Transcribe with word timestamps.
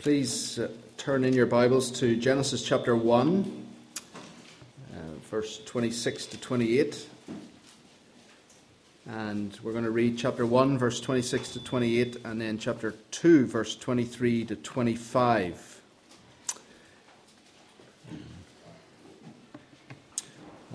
Please 0.00 0.58
uh, 0.58 0.68
turn 0.96 1.24
in 1.24 1.34
your 1.34 1.44
Bibles 1.44 1.90
to 2.00 2.16
Genesis 2.16 2.62
chapter 2.62 2.96
1, 2.96 3.66
uh, 4.94 4.98
verse 5.30 5.60
26 5.66 6.24
to 6.24 6.40
28. 6.40 7.06
And 9.10 9.58
we're 9.62 9.72
going 9.72 9.84
to 9.84 9.90
read 9.90 10.16
chapter 10.16 10.46
1, 10.46 10.78
verse 10.78 11.02
26 11.02 11.52
to 11.52 11.64
28, 11.64 12.16
and 12.24 12.40
then 12.40 12.56
chapter 12.56 12.94
2, 13.10 13.44
verse 13.44 13.76
23 13.76 14.46
to 14.46 14.56
25. 14.56 15.82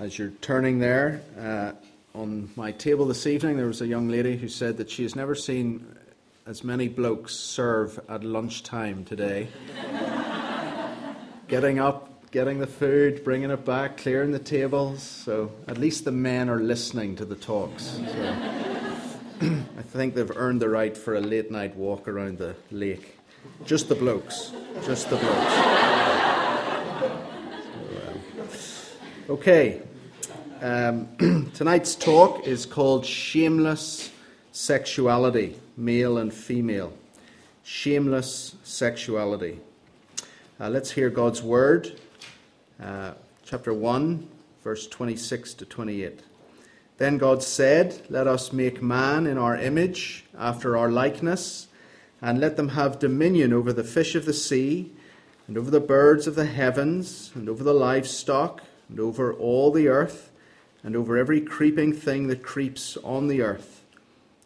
As 0.01 0.19
you're 0.19 0.29
turning 0.41 0.77
there, 0.77 1.23
uh, 1.39 1.71
on 2.13 2.51
my 2.55 2.71
table 2.73 3.07
this 3.07 3.25
evening, 3.25 3.57
there 3.57 3.65
was 3.65 3.81
a 3.81 3.87
young 3.87 4.07
lady 4.07 4.37
who 4.37 4.47
said 4.47 4.77
that 4.77 4.91
she 4.91 5.01
has 5.01 5.15
never 5.15 5.33
seen 5.33 5.83
as 6.47 6.63
many 6.63 6.87
blokes 6.87 7.33
serve 7.33 7.99
at 8.07 8.23
lunchtime 8.23 9.03
today. 9.03 9.47
getting 11.47 11.79
up, 11.79 12.29
getting 12.29 12.59
the 12.59 12.67
food, 12.67 13.23
bringing 13.23 13.49
it 13.49 13.65
back, 13.65 13.97
clearing 13.97 14.29
the 14.29 14.37
tables. 14.37 15.01
So 15.01 15.51
at 15.67 15.79
least 15.79 16.05
the 16.05 16.11
men 16.11 16.47
are 16.49 16.59
listening 16.59 17.15
to 17.15 17.25
the 17.25 17.35
talks. 17.35 17.99
So 18.13 18.35
I 19.41 19.81
think 19.81 20.13
they've 20.13 20.31
earned 20.35 20.61
the 20.61 20.69
right 20.69 20.95
for 20.95 21.15
a 21.15 21.19
late 21.19 21.49
night 21.49 21.75
walk 21.75 22.07
around 22.07 22.37
the 22.37 22.55
lake. 22.69 23.17
Just 23.65 23.89
the 23.89 23.95
blokes. 23.95 24.51
Just 24.85 25.09
the 25.09 25.15
blokes. 25.15 25.55
okay. 29.29 29.81
Um, 30.61 31.51
tonight's 31.55 31.95
talk 31.95 32.45
is 32.45 32.67
called 32.67 33.03
Shameless 33.03 34.11
Sexuality 34.51 35.59
male 35.77 36.17
and 36.17 36.33
female. 36.33 36.93
Shameless 37.63 38.55
sexuality. 38.63 39.59
Uh, 40.59 40.69
let's 40.69 40.91
hear 40.91 41.09
God's 41.09 41.41
word. 41.41 41.99
Uh, 42.81 43.13
chapter 43.43 43.73
1, 43.73 44.27
verse 44.63 44.87
26 44.87 45.53
to 45.55 45.65
28. 45.65 46.21
Then 46.97 47.17
God 47.17 47.43
said, 47.43 48.01
Let 48.09 48.27
us 48.27 48.53
make 48.53 48.81
man 48.81 49.27
in 49.27 49.37
our 49.37 49.57
image, 49.57 50.25
after 50.37 50.77
our 50.77 50.89
likeness, 50.89 51.67
and 52.21 52.39
let 52.39 52.55
them 52.55 52.69
have 52.69 52.99
dominion 52.99 53.51
over 53.51 53.73
the 53.73 53.83
fish 53.83 54.15
of 54.15 54.25
the 54.25 54.33
sea, 54.33 54.91
and 55.47 55.57
over 55.57 55.69
the 55.69 55.79
birds 55.79 56.25
of 56.25 56.35
the 56.35 56.45
heavens, 56.45 57.31
and 57.35 57.49
over 57.49 57.63
the 57.63 57.73
livestock, 57.73 58.61
and 58.89 58.99
over 58.99 59.33
all 59.33 59.71
the 59.71 59.87
earth, 59.87 60.31
and 60.83 60.95
over 60.95 61.17
every 61.17 61.41
creeping 61.41 61.93
thing 61.93 62.27
that 62.27 62.43
creeps 62.43 62.97
on 62.97 63.27
the 63.27 63.41
earth. 63.41 63.74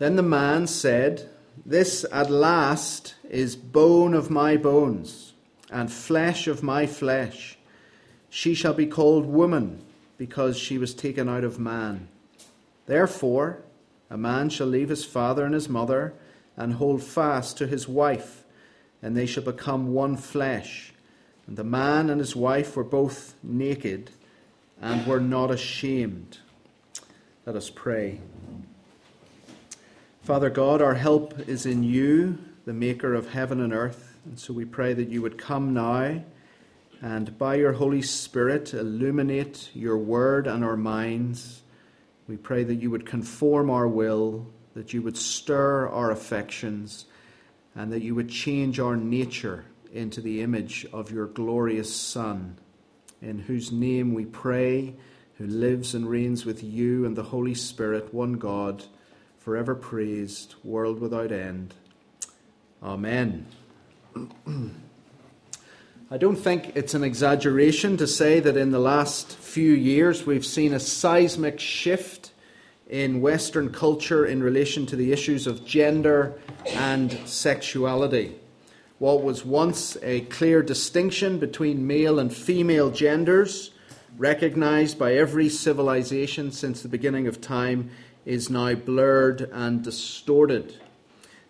Then 0.00 0.16
the 0.16 0.22
man 0.22 0.66
said, 0.66 1.28
This 1.66 2.06
at 2.10 2.30
last 2.30 3.16
is 3.28 3.54
bone 3.54 4.14
of 4.14 4.30
my 4.30 4.56
bones 4.56 5.34
and 5.70 5.92
flesh 5.92 6.46
of 6.46 6.62
my 6.62 6.86
flesh. 6.86 7.58
She 8.30 8.54
shall 8.54 8.72
be 8.72 8.86
called 8.86 9.26
woman 9.26 9.84
because 10.16 10.56
she 10.56 10.78
was 10.78 10.94
taken 10.94 11.28
out 11.28 11.44
of 11.44 11.58
man. 11.58 12.08
Therefore, 12.86 13.60
a 14.08 14.16
man 14.16 14.48
shall 14.48 14.68
leave 14.68 14.88
his 14.88 15.04
father 15.04 15.44
and 15.44 15.52
his 15.52 15.68
mother 15.68 16.14
and 16.56 16.72
hold 16.72 17.02
fast 17.02 17.58
to 17.58 17.66
his 17.66 17.86
wife, 17.86 18.42
and 19.02 19.14
they 19.14 19.26
shall 19.26 19.44
become 19.44 19.92
one 19.92 20.16
flesh. 20.16 20.94
And 21.46 21.58
the 21.58 21.64
man 21.64 22.08
and 22.08 22.20
his 22.20 22.34
wife 22.34 22.74
were 22.74 22.84
both 22.84 23.34
naked 23.42 24.12
and 24.80 25.06
were 25.06 25.20
not 25.20 25.50
ashamed. 25.50 26.38
Let 27.44 27.54
us 27.54 27.68
pray. 27.68 28.20
Father 30.22 30.50
God, 30.50 30.82
our 30.82 30.94
help 30.94 31.48
is 31.48 31.64
in 31.64 31.82
you, 31.82 32.38
the 32.66 32.74
maker 32.74 33.14
of 33.14 33.30
heaven 33.30 33.58
and 33.58 33.72
earth. 33.72 34.18
And 34.26 34.38
so 34.38 34.52
we 34.52 34.66
pray 34.66 34.92
that 34.92 35.08
you 35.08 35.22
would 35.22 35.38
come 35.38 35.72
now 35.72 36.22
and 37.00 37.38
by 37.38 37.54
your 37.54 37.72
Holy 37.72 38.02
Spirit 38.02 38.74
illuminate 38.74 39.70
your 39.72 39.96
word 39.96 40.46
and 40.46 40.62
our 40.62 40.76
minds. 40.76 41.62
We 42.28 42.36
pray 42.36 42.64
that 42.64 42.74
you 42.74 42.90
would 42.90 43.06
conform 43.06 43.70
our 43.70 43.88
will, 43.88 44.46
that 44.74 44.92
you 44.92 45.00
would 45.00 45.16
stir 45.16 45.88
our 45.88 46.10
affections, 46.10 47.06
and 47.74 47.90
that 47.90 48.02
you 48.02 48.14
would 48.14 48.28
change 48.28 48.78
our 48.78 48.96
nature 48.96 49.64
into 49.90 50.20
the 50.20 50.42
image 50.42 50.86
of 50.92 51.10
your 51.10 51.28
glorious 51.28 51.96
Son, 51.96 52.58
in 53.22 53.38
whose 53.38 53.72
name 53.72 54.12
we 54.12 54.26
pray, 54.26 54.94
who 55.38 55.46
lives 55.46 55.94
and 55.94 56.06
reigns 56.06 56.44
with 56.44 56.62
you 56.62 57.06
and 57.06 57.16
the 57.16 57.22
Holy 57.22 57.54
Spirit, 57.54 58.12
one 58.12 58.34
God 58.34 58.84
forever 59.50 59.74
praised, 59.74 60.54
world 60.62 61.00
without 61.00 61.32
end. 61.32 61.74
Amen. 62.84 63.46
I 66.08 66.16
don't 66.18 66.36
think 66.36 66.76
it's 66.76 66.94
an 66.94 67.02
exaggeration 67.02 67.96
to 67.96 68.06
say 68.06 68.38
that 68.38 68.56
in 68.56 68.70
the 68.70 68.78
last 68.78 69.32
few 69.32 69.72
years 69.72 70.24
we've 70.24 70.46
seen 70.46 70.72
a 70.72 70.78
seismic 70.78 71.58
shift 71.58 72.30
in 72.88 73.20
Western 73.20 73.72
culture 73.72 74.24
in 74.24 74.40
relation 74.40 74.86
to 74.86 74.94
the 74.94 75.10
issues 75.10 75.48
of 75.48 75.66
gender 75.66 76.38
and 76.66 77.10
sexuality. 77.26 78.36
What 79.00 79.24
was 79.24 79.44
once 79.44 79.96
a 80.00 80.20
clear 80.20 80.62
distinction 80.62 81.40
between 81.40 81.88
male 81.88 82.20
and 82.20 82.32
female 82.32 82.92
genders, 82.92 83.72
recognized 84.16 84.96
by 84.96 85.14
every 85.14 85.48
civilization 85.48 86.52
since 86.52 86.82
the 86.82 86.88
beginning 86.88 87.26
of 87.26 87.40
time, 87.40 87.90
is 88.30 88.48
now 88.48 88.72
blurred 88.72 89.40
and 89.52 89.82
distorted. 89.82 90.76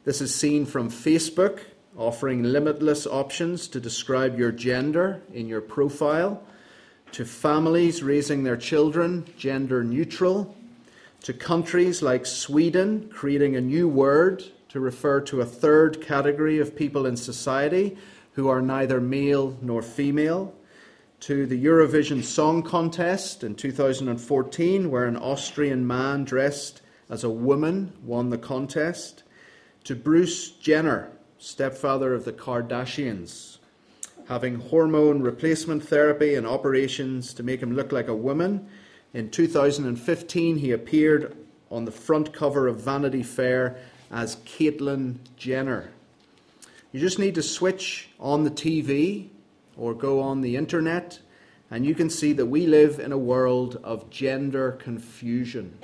This 0.04 0.22
is 0.22 0.34
seen 0.34 0.64
from 0.64 0.88
Facebook, 0.88 1.60
offering 1.94 2.42
limitless 2.42 3.06
options 3.06 3.68
to 3.68 3.78
describe 3.78 4.38
your 4.38 4.50
gender 4.50 5.20
in 5.34 5.46
your 5.46 5.60
profile, 5.60 6.42
to 7.12 7.26
families 7.26 8.02
raising 8.02 8.44
their 8.44 8.56
children 8.56 9.26
gender 9.36 9.84
neutral, 9.84 10.56
to 11.20 11.34
countries 11.34 12.00
like 12.00 12.24
Sweden 12.24 13.10
creating 13.10 13.56
a 13.56 13.60
new 13.60 13.86
word 13.86 14.42
to 14.70 14.80
refer 14.80 15.20
to 15.20 15.42
a 15.42 15.44
third 15.44 16.00
category 16.00 16.60
of 16.60 16.74
people 16.74 17.04
in 17.04 17.14
society 17.14 17.98
who 18.32 18.48
are 18.48 18.62
neither 18.62 19.02
male 19.02 19.54
nor 19.60 19.82
female 19.82 20.54
to 21.20 21.44
the 21.44 21.62
Eurovision 21.62 22.24
Song 22.24 22.62
Contest 22.62 23.44
in 23.44 23.54
2014, 23.54 24.90
where 24.90 25.04
an 25.04 25.18
Austrian 25.18 25.86
man 25.86 26.24
dressed 26.24 26.80
as 27.10 27.22
a 27.22 27.28
woman 27.28 27.92
won 28.02 28.30
the 28.30 28.38
contest, 28.38 29.22
to 29.84 29.94
Bruce 29.94 30.50
Jenner, 30.50 31.10
stepfather 31.38 32.14
of 32.14 32.24
the 32.24 32.32
Kardashians, 32.32 33.58
having 34.28 34.60
hormone 34.60 35.20
replacement 35.20 35.84
therapy 35.84 36.34
and 36.34 36.46
operations 36.46 37.34
to 37.34 37.42
make 37.42 37.62
him 37.62 37.74
look 37.74 37.92
like 37.92 38.08
a 38.08 38.16
woman. 38.16 38.66
In 39.12 39.30
2015, 39.30 40.56
he 40.56 40.72
appeared 40.72 41.36
on 41.70 41.84
the 41.84 41.92
front 41.92 42.32
cover 42.32 42.66
of 42.66 42.80
Vanity 42.80 43.22
Fair 43.22 43.76
as 44.10 44.36
Caitlyn 44.36 45.16
Jenner. 45.36 45.90
You 46.92 47.00
just 47.00 47.18
need 47.18 47.34
to 47.34 47.42
switch 47.42 48.08
on 48.18 48.44
the 48.44 48.50
TV 48.50 49.28
or 49.76 49.94
go 49.94 50.20
on 50.20 50.40
the 50.40 50.56
internet, 50.56 51.20
and 51.70 51.86
you 51.86 51.94
can 51.94 52.10
see 52.10 52.32
that 52.32 52.46
we 52.46 52.66
live 52.66 52.98
in 52.98 53.12
a 53.12 53.18
world 53.18 53.80
of 53.84 54.10
gender 54.10 54.72
confusion. 54.72 55.78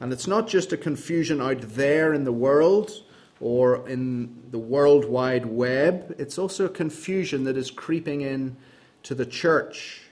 And 0.00 0.12
it's 0.12 0.26
not 0.26 0.48
just 0.48 0.72
a 0.72 0.76
confusion 0.76 1.40
out 1.40 1.60
there 1.60 2.12
in 2.12 2.24
the 2.24 2.32
world 2.32 3.04
or 3.42 3.88
in 3.88 4.42
the 4.52 4.58
World 4.58 5.04
Wide 5.04 5.46
Web, 5.46 6.14
it's 6.16 6.38
also 6.38 6.66
a 6.66 6.68
confusion 6.68 7.42
that 7.44 7.56
is 7.56 7.72
creeping 7.72 8.20
in 8.20 8.56
to 9.02 9.16
the 9.16 9.26
church. 9.26 10.02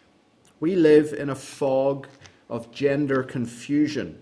We 0.58 0.74
live 0.74 1.12
in 1.12 1.30
a 1.30 1.36
fog 1.36 2.08
of 2.48 2.72
gender 2.72 3.22
confusion. 3.22 4.20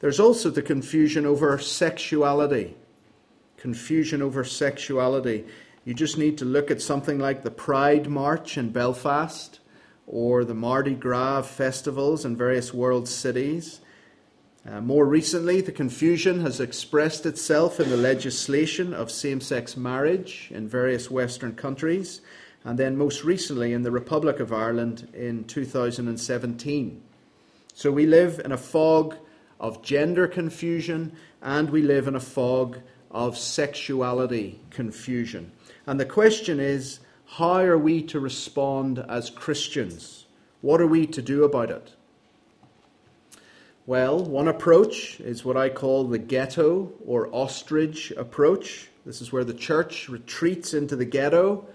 There's 0.00 0.18
also 0.18 0.48
the 0.48 0.62
confusion 0.62 1.26
over 1.26 1.58
sexuality. 1.58 2.74
Confusion 3.58 4.22
over 4.22 4.44
sexuality. 4.44 5.44
You 5.84 5.94
just 5.94 6.18
need 6.18 6.38
to 6.38 6.44
look 6.44 6.70
at 6.70 6.82
something 6.82 7.18
like 7.18 7.42
the 7.42 7.50
Pride 7.50 8.08
March 8.08 8.58
in 8.58 8.70
Belfast 8.70 9.60
or 10.06 10.44
the 10.44 10.54
Mardi 10.54 10.94
Gras 10.94 11.42
festivals 11.42 12.24
in 12.24 12.36
various 12.36 12.74
world 12.74 13.08
cities, 13.08 13.80
Uh, 14.68 14.78
more 14.78 15.06
recently, 15.06 15.62
the 15.62 15.72
confusion 15.72 16.40
has 16.40 16.60
expressed 16.60 17.24
itself 17.24 17.80
in 17.80 17.88
the 17.88 17.96
legislation 17.96 18.92
of 18.92 19.10
same 19.10 19.40
sex 19.40 19.74
marriage 19.74 20.50
in 20.52 20.68
various 20.68 21.10
Western 21.10 21.54
countries, 21.54 22.20
and 22.62 22.78
then 22.78 22.94
most 22.94 23.24
recently 23.24 23.72
in 23.72 23.82
the 23.82 23.90
Republic 23.90 24.38
of 24.38 24.52
Ireland 24.52 25.08
in 25.14 25.44
2017. 25.44 27.02
So 27.72 27.90
we 27.90 28.04
live 28.04 28.38
in 28.44 28.52
a 28.52 28.58
fog 28.58 29.16
of 29.58 29.82
gender 29.82 30.28
confusion 30.28 31.12
and 31.40 31.70
we 31.70 31.80
live 31.80 32.06
in 32.06 32.14
a 32.14 32.20
fog 32.20 32.80
of 33.10 33.38
sexuality 33.38 34.60
confusion. 34.68 35.52
And 35.90 35.98
the 35.98 36.06
question 36.06 36.60
is 36.60 37.00
how 37.26 37.62
are 37.62 37.76
we 37.76 38.00
to 38.02 38.20
respond 38.20 39.04
as 39.08 39.28
Christians? 39.28 40.24
What 40.60 40.80
are 40.80 40.86
we 40.86 41.04
to 41.08 41.20
do 41.20 41.42
about 41.42 41.68
it? 41.68 41.94
Well, 43.86 44.24
one 44.24 44.46
approach 44.46 45.18
is 45.18 45.44
what 45.44 45.56
I 45.56 45.68
call 45.68 46.04
the 46.04 46.18
ghetto 46.18 46.92
or 47.04 47.28
ostrich 47.34 48.12
approach. 48.12 48.88
This 49.04 49.20
is 49.20 49.32
where 49.32 49.42
the 49.42 49.52
church 49.52 50.08
retreats 50.08 50.74
into 50.74 50.94
the 50.94 51.04
ghetto, 51.04 51.66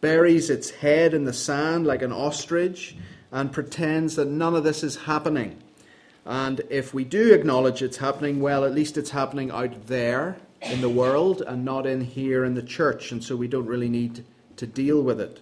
buries 0.00 0.48
its 0.48 0.70
head 0.70 1.12
in 1.12 1.26
the 1.26 1.34
sand 1.34 1.86
like 1.86 2.00
an 2.00 2.10
ostrich, 2.10 2.96
and 3.30 3.52
pretends 3.52 4.16
that 4.16 4.28
none 4.28 4.56
of 4.56 4.64
this 4.64 4.82
is 4.82 4.96
happening. 4.96 5.62
And 6.24 6.62
if 6.70 6.94
we 6.94 7.04
do 7.04 7.34
acknowledge 7.34 7.82
it's 7.82 7.98
happening, 7.98 8.40
well, 8.40 8.64
at 8.64 8.72
least 8.72 8.96
it's 8.96 9.10
happening 9.10 9.50
out 9.50 9.88
there 9.88 10.38
in 10.62 10.80
the 10.80 10.88
world 10.88 11.42
and 11.42 11.64
not 11.64 11.86
in 11.86 12.00
here 12.00 12.44
in 12.44 12.54
the 12.54 12.62
church, 12.62 13.12
and 13.12 13.22
so 13.22 13.36
we 13.36 13.48
don't 13.48 13.66
really 13.66 13.88
need 13.88 14.24
to 14.56 14.66
deal 14.66 15.02
with 15.02 15.20
it. 15.20 15.40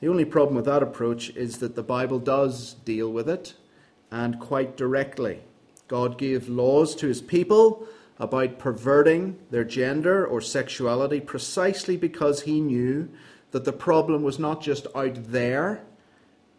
The 0.00 0.08
only 0.08 0.24
problem 0.24 0.56
with 0.56 0.64
that 0.66 0.82
approach 0.82 1.30
is 1.30 1.58
that 1.58 1.76
the 1.76 1.82
Bible 1.82 2.18
does 2.18 2.74
deal 2.84 3.10
with 3.10 3.28
it, 3.28 3.54
and 4.10 4.38
quite 4.38 4.76
directly. 4.76 5.40
God 5.88 6.18
gave 6.18 6.48
laws 6.48 6.94
to 6.96 7.06
his 7.06 7.20
people 7.20 7.86
about 8.18 8.58
perverting 8.58 9.38
their 9.50 9.64
gender 9.64 10.24
or 10.24 10.40
sexuality 10.40 11.20
precisely 11.20 11.96
because 11.96 12.42
he 12.42 12.60
knew 12.60 13.08
that 13.50 13.64
the 13.64 13.72
problem 13.72 14.22
was 14.22 14.38
not 14.38 14.62
just 14.62 14.86
out 14.94 15.16
there, 15.30 15.82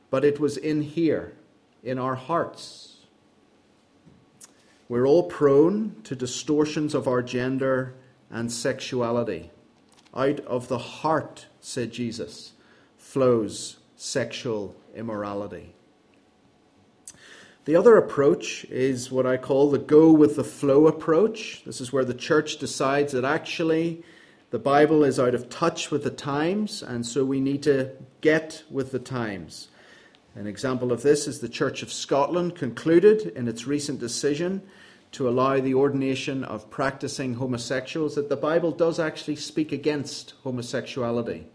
but 0.10 0.24
it 0.24 0.40
was 0.40 0.57
in 0.57 0.81
here, 0.81 1.34
in 1.84 1.98
our 1.98 2.16
hearts. 2.16 2.94
We're 4.87 5.07
all 5.07 5.23
prone 5.23 5.95
to 6.03 6.15
distortions 6.15 6.93
of 6.93 7.07
our 7.07 7.23
gender 7.23 7.95
and 8.29 8.51
sexuality. 8.51 9.49
Out 10.15 10.39
of 10.41 10.67
the 10.67 10.77
heart, 10.77 11.47
said 11.59 11.91
Jesus, 11.91 12.53
flows 12.97 13.77
sexual 13.95 14.75
immorality. 14.95 15.73
The 17.65 17.75
other 17.75 17.97
approach 17.97 18.63
is 18.65 19.11
what 19.11 19.25
I 19.25 19.37
call 19.37 19.71
the 19.71 19.79
go 19.79 20.11
with 20.11 20.35
the 20.35 20.43
flow 20.43 20.85
approach. 20.85 21.63
This 21.65 21.81
is 21.81 21.91
where 21.91 22.05
the 22.05 22.13
church 22.13 22.57
decides 22.57 23.13
that 23.13 23.25
actually 23.25 24.03
the 24.51 24.59
Bible 24.59 25.03
is 25.03 25.19
out 25.19 25.33
of 25.33 25.49
touch 25.49 25.89
with 25.89 26.03
the 26.03 26.11
times, 26.11 26.83
and 26.83 27.03
so 27.03 27.25
we 27.25 27.39
need 27.39 27.63
to 27.63 27.89
get 28.21 28.63
with 28.69 28.91
the 28.91 28.99
times. 28.99 29.69
An 30.35 30.47
example 30.47 30.91
of 30.91 31.01
this 31.01 31.27
is 31.29 31.39
the 31.39 31.47
Church 31.47 31.81
of 31.81 31.93
Scotland 31.93 32.55
concluded 32.55 33.31
in 33.37 33.47
its 33.47 33.65
recent 33.65 34.01
decision 34.01 34.61
to 35.13 35.29
allow 35.29 35.61
the 35.61 35.73
ordination 35.73 36.43
of 36.43 36.69
practicing 36.69 37.35
homosexuals 37.35 38.15
that 38.15 38.27
the 38.27 38.35
Bible 38.35 38.71
does 38.71 38.99
actually 38.99 39.37
speak 39.37 39.71
against 39.71 40.33
homosexuality. 40.43 41.45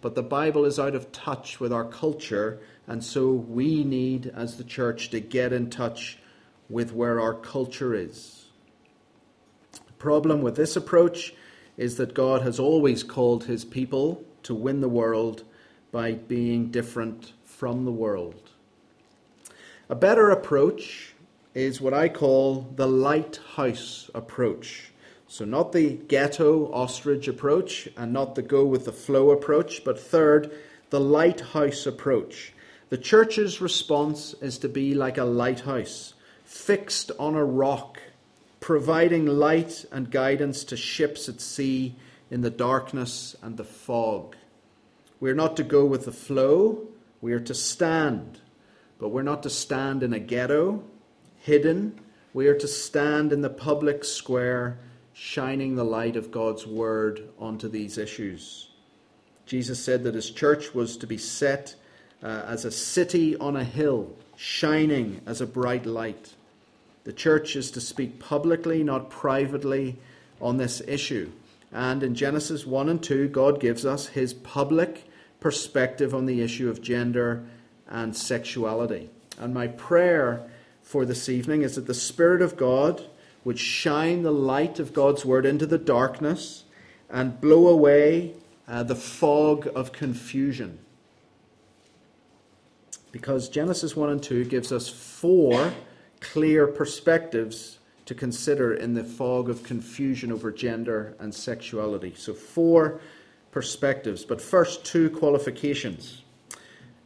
But 0.00 0.14
the 0.14 0.22
Bible 0.22 0.64
is 0.64 0.78
out 0.78 0.94
of 0.94 1.12
touch 1.12 1.60
with 1.60 1.74
our 1.74 1.84
culture 1.84 2.58
and 2.86 3.04
so 3.04 3.30
we 3.30 3.84
need, 3.84 4.32
as 4.34 4.56
the 4.56 4.64
church, 4.64 5.10
to 5.10 5.20
get 5.20 5.52
in 5.52 5.68
touch 5.68 6.18
with 6.70 6.92
where 6.92 7.20
our 7.20 7.34
culture 7.34 7.94
is. 7.94 8.46
The 9.72 9.92
problem 9.98 10.40
with 10.40 10.56
this 10.56 10.74
approach 10.74 11.34
is 11.76 11.96
that 11.96 12.14
God 12.14 12.40
has 12.40 12.58
always 12.58 13.02
called 13.02 13.44
his 13.44 13.66
people 13.66 14.24
to 14.44 14.54
win 14.54 14.80
the 14.80 14.88
world 14.88 15.44
by 15.92 16.12
being 16.14 16.70
different 16.70 17.34
from 17.62 17.84
the 17.84 17.92
world. 17.92 18.50
A 19.88 19.94
better 19.94 20.30
approach 20.30 21.14
is 21.54 21.80
what 21.80 21.94
I 21.94 22.08
call 22.08 22.62
the 22.74 22.88
lighthouse 22.88 24.10
approach. 24.16 24.90
So, 25.28 25.44
not 25.44 25.70
the 25.70 25.90
ghetto 25.90 26.72
ostrich 26.72 27.28
approach 27.28 27.88
and 27.96 28.12
not 28.12 28.34
the 28.34 28.42
go 28.42 28.64
with 28.64 28.86
the 28.86 28.92
flow 28.92 29.30
approach, 29.30 29.84
but 29.84 29.96
third, 29.96 30.50
the 30.90 30.98
lighthouse 30.98 31.86
approach. 31.86 32.52
The 32.88 32.98
church's 32.98 33.60
response 33.60 34.34
is 34.40 34.58
to 34.58 34.68
be 34.68 34.92
like 34.94 35.16
a 35.16 35.22
lighthouse, 35.22 36.14
fixed 36.44 37.12
on 37.16 37.36
a 37.36 37.44
rock, 37.44 38.00
providing 38.58 39.24
light 39.24 39.84
and 39.92 40.10
guidance 40.10 40.64
to 40.64 40.76
ships 40.76 41.28
at 41.28 41.40
sea 41.40 41.94
in 42.28 42.40
the 42.40 42.50
darkness 42.50 43.36
and 43.40 43.56
the 43.56 43.62
fog. 43.62 44.34
We're 45.20 45.36
not 45.36 45.56
to 45.58 45.62
go 45.62 45.86
with 45.86 46.06
the 46.06 46.10
flow, 46.10 46.88
we 47.22 47.32
are 47.32 47.40
to 47.40 47.54
stand. 47.54 48.40
But 48.98 49.08
we're 49.08 49.22
not 49.22 49.42
to 49.44 49.50
stand 49.50 50.02
in 50.02 50.12
a 50.12 50.18
ghetto, 50.18 50.84
hidden. 51.38 51.98
We 52.34 52.48
are 52.48 52.58
to 52.58 52.68
stand 52.68 53.32
in 53.32 53.40
the 53.40 53.50
public 53.50 54.04
square, 54.04 54.78
shining 55.14 55.76
the 55.76 55.84
light 55.84 56.16
of 56.16 56.30
God's 56.30 56.66
word 56.66 57.28
onto 57.38 57.68
these 57.68 57.96
issues. 57.96 58.68
Jesus 59.46 59.82
said 59.82 60.04
that 60.04 60.14
his 60.14 60.30
church 60.30 60.74
was 60.74 60.96
to 60.98 61.06
be 61.06 61.18
set 61.18 61.74
uh, 62.22 62.44
as 62.46 62.64
a 62.64 62.70
city 62.70 63.36
on 63.36 63.56
a 63.56 63.64
hill, 63.64 64.10
shining 64.36 65.20
as 65.26 65.40
a 65.40 65.46
bright 65.46 65.86
light. 65.86 66.34
The 67.04 67.12
church 67.12 67.56
is 67.56 67.70
to 67.72 67.80
speak 67.80 68.20
publicly, 68.20 68.84
not 68.84 69.10
privately, 69.10 69.96
on 70.40 70.56
this 70.56 70.80
issue. 70.86 71.30
And 71.72 72.02
in 72.02 72.14
Genesis 72.14 72.66
1 72.66 72.88
and 72.88 73.02
2, 73.02 73.28
God 73.28 73.60
gives 73.60 73.84
us 73.84 74.08
his 74.08 74.34
public 74.34 75.08
perspective 75.42 76.14
on 76.14 76.26
the 76.26 76.40
issue 76.40 76.70
of 76.70 76.80
gender 76.80 77.44
and 77.88 78.16
sexuality. 78.16 79.10
And 79.38 79.52
my 79.52 79.66
prayer 79.66 80.48
for 80.82 81.04
this 81.04 81.28
evening 81.28 81.62
is 81.62 81.74
that 81.74 81.86
the 81.86 81.94
Spirit 81.94 82.40
of 82.40 82.56
God 82.56 83.02
would 83.44 83.58
shine 83.58 84.22
the 84.22 84.32
light 84.32 84.78
of 84.78 84.92
God's 84.92 85.24
Word 85.24 85.44
into 85.44 85.66
the 85.66 85.78
darkness 85.78 86.64
and 87.10 87.40
blow 87.40 87.66
away 87.66 88.34
uh, 88.68 88.82
the 88.82 88.94
fog 88.94 89.68
of 89.74 89.92
confusion 89.92 90.78
because 93.12 93.50
Genesis 93.50 93.94
1 93.94 94.08
and 94.08 94.22
2 94.22 94.46
gives 94.46 94.72
us 94.72 94.88
four 94.88 95.72
clear 96.20 96.66
perspectives 96.66 97.78
to 98.06 98.14
consider 98.14 98.74
in 98.74 98.94
the 98.94 99.04
fog 99.04 99.48
of 99.48 99.62
confusion 99.62 100.32
over 100.32 100.50
gender 100.50 101.14
and 101.20 101.32
sexuality. 101.32 102.14
So, 102.16 102.34
four 102.34 103.00
perspectives, 103.52 104.24
but 104.24 104.40
first, 104.40 104.84
two 104.84 105.08
qualifications. 105.10 106.22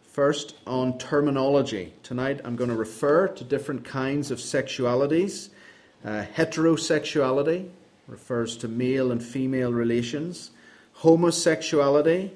First, 0.05 0.55
on 0.67 0.97
terminology. 0.97 1.93
Tonight 2.03 2.41
I'm 2.43 2.57
going 2.57 2.71
to 2.71 2.77
refer 2.77 3.29
to 3.29 3.45
different 3.45 3.85
kinds 3.85 4.31
of 4.31 4.39
sexualities. 4.39 5.51
Uh, 6.03 6.25
heterosexuality 6.35 7.69
refers 8.07 8.57
to 8.59 8.69
male 8.69 9.13
and 9.13 9.23
female 9.23 9.73
relations, 9.73 10.53
homosexuality 11.03 12.31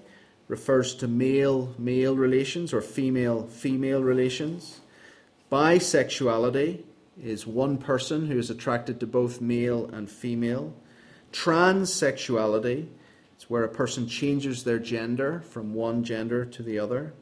refers 0.48 0.94
to 0.96 1.06
male 1.06 1.72
male 1.78 2.16
relations 2.16 2.74
or 2.74 2.82
female 2.82 3.46
female 3.46 4.02
relations. 4.02 4.80
Bisexuality 5.50 6.82
is 7.22 7.46
one 7.46 7.78
person 7.78 8.26
who 8.26 8.38
is 8.38 8.50
attracted 8.50 8.98
to 9.00 9.06
both 9.06 9.40
male 9.40 9.88
and 9.92 10.10
female. 10.10 10.74
Transsexuality 11.32 12.88
is 13.40 13.48
where 13.48 13.64
a 13.64 13.68
person 13.68 14.06
changes 14.06 14.64
their 14.64 14.78
gender 14.78 15.40
from 15.40 15.72
one 15.72 16.04
gender 16.04 16.44
to 16.44 16.62
the 16.62 16.78
other. 16.78 17.14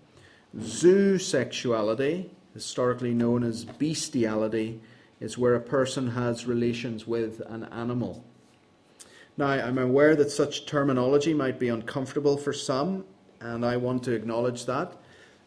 Zoosexuality, 0.56 2.28
historically 2.54 3.14
known 3.14 3.44
as 3.44 3.64
bestiality, 3.64 4.80
is 5.20 5.38
where 5.38 5.54
a 5.54 5.60
person 5.60 6.10
has 6.10 6.44
relations 6.44 7.06
with 7.06 7.40
an 7.46 7.64
animal. 7.66 8.24
Now, 9.36 9.50
I'm 9.50 9.78
aware 9.78 10.16
that 10.16 10.32
such 10.32 10.66
terminology 10.66 11.34
might 11.34 11.60
be 11.60 11.68
uncomfortable 11.68 12.36
for 12.36 12.52
some, 12.52 13.04
and 13.40 13.64
I 13.64 13.76
want 13.76 14.02
to 14.04 14.12
acknowledge 14.12 14.66
that. 14.66 14.96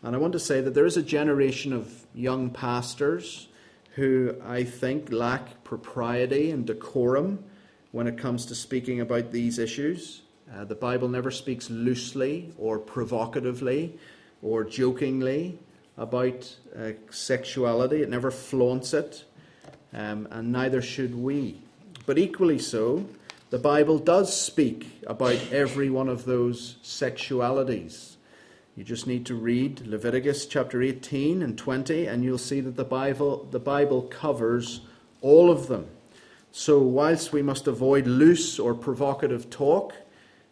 And 0.03 0.15
I 0.15 0.19
want 0.19 0.31
to 0.33 0.39
say 0.39 0.61
that 0.61 0.73
there 0.73 0.85
is 0.85 0.95
a 0.95 1.03
generation 1.03 1.73
of 1.73 2.05
young 2.13 2.49
pastors 2.49 3.49
who 3.95 4.35
I 4.45 4.63
think 4.63 5.11
lack 5.11 5.65
propriety 5.65 6.49
and 6.51 6.65
decorum 6.65 7.43
when 7.91 8.07
it 8.07 8.17
comes 8.17 8.45
to 8.45 8.55
speaking 8.55 9.01
about 9.01 9.33
these 9.33 9.59
issues. 9.59 10.21
Uh, 10.53 10.65
the 10.65 10.75
Bible 10.75 11.08
never 11.08 11.31
speaks 11.31 11.70
loosely 11.70 12.53
or 12.58 12.77
provocatively 12.77 13.98
or 14.41 14.63
jokingly 14.63 15.58
about 15.98 16.55
uh, 16.77 16.91
sexuality, 17.10 18.01
it 18.01 18.10
never 18.10 18.31
flaunts 18.31 18.93
it, 18.93 19.24
um, 19.93 20.27
and 20.31 20.51
neither 20.51 20.81
should 20.81 21.15
we. 21.15 21.62
But 22.05 22.17
equally 22.17 22.60
so, 22.60 23.05
the 23.50 23.60
Bible 23.60 24.00
does 24.00 24.36
speak 24.36 25.03
about 25.05 25.39
every 25.51 25.89
one 25.89 26.10
of 26.10 26.25
those 26.25 26.77
sexualities. 26.84 28.15
You 28.75 28.84
just 28.84 29.05
need 29.05 29.25
to 29.27 29.36
read 29.36 29.86
Leviticus 29.86 30.46
chapter 30.46 30.81
18 30.81 31.41
and 31.41 31.58
20, 31.58 32.08
and 32.08 32.24
you'll 32.24 32.38
see 32.38 32.62
that 32.62 32.77
the 32.77 32.86
Bible, 32.86 33.48
the 33.51 33.60
Bible 33.60 34.03
covers 34.03 34.81
all 35.22 35.51
of 35.51 35.67
them. 35.67 35.88
So, 36.53 36.79
whilst 36.79 37.31
we 37.31 37.41
must 37.41 37.67
avoid 37.67 38.08
loose 38.08 38.60
or 38.60 38.74
provocative 38.74 39.50
talk 39.50 39.93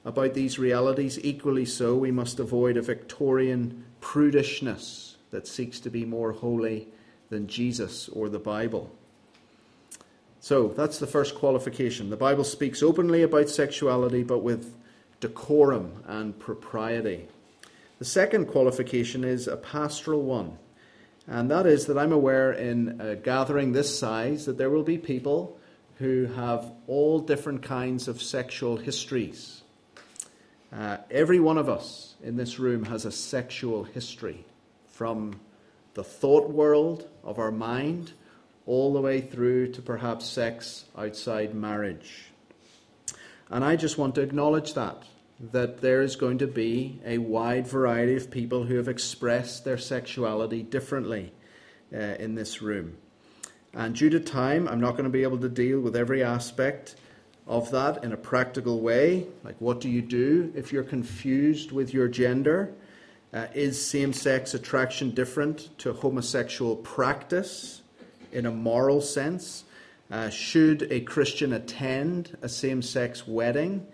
about 0.05 0.33
these 0.33 0.59
realities, 0.59 1.19
equally 1.21 1.65
so, 1.65 1.95
we 1.95 2.11
must 2.11 2.39
avoid 2.39 2.77
a 2.77 2.81
Victorian 2.81 3.83
prudishness 4.01 5.15
that 5.31 5.47
seeks 5.47 5.79
to 5.81 5.89
be 5.89 6.05
more 6.05 6.31
holy 6.31 6.87
than 7.29 7.47
Jesus 7.47 8.09
or 8.09 8.29
the 8.29 8.39
Bible. 8.39 8.91
So, 10.39 10.69
that's 10.69 10.99
the 10.99 11.07
first 11.07 11.35
qualification. 11.35 12.09
The 12.09 12.17
Bible 12.17 12.45
speaks 12.45 12.81
openly 12.81 13.23
about 13.23 13.49
sexuality, 13.49 14.23
but 14.23 14.39
with 14.39 14.73
decorum 15.19 16.03
and 16.07 16.37
propriety. 16.39 17.27
The 17.99 18.05
second 18.05 18.45
qualification 18.45 19.25
is 19.25 19.47
a 19.47 19.57
pastoral 19.57 20.21
one, 20.23 20.57
and 21.27 21.51
that 21.51 21.65
is 21.65 21.85
that 21.87 21.97
I'm 21.97 22.13
aware 22.13 22.53
in 22.53 23.01
a 23.01 23.17
gathering 23.17 23.73
this 23.73 23.99
size 23.99 24.45
that 24.45 24.57
there 24.57 24.69
will 24.69 24.83
be 24.83 24.97
people 24.97 25.59
who 25.97 26.27
have 26.27 26.71
all 26.87 27.19
different 27.19 27.61
kinds 27.61 28.07
of 28.07 28.21
sexual 28.21 28.77
histories. 28.77 29.58
Uh, 30.71 30.97
every 31.09 31.39
one 31.39 31.57
of 31.57 31.67
us 31.67 32.15
in 32.21 32.35
this 32.37 32.59
room 32.59 32.85
has 32.85 33.05
a 33.05 33.11
sexual 33.11 33.83
history 33.83 34.45
from 34.87 35.39
the 35.95 36.03
thought 36.03 36.49
world 36.49 37.07
of 37.23 37.39
our 37.39 37.51
mind 37.51 38.13
all 38.65 38.93
the 38.93 39.01
way 39.01 39.19
through 39.19 39.71
to 39.71 39.81
perhaps 39.81 40.25
sex 40.25 40.85
outside 40.95 41.55
marriage. 41.55 42.25
And 43.49 43.65
I 43.65 43.75
just 43.75 43.97
want 43.97 44.13
to 44.15 44.21
acknowledge 44.21 44.75
that, 44.75 45.01
that 45.51 45.81
there 45.81 46.03
is 46.03 46.15
going 46.15 46.37
to 46.37 46.47
be 46.47 47.01
a 47.03 47.17
wide 47.17 47.65
variety 47.65 48.15
of 48.15 48.29
people 48.29 48.63
who 48.63 48.75
have 48.75 48.87
expressed 48.87 49.65
their 49.65 49.79
sexuality 49.79 50.61
differently 50.61 51.31
uh, 51.91 51.97
in 51.97 52.35
this 52.35 52.61
room. 52.61 52.97
And 53.73 53.95
due 53.95 54.11
to 54.11 54.19
time, 54.19 54.67
I'm 54.67 54.79
not 54.79 54.91
going 54.91 55.05
to 55.05 55.09
be 55.09 55.23
able 55.23 55.39
to 55.39 55.49
deal 55.49 55.79
with 55.79 55.95
every 55.95 56.23
aspect 56.23 56.95
of 57.49 57.71
that 57.71 58.03
in 58.03 58.13
a 58.13 58.17
practical 58.17 58.79
way. 58.79 59.25
Like, 59.43 59.55
what 59.59 59.81
do 59.81 59.89
you 59.89 60.01
do 60.01 60.53
if 60.55 60.71
you're 60.71 60.83
confused 60.83 61.73
with 61.73 61.93
your 61.93 62.07
gender? 62.07 62.71
Uh, 63.33 63.47
is 63.53 63.83
same 63.83 64.13
sex 64.13 64.53
attraction 64.53 65.11
different 65.11 65.77
to 65.79 65.91
homosexual 65.91 66.75
practice 66.77 67.81
in 68.31 68.45
a 68.45 68.51
moral 68.51 69.01
sense? 69.01 69.65
Uh, 70.09 70.29
should 70.29 70.87
a 70.91 71.01
Christian 71.01 71.51
attend 71.53 72.37
a 72.41 72.49
same 72.49 72.81
sex 72.81 73.27
wedding 73.27 73.85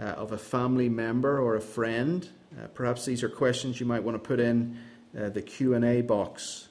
uh, 0.00 0.04
of 0.04 0.32
a 0.32 0.38
family 0.38 0.88
member 0.88 1.40
or 1.40 1.56
a 1.56 1.60
friend? 1.60 2.28
Uh, 2.56 2.66
perhaps 2.68 3.04
these 3.04 3.22
are 3.22 3.28
questions 3.28 3.80
you 3.80 3.86
might 3.86 4.02
want 4.02 4.14
to 4.14 4.26
put 4.26 4.38
in 4.38 4.78
uh, 5.18 5.30
the 5.30 5.42
Q&A 5.42 6.02
box 6.02 6.68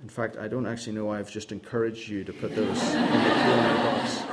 in 0.00 0.08
fact, 0.08 0.36
I 0.36 0.46
don't 0.46 0.66
actually 0.66 0.92
know 0.92 1.10
I've 1.10 1.30
just 1.30 1.50
encouraged 1.50 2.08
you 2.08 2.22
to 2.22 2.32
put 2.32 2.54
those 2.54 2.68
in 2.68 3.02
the 3.02 3.18
Q&A 3.18 3.74
box. 3.82 4.27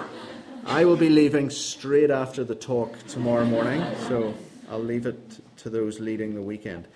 I 0.68 0.84
will 0.84 0.98
be 0.98 1.10
leaving 1.10 1.52
straight 1.52 2.10
after 2.10 2.44
the 2.44 2.56
talk 2.56 2.98
tomorrow 3.08 3.46
morning, 3.46 3.84
so 4.08 4.34
I'll 4.68 4.80
leave 4.80 5.06
it 5.06 5.40
to 5.58 5.70
those 5.70 6.00
leading 6.00 6.34
the 6.34 6.42
weekend. 6.42 6.88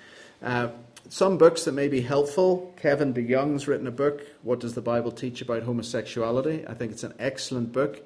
Uh, 0.41 0.69
some 1.07 1.37
books 1.37 1.65
that 1.65 1.73
may 1.73 1.87
be 1.87 2.01
helpful. 2.01 2.73
Kevin 2.77 3.13
DeYoung's 3.13 3.67
written 3.67 3.85
a 3.85 3.91
book, 3.91 4.25
What 4.41 4.59
Does 4.59 4.73
the 4.73 4.81
Bible 4.81 5.11
Teach 5.11 5.43
About 5.43 5.63
Homosexuality? 5.63 6.65
I 6.67 6.73
think 6.73 6.91
it's 6.91 7.03
an 7.03 7.13
excellent 7.19 7.71
book. 7.71 8.01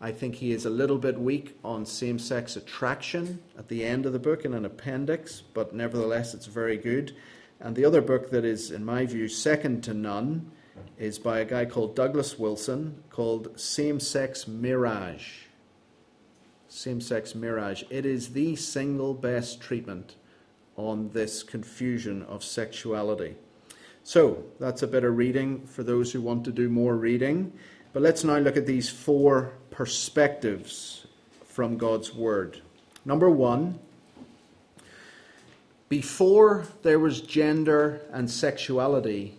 I 0.00 0.10
think 0.10 0.36
he 0.36 0.52
is 0.52 0.64
a 0.64 0.70
little 0.70 0.98
bit 0.98 1.20
weak 1.20 1.58
on 1.62 1.84
same 1.84 2.18
sex 2.18 2.56
attraction 2.56 3.42
at 3.58 3.68
the 3.68 3.84
end 3.84 4.06
of 4.06 4.14
the 4.14 4.18
book 4.18 4.46
in 4.46 4.54
an 4.54 4.64
appendix, 4.64 5.42
but 5.42 5.74
nevertheless, 5.74 6.32
it's 6.32 6.46
very 6.46 6.78
good. 6.78 7.14
And 7.60 7.76
the 7.76 7.84
other 7.84 8.00
book 8.00 8.30
that 8.30 8.46
is, 8.46 8.70
in 8.70 8.86
my 8.86 9.04
view, 9.04 9.28
second 9.28 9.84
to 9.84 9.92
none 9.92 10.50
is 10.98 11.18
by 11.18 11.40
a 11.40 11.44
guy 11.44 11.64
called 11.64 11.96
Douglas 11.96 12.38
Wilson 12.38 13.02
called 13.10 13.58
Same 13.58 14.00
Sex 14.00 14.46
Mirage. 14.46 15.44
Same 16.68 17.00
Sex 17.00 17.34
Mirage. 17.34 17.84
It 17.90 18.04
is 18.04 18.32
the 18.32 18.56
single 18.56 19.14
best 19.14 19.60
treatment 19.60 20.16
on 20.76 21.10
this 21.10 21.42
confusion 21.42 22.22
of 22.22 22.42
sexuality. 22.42 23.36
So, 24.02 24.44
that's 24.60 24.82
a 24.82 24.86
bit 24.86 25.04
of 25.04 25.16
reading 25.16 25.66
for 25.66 25.82
those 25.82 26.12
who 26.12 26.20
want 26.20 26.44
to 26.44 26.52
do 26.52 26.68
more 26.68 26.96
reading. 26.96 27.52
But 27.92 28.02
let's 28.02 28.24
now 28.24 28.38
look 28.38 28.56
at 28.56 28.66
these 28.66 28.90
four 28.90 29.52
perspectives 29.70 31.06
from 31.44 31.78
God's 31.78 32.12
Word. 32.12 32.60
Number 33.04 33.30
one, 33.30 33.78
before 35.88 36.66
there 36.82 36.98
was 36.98 37.20
gender 37.20 38.00
and 38.10 38.28
sexuality, 38.30 39.38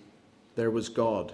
there 0.55 0.71
was 0.71 0.89
God. 0.89 1.33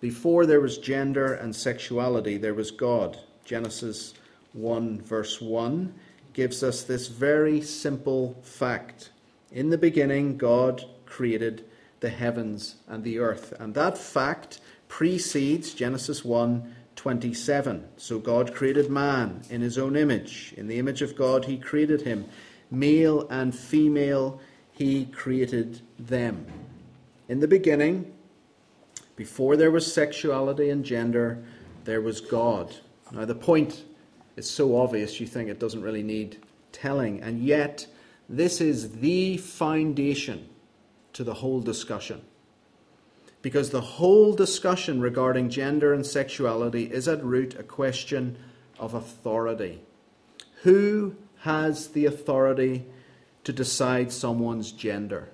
Before 0.00 0.46
there 0.46 0.60
was 0.60 0.78
gender 0.78 1.32
and 1.32 1.54
sexuality, 1.54 2.36
there 2.36 2.54
was 2.54 2.70
God. 2.70 3.18
Genesis 3.44 4.14
1, 4.52 5.00
verse 5.02 5.40
1 5.40 5.94
gives 6.32 6.62
us 6.62 6.82
this 6.82 7.08
very 7.08 7.62
simple 7.62 8.36
fact. 8.42 9.10
In 9.50 9.70
the 9.70 9.78
beginning, 9.78 10.36
God 10.36 10.84
created 11.06 11.64
the 12.00 12.10
heavens 12.10 12.76
and 12.86 13.02
the 13.02 13.18
earth. 13.18 13.54
And 13.58 13.74
that 13.74 13.96
fact 13.96 14.60
precedes 14.88 15.74
Genesis 15.74 16.24
1 16.24 16.74
27. 16.96 17.88
So 17.98 18.18
God 18.18 18.54
created 18.54 18.90
man 18.90 19.42
in 19.50 19.60
his 19.60 19.78
own 19.78 19.96
image. 19.96 20.54
In 20.56 20.66
the 20.66 20.78
image 20.78 21.02
of 21.02 21.14
God, 21.14 21.44
he 21.44 21.58
created 21.58 22.02
him. 22.02 22.26
Male 22.70 23.28
and 23.28 23.54
female, 23.54 24.40
he 24.72 25.04
created 25.06 25.82
them. 25.98 26.46
In 27.28 27.40
the 27.40 27.48
beginning, 27.48 28.12
before 29.16 29.56
there 29.56 29.70
was 29.70 29.92
sexuality 29.92 30.70
and 30.70 30.84
gender, 30.84 31.42
there 31.84 32.00
was 32.00 32.20
God. 32.20 32.76
Now, 33.10 33.24
the 33.24 33.34
point 33.34 33.84
is 34.36 34.48
so 34.48 34.76
obvious 34.76 35.20
you 35.20 35.26
think 35.26 35.48
it 35.48 35.58
doesn't 35.58 35.82
really 35.82 36.02
need 36.02 36.38
telling, 36.72 37.22
and 37.22 37.42
yet, 37.42 37.86
this 38.28 38.60
is 38.60 38.98
the 38.98 39.38
foundation 39.38 40.48
to 41.14 41.24
the 41.24 41.34
whole 41.34 41.60
discussion. 41.60 42.22
Because 43.42 43.70
the 43.70 43.80
whole 43.80 44.32
discussion 44.32 45.00
regarding 45.00 45.50
gender 45.50 45.94
and 45.94 46.04
sexuality 46.04 46.84
is 46.84 47.08
at 47.08 47.24
root 47.24 47.54
a 47.58 47.62
question 47.62 48.36
of 48.78 48.94
authority. 48.94 49.80
Who 50.62 51.16
has 51.40 51.88
the 51.88 52.06
authority 52.06 52.84
to 53.44 53.52
decide 53.52 54.12
someone's 54.12 54.72
gender? 54.72 55.30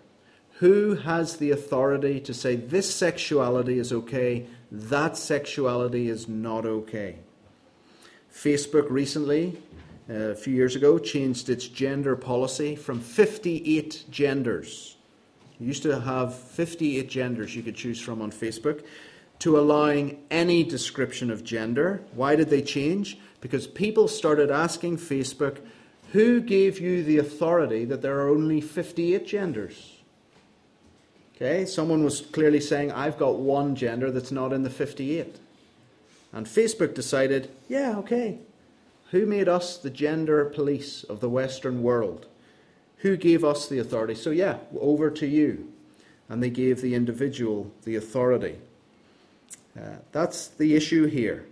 Who 0.62 0.94
has 0.94 1.38
the 1.38 1.50
authority 1.50 2.20
to 2.20 2.32
say 2.32 2.54
this 2.54 2.94
sexuality 2.94 3.80
is 3.80 3.92
okay, 3.92 4.46
that 4.70 5.16
sexuality 5.16 6.08
is 6.08 6.28
not 6.28 6.64
okay? 6.64 7.18
Facebook 8.32 8.88
recently, 8.88 9.60
uh, 10.08 10.12
a 10.12 10.34
few 10.36 10.54
years 10.54 10.76
ago, 10.76 11.00
changed 11.00 11.48
its 11.48 11.66
gender 11.66 12.14
policy 12.14 12.76
from 12.76 13.00
58 13.00 14.04
genders. 14.08 14.96
You 15.58 15.66
used 15.66 15.82
to 15.82 15.98
have 15.98 16.32
58 16.32 17.10
genders 17.10 17.56
you 17.56 17.64
could 17.64 17.74
choose 17.74 18.00
from 18.00 18.22
on 18.22 18.30
Facebook 18.30 18.84
to 19.40 19.58
allowing 19.58 20.22
any 20.30 20.62
description 20.62 21.32
of 21.32 21.42
gender. 21.42 22.04
Why 22.14 22.36
did 22.36 22.50
they 22.50 22.62
change? 22.62 23.18
Because 23.40 23.66
people 23.66 24.06
started 24.06 24.52
asking 24.52 24.98
Facebook 24.98 25.58
who 26.12 26.40
gave 26.40 26.78
you 26.78 27.02
the 27.02 27.18
authority 27.18 27.84
that 27.86 28.00
there 28.00 28.20
are 28.20 28.28
only 28.28 28.60
58 28.60 29.26
genders? 29.26 29.91
Okay, 31.42 31.66
someone 31.66 32.04
was 32.04 32.20
clearly 32.20 32.60
saying, 32.60 32.92
I've 32.92 33.18
got 33.18 33.40
one 33.40 33.74
gender 33.74 34.12
that's 34.12 34.30
not 34.30 34.52
in 34.52 34.62
the 34.62 34.70
58. 34.70 35.40
And 36.32 36.46
Facebook 36.46 36.94
decided, 36.94 37.50
yeah, 37.68 37.98
okay. 37.98 38.38
Who 39.10 39.26
made 39.26 39.48
us 39.48 39.76
the 39.76 39.90
gender 39.90 40.44
police 40.44 41.02
of 41.02 41.18
the 41.18 41.28
Western 41.28 41.82
world? 41.82 42.26
Who 42.98 43.16
gave 43.16 43.42
us 43.42 43.68
the 43.68 43.80
authority? 43.80 44.14
So, 44.14 44.30
yeah, 44.30 44.58
over 44.78 45.10
to 45.10 45.26
you. 45.26 45.72
And 46.28 46.40
they 46.40 46.48
gave 46.48 46.80
the 46.80 46.94
individual 46.94 47.72
the 47.82 47.96
authority. 47.96 48.58
Uh, 49.76 49.96
that's 50.12 50.46
the 50.46 50.76
issue 50.76 51.06
here. 51.06 51.46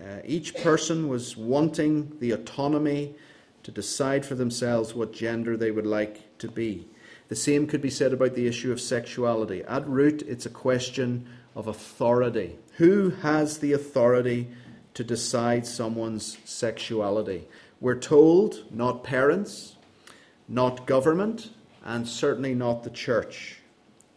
Uh, 0.00 0.16
each 0.24 0.52
person 0.56 1.08
was 1.08 1.36
wanting 1.36 2.16
the 2.18 2.32
autonomy 2.32 3.14
to 3.62 3.70
decide 3.70 4.26
for 4.26 4.34
themselves 4.34 4.94
what 4.96 5.12
gender 5.12 5.56
they 5.56 5.70
would 5.70 5.86
like 5.86 6.36
to 6.38 6.48
be. 6.48 6.88
The 7.32 7.36
same 7.36 7.66
could 7.66 7.80
be 7.80 7.88
said 7.88 8.12
about 8.12 8.34
the 8.34 8.46
issue 8.46 8.72
of 8.72 8.78
sexuality. 8.78 9.64
At 9.64 9.88
root, 9.88 10.20
it's 10.20 10.44
a 10.44 10.50
question 10.50 11.26
of 11.56 11.66
authority. 11.66 12.58
Who 12.76 13.08
has 13.08 13.56
the 13.56 13.72
authority 13.72 14.48
to 14.92 15.02
decide 15.02 15.66
someone's 15.66 16.36
sexuality? 16.44 17.48
We're 17.80 17.98
told 17.98 18.70
not 18.70 19.02
parents, 19.02 19.76
not 20.46 20.86
government, 20.86 21.48
and 21.82 22.06
certainly 22.06 22.54
not 22.54 22.82
the 22.84 22.90
church. 22.90 23.60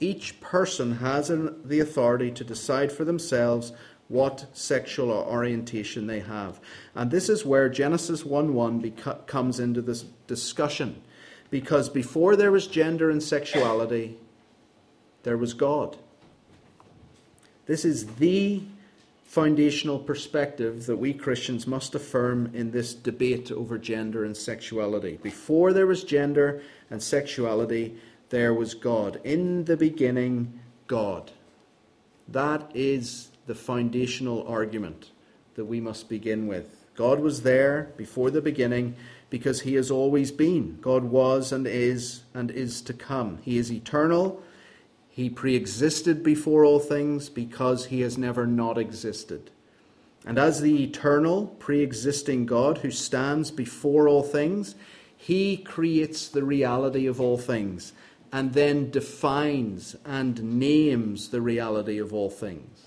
Each 0.01 0.41
person 0.41 0.98
has 0.98 1.29
the 1.29 1.79
authority 1.79 2.31
to 2.31 2.43
decide 2.43 2.91
for 2.91 3.05
themselves 3.05 3.72
what 4.10 4.48
sexual 4.51 5.12
orientation 5.12 6.07
they 6.07 6.19
have. 6.19 6.60
And 6.93 7.12
this 7.12 7.29
is 7.29 7.45
where 7.45 7.69
Genesis 7.69 8.25
1 8.25 8.53
1 8.53 8.81
beco- 8.81 9.25
comes 9.25 9.62
into 9.62 9.81
this 9.81 10.03
discussion. 10.27 11.01
Because 11.50 11.90
before 11.90 12.36
there 12.36 12.52
was 12.52 12.68
gender 12.68 13.10
and 13.10 13.22
sexuality, 13.22 14.18
there 15.24 15.38
was 15.38 15.54
God. 15.54 15.98
This 17.66 17.86
is 17.86 18.06
the 18.16 18.64
foundational 19.25 20.00
perspective 20.00 20.86
that 20.86 20.98
we 20.98 21.14
Christians 21.14 21.68
must 21.68 21.96
affirm 21.96 22.52
in 22.54 22.72
this 22.72 22.94
debate 22.94 23.52
over 23.52 23.78
gender 23.78 24.24
and 24.24 24.38
sexuality. 24.38 25.20
Before 25.22 25.74
there 25.74 25.88
was 25.88 26.04
gender 26.04 26.62
and 26.90 27.02
sexuality, 27.02 27.98
there 28.30 28.54
was 28.54 28.74
God. 28.74 29.20
In 29.24 29.66
the 29.66 29.78
beginning, 29.78 30.60
God. 30.88 31.32
That 32.28 32.72
is 32.74 33.30
the 33.48 33.56
foundational 33.56 34.48
argument 34.48 35.12
that 35.56 35.66
we 35.66 35.80
must 35.80 36.10
begin 36.10 36.48
with. 36.48 36.86
God 36.96 37.20
was 37.20 37.42
there 37.42 37.92
before 37.98 38.32
the 38.32 38.42
beginning 38.42 38.96
because 39.36 39.63
he 39.63 39.74
has 39.74 39.92
always 39.92 40.32
been. 40.32 40.77
God 40.80 41.04
was 41.04 41.51
and 41.51 41.68
is 41.68 42.24
and 42.34 42.50
is 42.50 42.82
to 42.84 42.94
come. 42.94 43.39
He 43.42 43.58
is 43.58 43.70
eternal. 43.70 44.42
He 45.10 45.30
pre 45.30 45.58
existed 45.58 46.24
before 46.24 46.63
all 46.63 46.80
things 46.80 47.27
because 47.27 47.88
he 47.88 48.00
has 48.00 48.18
never 48.18 48.48
not 48.48 48.77
existed. 48.77 49.51
And 50.25 50.39
as 50.39 50.62
the 50.62 50.82
eternal, 50.82 51.48
pre 51.60 51.82
existing 51.82 52.46
God 52.46 52.77
who 52.77 52.92
stands 52.92 53.51
before 53.51 54.08
all 54.08 54.24
things, 54.24 54.75
he 55.18 55.58
creates 55.58 56.30
the 56.30 56.46
reality 56.46 57.06
of 57.06 57.20
all 57.20 57.38
things 57.38 57.92
and 58.32 58.54
then 58.54 58.89
defines 58.89 59.98
and 60.06 60.42
names 60.58 61.27
the 61.27 61.42
reality 61.42 61.98
of 61.98 62.13
all 62.13 62.30
things. 62.30 62.86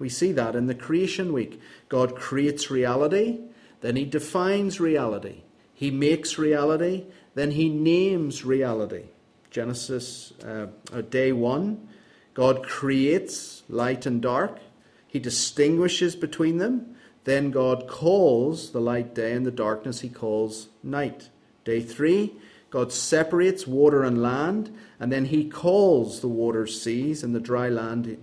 We 0.00 0.08
see 0.08 0.32
that 0.32 0.56
in 0.56 0.66
the 0.66 0.74
creation 0.74 1.32
week. 1.32 1.60
God 1.88 2.16
creates 2.16 2.68
reality, 2.68 3.38
then 3.80 3.94
he 3.94 4.04
defines 4.04 4.80
reality. 4.80 5.42
He 5.74 5.90
makes 5.90 6.38
reality, 6.38 7.04
then 7.34 7.50
he 7.50 7.68
names 7.68 8.44
reality. 8.44 9.04
Genesis 9.50 10.32
uh, 10.44 10.68
uh, 10.92 11.00
day 11.02 11.32
one, 11.32 11.88
God 12.32 12.62
creates 12.64 13.62
light 13.68 14.06
and 14.06 14.22
dark. 14.22 14.58
He 15.06 15.18
distinguishes 15.18 16.16
between 16.16 16.58
them. 16.58 16.96
Then 17.24 17.50
God 17.50 17.88
calls 17.88 18.72
the 18.72 18.80
light 18.80 19.14
day 19.14 19.32
and 19.32 19.46
the 19.46 19.50
darkness 19.50 20.00
he 20.00 20.08
calls 20.08 20.68
night. 20.82 21.28
Day 21.64 21.80
three, 21.80 22.32
God 22.70 22.92
separates 22.92 23.66
water 23.66 24.02
and 24.02 24.20
land, 24.20 24.76
and 24.98 25.12
then 25.12 25.26
he 25.26 25.48
calls 25.48 26.20
the 26.20 26.28
waters 26.28 26.82
seas 26.82 27.22
and 27.22 27.34
the 27.34 27.40
dry 27.40 27.68
land, 27.68 28.18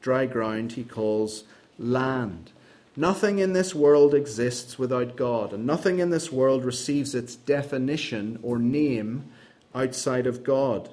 dry 0.00 0.26
ground 0.26 0.72
he 0.72 0.82
calls 0.82 1.44
land. 1.78 2.50
Nothing 2.96 3.38
in 3.38 3.54
this 3.54 3.74
world 3.74 4.14
exists 4.14 4.78
without 4.78 5.16
God, 5.16 5.52
and 5.54 5.64
nothing 5.66 5.98
in 5.98 6.10
this 6.10 6.30
world 6.30 6.64
receives 6.64 7.14
its 7.14 7.34
definition 7.34 8.38
or 8.42 8.58
name 8.58 9.30
outside 9.74 10.26
of 10.26 10.44
God. 10.44 10.90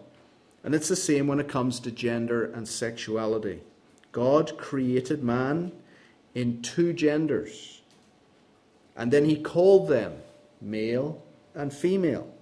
And 0.63 0.73
it's 0.73 0.87
the 0.87 0.95
same 0.95 1.27
when 1.27 1.39
it 1.39 1.49
comes 1.49 1.79
to 1.81 1.91
gender 1.91 2.45
and 2.45 2.67
sexuality. 2.67 3.61
God 4.11 4.57
created 4.57 5.23
man 5.23 5.73
in 6.33 6.61
two 6.61 6.93
genders, 6.93 7.81
and 8.95 9.11
then 9.11 9.25
he 9.25 9.35
called 9.35 9.89
them 9.89 10.13
male 10.61 11.21
and 11.53 11.73
female. 11.73 12.33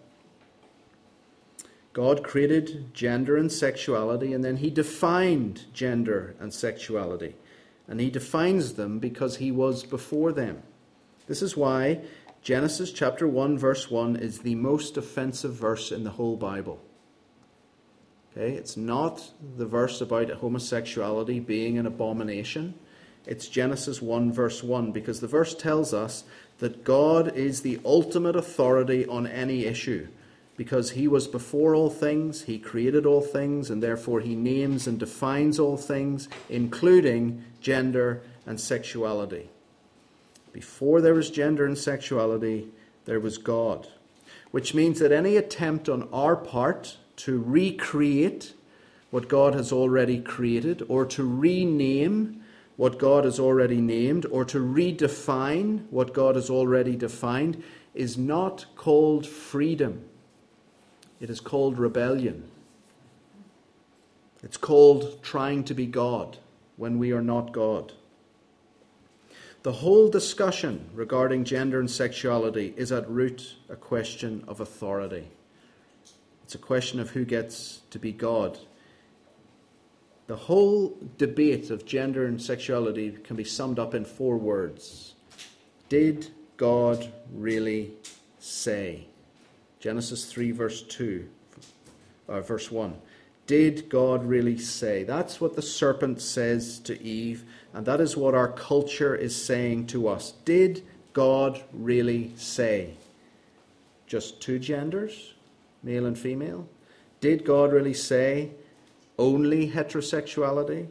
God 1.93 2.23
created 2.23 2.93
gender 2.93 3.37
and 3.37 3.51
sexuality, 3.51 4.33
and 4.33 4.43
then 4.43 4.57
he 4.57 4.69
defined 4.69 5.65
gender 5.73 6.35
and 6.39 6.53
sexuality. 6.53 7.35
And 7.87 7.99
he 7.99 8.09
defines 8.09 8.73
them 8.73 8.99
because 8.99 9.37
he 9.37 9.51
was 9.51 9.83
before 9.83 10.31
them. 10.31 10.63
This 11.27 11.41
is 11.41 11.55
why 11.55 12.01
Genesis 12.41 12.91
chapter 12.91 13.27
1, 13.27 13.57
verse 13.57 13.89
1 13.89 14.15
is 14.15 14.39
the 14.39 14.55
most 14.55 14.97
offensive 14.97 15.53
verse 15.53 15.91
in 15.91 16.03
the 16.03 16.11
whole 16.11 16.37
Bible. 16.37 16.81
Okay? 18.31 18.53
It's 18.53 18.77
not 18.77 19.31
the 19.57 19.65
verse 19.65 20.01
about 20.01 20.29
homosexuality 20.29 21.39
being 21.39 21.77
an 21.77 21.85
abomination. 21.85 22.75
It's 23.25 23.47
Genesis 23.47 24.01
1, 24.01 24.31
verse 24.31 24.63
1, 24.63 24.91
because 24.91 25.19
the 25.19 25.27
verse 25.27 25.53
tells 25.53 25.93
us 25.93 26.23
that 26.59 26.83
God 26.83 27.35
is 27.35 27.61
the 27.61 27.79
ultimate 27.83 28.35
authority 28.35 29.05
on 29.05 29.27
any 29.27 29.65
issue. 29.65 30.07
Because 30.57 30.91
he 30.91 31.07
was 31.07 31.27
before 31.27 31.75
all 31.75 31.91
things, 31.91 32.41
he 32.41 32.57
created 32.57 33.05
all 33.05 33.21
things, 33.21 33.69
and 33.69 33.81
therefore 33.81 34.21
he 34.21 34.35
names 34.35 34.87
and 34.87 34.99
defines 34.99 35.59
all 35.59 35.77
things, 35.77 36.27
including 36.49 37.45
gender 37.61 38.23
and 38.45 38.59
sexuality. 38.59 39.49
Before 40.51 40.99
there 40.99 41.13
was 41.13 41.29
gender 41.29 41.65
and 41.65 41.77
sexuality, 41.77 42.69
there 43.05 43.19
was 43.19 43.37
God. 43.37 43.87
Which 44.49 44.73
means 44.73 44.97
that 44.99 45.11
any 45.11 45.37
attempt 45.37 45.87
on 45.87 46.09
our 46.11 46.35
part 46.35 46.97
to 47.17 47.39
recreate 47.39 48.53
what 49.11 49.27
God 49.27 49.53
has 49.53 49.71
already 49.71 50.19
created, 50.19 50.83
or 50.87 51.05
to 51.05 51.23
rename 51.23 52.43
what 52.77 52.97
God 52.97 53.25
has 53.25 53.39
already 53.39 53.79
named, 53.79 54.25
or 54.25 54.43
to 54.45 54.59
redefine 54.59 55.85
what 55.91 56.13
God 56.13 56.35
has 56.35 56.49
already 56.49 56.95
defined, 56.95 57.63
is 57.93 58.17
not 58.17 58.65
called 58.75 59.27
freedom. 59.27 60.03
It 61.19 61.29
is 61.29 61.39
called 61.39 61.79
rebellion. 61.79 62.49
It's 64.43 64.57
called 64.57 65.23
trying 65.23 65.63
to 65.65 65.73
be 65.73 65.85
God 65.85 66.37
when 66.75 66.99
we 66.99 67.11
are 67.11 67.21
not 67.21 67.51
God. 67.51 67.93
The 69.63 69.73
whole 69.73 70.09
discussion 70.09 70.89
regarding 70.93 71.43
gender 71.43 71.79
and 71.79 71.89
sexuality 71.89 72.73
is 72.77 72.91
at 72.91 73.09
root 73.09 73.55
a 73.67 73.75
question 73.75 74.43
of 74.47 74.61
authority. 74.61 75.27
It's 76.43 76.55
a 76.55 76.59
question 76.59 76.99
of 76.99 77.09
who 77.09 77.25
gets 77.25 77.81
to 77.89 77.99
be 77.99 78.11
God. 78.11 78.59
The 80.27 80.35
whole 80.35 80.97
debate 81.17 81.69
of 81.69 81.85
gender 81.85 82.25
and 82.25 82.41
sexuality 82.41 83.11
can 83.23 83.35
be 83.35 83.43
summed 83.43 83.79
up 83.79 83.93
in 83.93 84.05
four 84.05 84.37
words 84.37 85.15
Did 85.89 86.29
God 86.57 87.11
really 87.33 87.91
say? 88.39 89.07
Genesis 89.79 90.25
3, 90.25 90.51
verse 90.51 90.81
2, 90.83 91.27
or 92.27 92.35
uh, 92.35 92.41
verse 92.41 92.71
1. 92.71 92.95
Did 93.45 93.89
God 93.89 94.25
really 94.25 94.57
say? 94.57 95.03
That's 95.03 95.39
what 95.39 95.55
the 95.55 95.61
serpent 95.61 96.21
says 96.21 96.79
to 96.79 97.01
Eve, 97.01 97.45
and 97.73 97.85
that 97.85 98.01
is 98.01 98.17
what 98.17 98.35
our 98.35 98.51
culture 98.51 99.15
is 99.15 99.35
saying 99.41 99.87
to 99.87 100.07
us. 100.07 100.33
Did 100.43 100.83
God 101.13 101.63
really 101.71 102.33
say? 102.35 102.95
Just 104.05 104.41
two 104.41 104.59
genders? 104.59 105.33
male 105.83 106.05
and 106.05 106.17
female? 106.17 106.67
Did 107.21 107.45
God 107.45 107.71
really 107.71 107.93
say 107.93 108.51
only 109.17 109.69
heterosexuality? 109.69 110.87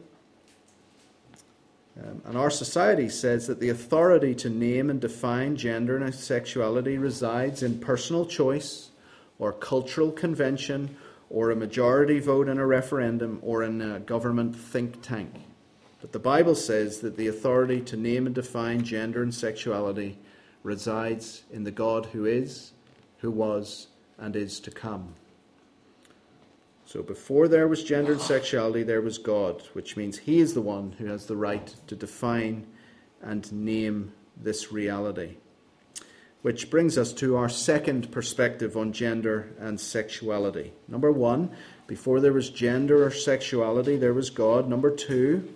Um, 2.03 2.21
and 2.25 2.37
our 2.37 2.49
society 2.49 3.09
says 3.09 3.47
that 3.47 3.59
the 3.59 3.69
authority 3.69 4.35
to 4.35 4.49
name 4.49 4.89
and 4.89 4.99
define 4.99 5.55
gender 5.55 5.97
and 5.97 6.13
sexuality 6.13 6.97
resides 6.97 7.63
in 7.63 7.79
personal 7.79 8.25
choice 8.25 8.91
or 9.39 9.51
cultural 9.51 10.11
convention 10.11 10.95
or 11.29 11.51
a 11.51 11.55
majority 11.55 12.19
vote 12.19 12.47
in 12.47 12.57
a 12.57 12.65
referendum 12.65 13.39
or 13.41 13.63
in 13.63 13.81
a 13.81 13.99
government 13.99 14.55
think 14.55 15.01
tank. 15.01 15.33
But 16.01 16.11
the 16.11 16.19
Bible 16.19 16.55
says 16.55 16.99
that 16.99 17.17
the 17.17 17.27
authority 17.27 17.81
to 17.81 17.97
name 17.97 18.27
and 18.27 18.35
define 18.35 18.83
gender 18.83 19.23
and 19.23 19.33
sexuality 19.33 20.17
resides 20.63 21.43
in 21.51 21.63
the 21.63 21.71
God 21.71 22.05
who 22.07 22.25
is, 22.25 22.73
who 23.19 23.31
was, 23.31 23.87
and 24.17 24.35
is 24.35 24.59
to 24.61 24.71
come. 24.71 25.13
So 26.87 27.03
before 27.03 27.49
there 27.49 27.67
was 27.67 27.83
gender 27.83 28.13
and 28.13 28.21
sexuality, 28.21 28.81
there 28.81 29.01
was 29.01 29.17
God, 29.17 29.61
which 29.73 29.97
means 29.97 30.19
He 30.19 30.39
is 30.39 30.53
the 30.53 30.61
one 30.61 30.93
who 30.93 31.07
has 31.07 31.25
the 31.25 31.35
right 31.35 31.75
to 31.87 31.97
define 31.97 32.65
and 33.21 33.51
name 33.51 34.13
this 34.37 34.71
reality. 34.71 35.35
Which 36.43 36.69
brings 36.69 36.97
us 36.97 37.11
to 37.13 37.35
our 37.35 37.49
second 37.49 38.09
perspective 38.09 38.77
on 38.77 38.93
gender 38.93 39.53
and 39.59 39.81
sexuality. 39.81 40.71
Number 40.87 41.11
one, 41.11 41.51
before 41.87 42.21
there 42.21 42.31
was 42.31 42.49
gender 42.49 43.05
or 43.05 43.11
sexuality, 43.11 43.97
there 43.97 44.13
was 44.13 44.29
God. 44.29 44.69
Number 44.69 44.89
two, 44.89 45.53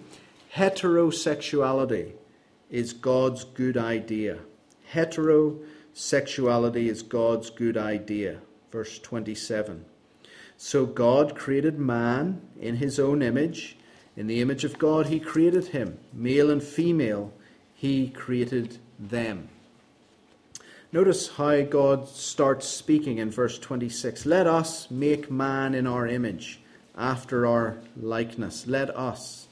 heterosexuality 0.55 2.11
is 2.69 2.91
God's 2.91 3.45
good 3.45 3.77
idea. 3.77 4.39
Heterosexuality 4.93 6.89
is 6.89 7.03
God's 7.03 7.49
good 7.49 7.77
idea 7.77 8.41
verse 8.71 8.99
27. 8.99 9.85
So 10.63 10.85
God 10.85 11.35
created 11.35 11.79
man 11.79 12.39
in 12.59 12.75
his 12.75 12.99
own 12.99 13.23
image. 13.23 13.77
In 14.15 14.27
the 14.27 14.41
image 14.41 14.63
of 14.63 14.77
God, 14.77 15.07
he 15.07 15.19
created 15.19 15.69
him. 15.69 15.97
Male 16.13 16.51
and 16.51 16.61
female, 16.61 17.33
he 17.73 18.09
created 18.09 18.77
them. 18.99 19.49
Notice 20.91 21.29
how 21.29 21.63
God 21.63 22.07
starts 22.07 22.67
speaking 22.67 23.17
in 23.17 23.31
verse 23.31 23.57
26. 23.57 24.27
Let 24.27 24.45
us 24.45 24.91
make 24.91 25.31
man 25.31 25.73
in 25.73 25.87
our 25.87 26.05
image, 26.05 26.59
after 26.95 27.47
our 27.47 27.79
likeness. 27.99 28.67
Let 28.67 28.95
us. 28.95 29.47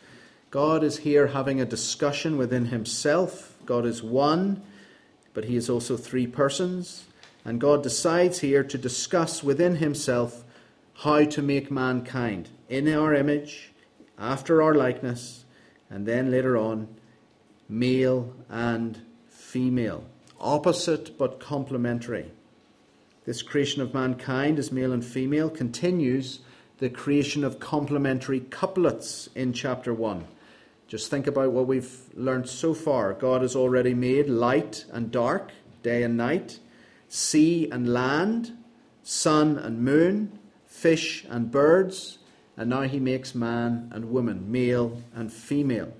God 0.51 0.83
is 0.83 0.97
here 0.99 1.27
having 1.27 1.59
a 1.59 1.65
discussion 1.65 2.37
within 2.37 2.65
himself. 2.65 3.57
God 3.65 3.87
is 3.87 4.03
one, 4.03 4.61
but 5.33 5.45
he 5.45 5.55
is 5.55 5.71
also 5.71 5.97
three 5.97 6.27
persons. 6.27 7.05
And 7.43 7.59
God 7.59 7.81
decides 7.81 8.41
here 8.41 8.63
to 8.63 8.77
discuss 8.77 9.43
within 9.43 9.77
himself 9.77 10.43
how 10.99 11.23
to 11.23 11.41
make 11.41 11.71
mankind 11.71 12.49
in 12.67 12.93
our 12.93 13.13
image, 13.13 13.71
after 14.17 14.61
our 14.61 14.73
likeness, 14.73 15.45
and 15.89 16.05
then 16.05 16.29
later 16.29 16.57
on 16.57 16.87
male 17.69 18.33
and 18.49 19.01
female. 19.27 20.03
Opposite 20.41 21.17
but 21.17 21.39
complementary. 21.39 22.31
This 23.25 23.41
creation 23.41 23.81
of 23.81 23.93
mankind 23.93 24.59
as 24.59 24.71
male 24.71 24.91
and 24.91 25.05
female 25.05 25.49
continues 25.49 26.39
the 26.79 26.89
creation 26.89 27.43
of 27.45 27.59
complementary 27.59 28.41
couplets 28.41 29.29
in 29.35 29.53
chapter 29.53 29.93
1. 29.93 30.25
Just 30.87 31.09
think 31.09 31.27
about 31.27 31.51
what 31.51 31.67
we've 31.67 32.01
learned 32.13 32.49
so 32.49 32.73
far. 32.73 33.13
God 33.13 33.41
has 33.41 33.55
already 33.55 33.93
made 33.93 34.27
light 34.27 34.85
and 34.91 35.11
dark, 35.11 35.51
day 35.81 36.03
and 36.03 36.17
night, 36.17 36.59
sea 37.07 37.69
and 37.71 37.93
land, 37.93 38.57
sun 39.03 39.57
and 39.57 39.81
moon, 39.81 40.38
fish 40.79 41.25
and 41.29 41.51
birds, 41.51 42.19
and 42.55 42.69
now 42.69 42.83
he 42.83 42.99
makes 42.99 43.35
man 43.35 43.89
and 43.93 44.11
woman, 44.11 44.49
male 44.49 45.01
and 45.13 45.31
female. 45.31 45.93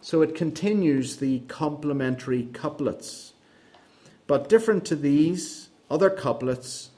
So 0.00 0.22
it 0.22 0.36
continues 0.36 1.16
the 1.16 1.40
complementary 1.48 2.44
couplets. 2.52 3.32
But 4.28 4.48
different 4.48 4.84
to 4.86 4.96
these 4.96 5.70
other 5.90 6.10
couplets 6.10 6.90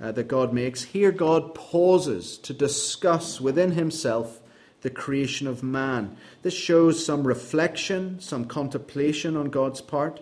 uh, 0.00 0.12
that 0.12 0.28
God 0.28 0.52
makes, 0.52 0.84
here 0.84 1.10
God 1.10 1.54
pauses 1.54 2.38
to 2.38 2.52
discuss 2.52 3.40
within 3.40 3.72
himself 3.72 4.40
the 4.82 4.90
creation 4.90 5.48
of 5.48 5.64
man. 5.64 6.16
This 6.42 6.54
shows 6.54 7.04
some 7.04 7.26
reflection, 7.26 8.20
some 8.20 8.44
contemplation 8.44 9.36
on 9.36 9.46
God's 9.46 9.80
part. 9.80 10.20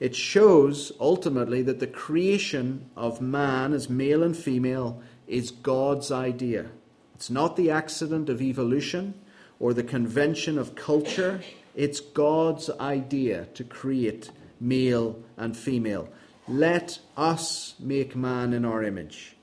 It 0.00 0.14
shows 0.14 0.92
ultimately 1.00 1.62
that 1.62 1.80
the 1.80 1.86
creation 1.86 2.88
of 2.96 3.20
man 3.20 3.72
as 3.72 3.90
male 3.90 4.22
and 4.22 4.36
female 4.36 5.02
is 5.26 5.50
God's 5.50 6.10
idea. 6.10 6.66
It's 7.14 7.30
not 7.30 7.56
the 7.56 7.70
accident 7.70 8.28
of 8.28 8.42
evolution 8.42 9.14
or 9.58 9.72
the 9.72 9.82
convention 9.82 10.58
of 10.58 10.74
culture. 10.74 11.40
It's 11.74 12.00
God's 12.00 12.70
idea 12.78 13.46
to 13.54 13.64
create 13.64 14.30
male 14.60 15.18
and 15.36 15.56
female. 15.56 16.08
Let 16.48 17.00
us 17.16 17.74
make 17.80 18.14
man 18.14 18.52
in 18.52 18.64
our 18.64 18.82
image 18.82 19.36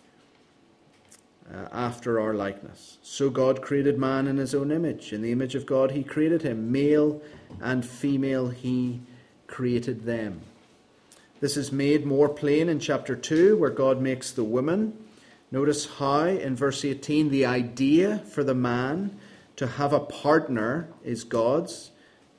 uh, 1.51 1.67
after 1.71 2.19
our 2.19 2.33
likeness. 2.33 2.97
So 3.01 3.29
God 3.29 3.61
created 3.61 3.97
man 3.97 4.27
in 4.27 4.37
his 4.37 4.55
own 4.55 4.71
image. 4.71 5.11
In 5.11 5.21
the 5.21 5.31
image 5.31 5.55
of 5.55 5.65
God, 5.65 5.91
he 5.91 6.03
created 6.03 6.43
him. 6.43 6.71
Male 6.71 7.21
and 7.61 7.85
female, 7.85 8.49
he 8.49 9.01
created 9.47 10.05
them. 10.05 10.41
This 11.41 11.57
is 11.57 11.71
made 11.71 12.05
more 12.05 12.29
plain 12.29 12.69
in 12.69 12.79
chapter 12.79 13.15
2, 13.15 13.57
where 13.57 13.69
God 13.69 14.01
makes 14.01 14.31
the 14.31 14.45
woman. 14.45 14.97
Notice 15.53 15.85
how, 15.99 16.25
in 16.25 16.55
verse 16.55 16.83
18, 16.83 17.29
the 17.29 17.45
idea 17.45 18.17
for 18.17 18.43
the 18.43 18.55
man 18.55 19.19
to 19.55 19.67
have 19.67 19.93
a 19.93 19.99
partner 19.99 20.89
is 21.03 21.23
God's. 21.23 21.91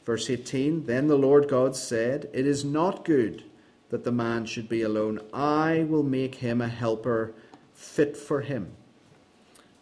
Verse 0.05 0.29
18 0.29 0.87
Then 0.87 1.07
the 1.07 1.17
Lord 1.17 1.49
God 1.49 1.77
said, 1.77 2.29
It 2.33 2.45
is 2.45 2.65
not 2.65 3.05
good 3.05 3.45
that 3.91 4.03
the 4.03 4.11
man 4.11 4.47
should 4.47 4.69
be 4.69 4.83
alone. 4.83 5.21
I 5.33 5.87
will 5.89 6.03
make 6.03 6.35
him 6.35 6.61
a 6.61 6.67
helper 6.67 7.33
fit 7.73 8.17
for 8.17 8.41
him. 8.41 8.73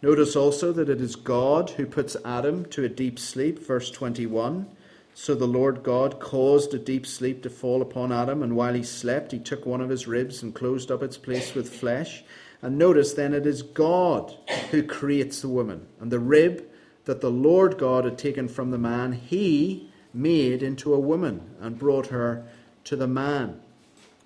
Notice 0.03 0.35
also 0.35 0.71
that 0.71 0.89
it 0.89 1.01
is 1.01 1.15
God 1.15 1.71
who 1.71 1.87
puts 1.87 2.15
Adam 2.23 2.65
to 2.67 2.83
a 2.83 2.89
deep 2.89 3.17
sleep, 3.17 3.57
verse 3.57 3.89
21. 3.89 4.67
So 5.15 5.33
the 5.33 5.47
Lord 5.47 5.81
God 5.81 6.19
caused 6.19 6.75
a 6.75 6.79
deep 6.79 7.07
sleep 7.07 7.41
to 7.41 7.49
fall 7.49 7.81
upon 7.81 8.11
Adam, 8.11 8.43
and 8.43 8.55
while 8.55 8.75
he 8.75 8.83
slept, 8.83 9.31
he 9.31 9.39
took 9.39 9.65
one 9.65 9.81
of 9.81 9.89
his 9.89 10.07
ribs 10.07 10.43
and 10.43 10.53
closed 10.53 10.91
up 10.91 11.01
its 11.01 11.17
place 11.17 11.55
with 11.55 11.73
flesh. 11.73 12.23
And 12.63 12.77
notice 12.77 13.13
then 13.13 13.33
it 13.33 13.45
is 13.45 13.61
God 13.61 14.35
who 14.71 14.83
creates 14.83 15.41
the 15.41 15.49
woman, 15.49 15.85
and 15.99 16.09
the 16.09 16.17
rib 16.17 16.63
that 17.03 17.19
the 17.19 17.29
Lord 17.29 17.77
God 17.77 18.05
had 18.05 18.17
taken 18.17 18.47
from 18.47 18.71
the 18.71 18.77
man, 18.77 19.11
he 19.11 19.89
made 20.13 20.63
into 20.63 20.93
a 20.93 20.99
woman 20.99 21.55
and 21.59 21.77
brought 21.77 22.07
her 22.07 22.47
to 22.85 22.95
the 22.95 23.07
man. 23.07 23.59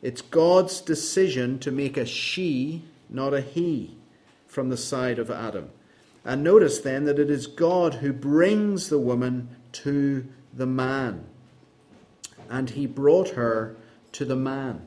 It's 0.04 0.22
God's 0.22 0.82
decision 0.82 1.58
to 1.60 1.72
make 1.72 1.98
a 1.98 2.06
she, 2.06 2.84
not 3.10 3.34
a 3.34 3.42
he 3.42 3.98
from 4.46 4.70
the 4.70 4.78
side 4.78 5.18
of 5.18 5.32
Adam. 5.32 5.72
And 6.24 6.44
notice 6.44 6.78
then 6.78 7.06
that 7.06 7.18
it 7.18 7.32
is 7.32 7.48
God 7.48 7.96
who 7.96 8.14
brings 8.14 8.90
the 8.90 9.00
woman 9.00 9.50
to 9.72 10.28
the 10.54 10.68
man. 10.68 11.26
And 12.52 12.70
he 12.70 12.86
brought 12.86 13.30
her 13.30 13.76
to 14.12 14.26
the 14.26 14.36
man. 14.36 14.86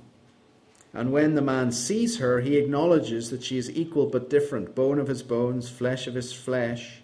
And 0.93 1.13
when 1.13 1.35
the 1.35 1.43
man 1.43 1.71
sees 1.71 2.19
her, 2.19 2.41
he 2.41 2.57
acknowledges 2.57 3.31
that 3.31 3.45
she 3.45 3.59
is 3.59 3.71
equal 3.71 4.07
but 4.07 4.29
different, 4.29 4.75
bone 4.75 4.99
of 4.99 5.09
his 5.09 5.23
bones, 5.23 5.69
flesh 5.69 6.07
of 6.07 6.15
his 6.15 6.33
flesh. 6.33 7.03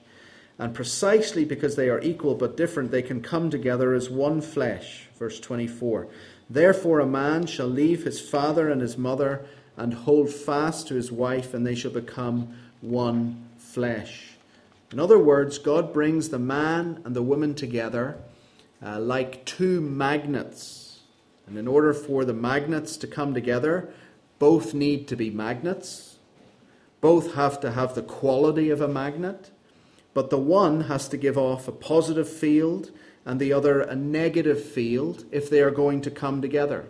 And 0.59 0.75
precisely 0.75 1.45
because 1.45 1.77
they 1.77 1.89
are 1.89 2.01
equal 2.01 2.35
but 2.35 2.57
different, 2.57 2.91
they 2.91 3.03
can 3.03 3.21
come 3.21 3.51
together 3.51 3.95
as 3.95 4.11
one 4.11 4.41
flesh. 4.41 5.07
Verse 5.19 5.39
24. 5.39 6.09
Therefore, 6.49 7.01
a 7.01 7.07
man 7.07 7.47
shall 7.47 7.69
leave 7.69 8.05
his 8.05 8.21
father 8.21 8.71
and 8.71 8.81
his 8.81 8.97
mother 8.97 9.47
and 9.77 9.93
hold 9.93 10.31
fast 10.31 10.89
to 10.89 10.95
his 10.95 11.13
wife, 11.13 11.53
and 11.53 11.67
they 11.67 11.75
shall 11.75 11.91
become 11.91 12.57
one 12.81 13.45
flesh. 13.59 14.37
In 14.93 15.01
other 15.01 15.19
words, 15.19 15.59
God 15.59 15.93
brings 15.93 16.29
the 16.29 16.39
man 16.39 17.03
and 17.05 17.15
the 17.15 17.23
woman 17.23 17.55
together 17.55 18.17
uh, 18.83 19.01
like 19.01 19.45
two 19.45 19.81
magnets. 19.81 20.86
And 21.47 21.57
in 21.57 21.69
order 21.69 21.93
for 21.93 22.25
the 22.25 22.35
magnets 22.35 22.97
to 22.99 23.07
come 23.07 23.35
together, 23.35 23.91
both 24.39 24.75
need 24.75 25.07
to 25.09 25.17
be 25.17 25.31
magnets. 25.31 26.19
Both 27.01 27.35
have 27.35 27.61
to 27.61 27.73
have 27.73 27.95
the 27.95 28.03
quality 28.03 28.71
of 28.71 28.81
a 28.81 28.89
magnet. 28.89 29.51
But 30.13 30.31
the 30.31 30.39
one 30.39 30.83
has 30.83 31.09
to 31.09 31.17
give 31.17 31.37
off 31.39 31.69
a 31.69 31.73
positive 31.73 32.29
field 32.29 32.91
and 33.25 33.39
the 33.39 33.53
other 33.53 33.81
a 33.81 33.95
negative 33.95 34.63
field 34.63 35.25
if 35.31 35.51
they 35.51 35.61
are 35.61 35.71
going 35.71 36.01
to 36.03 36.11
come 36.11 36.41
together. 36.41 36.87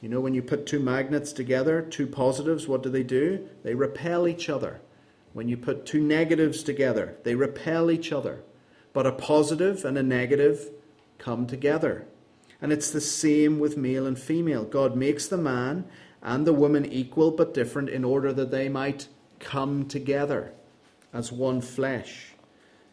You 0.00 0.08
know, 0.08 0.20
when 0.20 0.34
you 0.34 0.42
put 0.42 0.66
two 0.66 0.80
magnets 0.80 1.32
together, 1.32 1.80
two 1.80 2.06
positives, 2.06 2.68
what 2.68 2.82
do 2.82 2.90
they 2.90 3.02
do? 3.02 3.48
They 3.62 3.74
repel 3.74 4.28
each 4.28 4.50
other. 4.50 4.80
When 5.32 5.48
you 5.48 5.56
put 5.56 5.86
two 5.86 6.00
negatives 6.00 6.62
together, 6.62 7.16
they 7.24 7.34
repel 7.34 7.90
each 7.90 8.12
other. 8.12 8.42
But 8.92 9.06
a 9.06 9.12
positive 9.12 9.84
and 9.84 9.98
a 9.98 10.02
negative 10.02 10.70
come 11.18 11.46
together. 11.46 12.06
And 12.64 12.72
it's 12.72 12.90
the 12.90 13.00
same 13.02 13.58
with 13.58 13.76
male 13.76 14.06
and 14.06 14.18
female. 14.18 14.64
God 14.64 14.96
makes 14.96 15.26
the 15.26 15.36
man 15.36 15.84
and 16.22 16.46
the 16.46 16.54
woman 16.54 16.86
equal 16.86 17.30
but 17.30 17.52
different 17.52 17.90
in 17.90 18.04
order 18.06 18.32
that 18.32 18.50
they 18.50 18.70
might 18.70 19.06
come 19.38 19.86
together 19.86 20.54
as 21.12 21.30
one 21.30 21.60
flesh. 21.60 22.28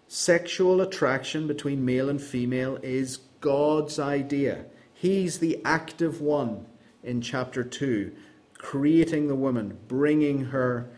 Sexual 0.10 0.82
attraction 0.82 1.48
between 1.48 1.86
male 1.86 2.10
and 2.10 2.22
female 2.22 2.80
is 2.84 3.20
God's 3.40 3.98
idea. 3.98 4.66
He's 4.94 5.40
the 5.40 5.62
active 5.64 6.20
one 6.20 6.66
in 7.02 7.22
chapter 7.22 7.64
2, 7.64 8.12
creating 8.58 9.30
the 9.30 9.36
woman, 9.36 9.78
bringing 9.88 10.48
her 10.48 10.90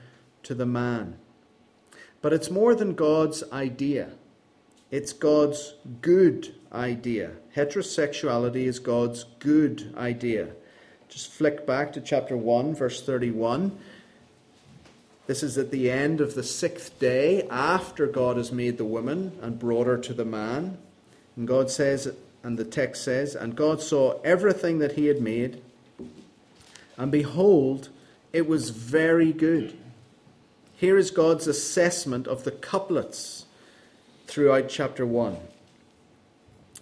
to 0.41 0.55
the 0.55 0.65
man. 0.65 1.19
But 2.23 2.33
it's 2.33 2.49
more 2.49 2.73
than 2.73 2.95
God's 2.95 3.43
idea, 3.51 4.13
it's 4.93 5.11
God's 5.11 5.73
good 6.03 6.53
idea. 6.71 7.31
Heterosexuality 7.55 8.65
is 8.67 8.77
God's 8.77 9.25
good 9.39 9.91
idea. 9.97 10.49
Just 11.09 11.31
flick 11.31 11.65
back 11.65 11.93
to 11.93 11.99
chapter 11.99 12.37
1, 12.37 12.75
verse 12.75 13.01
31. 13.01 13.75
This 15.25 15.41
is 15.41 15.57
at 15.57 15.71
the 15.71 15.89
end 15.89 16.21
of 16.21 16.35
the 16.35 16.43
sixth 16.43 16.99
day 16.99 17.47
after 17.49 18.05
God 18.05 18.37
has 18.37 18.51
made 18.51 18.77
the 18.77 18.85
woman 18.85 19.31
and 19.41 19.57
brought 19.57 19.87
her 19.87 19.97
to 19.97 20.13
the 20.13 20.25
man. 20.25 20.77
And 21.35 21.47
God 21.47 21.71
says, 21.71 22.13
and 22.43 22.59
the 22.59 22.63
text 22.63 23.03
says, 23.03 23.33
And 23.33 23.55
God 23.55 23.81
saw 23.81 24.21
everything 24.21 24.77
that 24.77 24.91
he 24.91 25.07
had 25.07 25.19
made, 25.19 25.59
and 26.97 27.11
behold, 27.11 27.89
it 28.31 28.47
was 28.47 28.69
very 28.69 29.33
good. 29.33 29.75
Here 30.75 30.99
is 30.99 31.09
God's 31.09 31.47
assessment 31.47 32.27
of 32.27 32.43
the 32.43 32.51
couplets 32.51 33.42
throughout 34.27 34.69
chapter 34.69 35.05
1. 35.05 35.37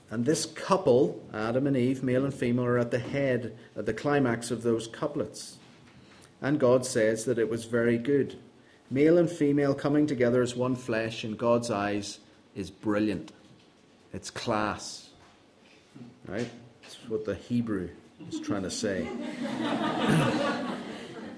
And 0.10 0.26
this 0.26 0.46
couple, 0.46 1.24
Adam 1.34 1.68
and 1.68 1.78
Eve, 1.78 2.04
male 2.04 2.26
and 2.26 2.34
female, 2.34 2.66
are 2.66 2.78
at 2.78 2.92
the 2.92 3.00
head, 3.00 3.58
at 3.78 3.86
the 3.86 3.94
climax 3.94 4.52
of 4.52 4.62
those 4.62 4.88
couplets. 4.88 5.58
And 6.42 6.60
God 6.60 6.86
says 6.86 7.26
that 7.26 7.40
it 7.40 7.50
was 7.50 7.66
very 7.66 7.98
good. 7.98 8.38
Male 8.90 9.18
and 9.18 9.30
female 9.30 9.74
coming 9.74 10.06
together 10.08 10.42
as 10.42 10.54
one 10.54 10.76
flesh 10.76 11.24
in 11.24 11.38
God's 11.38 11.72
eyes 11.72 12.20
is 12.56 12.70
brilliant. 12.70 13.32
It's 14.14 14.30
class. 14.30 15.10
Right? 16.28 16.50
That's 16.82 16.96
what 17.08 17.24
the 17.24 17.36
Hebrew 17.36 17.90
is 18.30 18.42
trying 18.42 18.64
to 18.64 18.72
say. 18.72 19.08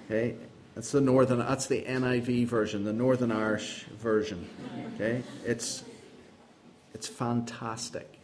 okay, 0.05 0.35
that's 0.73 0.91
the 0.91 1.01
northern. 1.01 1.39
That's 1.39 1.67
the 1.67 1.83
NIV 1.83 2.47
version, 2.47 2.83
the 2.85 2.93
Northern 2.93 3.31
Irish 3.31 3.83
version. 3.99 4.49
Okay, 4.95 5.21
it's 5.45 5.83
it's 6.93 7.07
fantastic. 7.07 8.19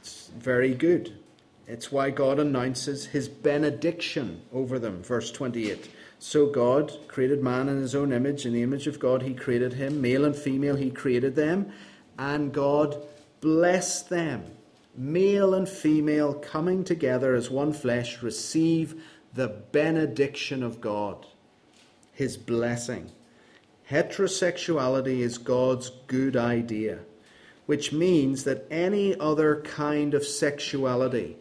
It's 0.00 0.28
very 0.28 0.74
good. 0.74 1.18
It's 1.66 1.92
why 1.92 2.10
God 2.10 2.38
announces 2.38 3.06
His 3.06 3.28
benediction 3.28 4.42
over 4.52 4.78
them. 4.78 5.02
Verse 5.02 5.30
twenty-eight. 5.30 5.90
So 6.18 6.46
God 6.46 6.92
created 7.08 7.42
man 7.42 7.68
in 7.68 7.80
His 7.80 7.94
own 7.94 8.12
image. 8.12 8.46
In 8.46 8.52
the 8.52 8.62
image 8.62 8.86
of 8.86 8.98
God, 8.98 9.22
He 9.22 9.34
created 9.34 9.74
him, 9.74 10.00
male 10.00 10.24
and 10.24 10.34
female. 10.34 10.76
He 10.76 10.90
created 10.90 11.36
them, 11.36 11.70
and 12.18 12.52
God 12.52 12.96
blessed 13.40 14.08
them. 14.08 14.44
male 14.98 15.54
and 15.54 15.68
female 15.68 16.34
coming 16.34 16.82
together 16.82 17.34
as 17.34 17.50
one 17.50 17.72
flesh, 17.72 18.20
receive 18.22 19.00
the 19.32 19.48
benediction 19.48 20.62
of 20.62 20.80
God, 20.80 21.24
His 22.12 22.36
blessing. 22.36 23.12
Heterosexuality 23.90 25.20
is 25.20 25.38
God's 25.38 25.90
good 26.08 26.36
idea, 26.36 26.98
which 27.68 27.92
means 27.92 28.44
that 28.44 28.64
any 28.70 29.14
other 29.20 29.60
kind 29.60 30.14
of 30.14 30.24
sexuality 30.24 31.36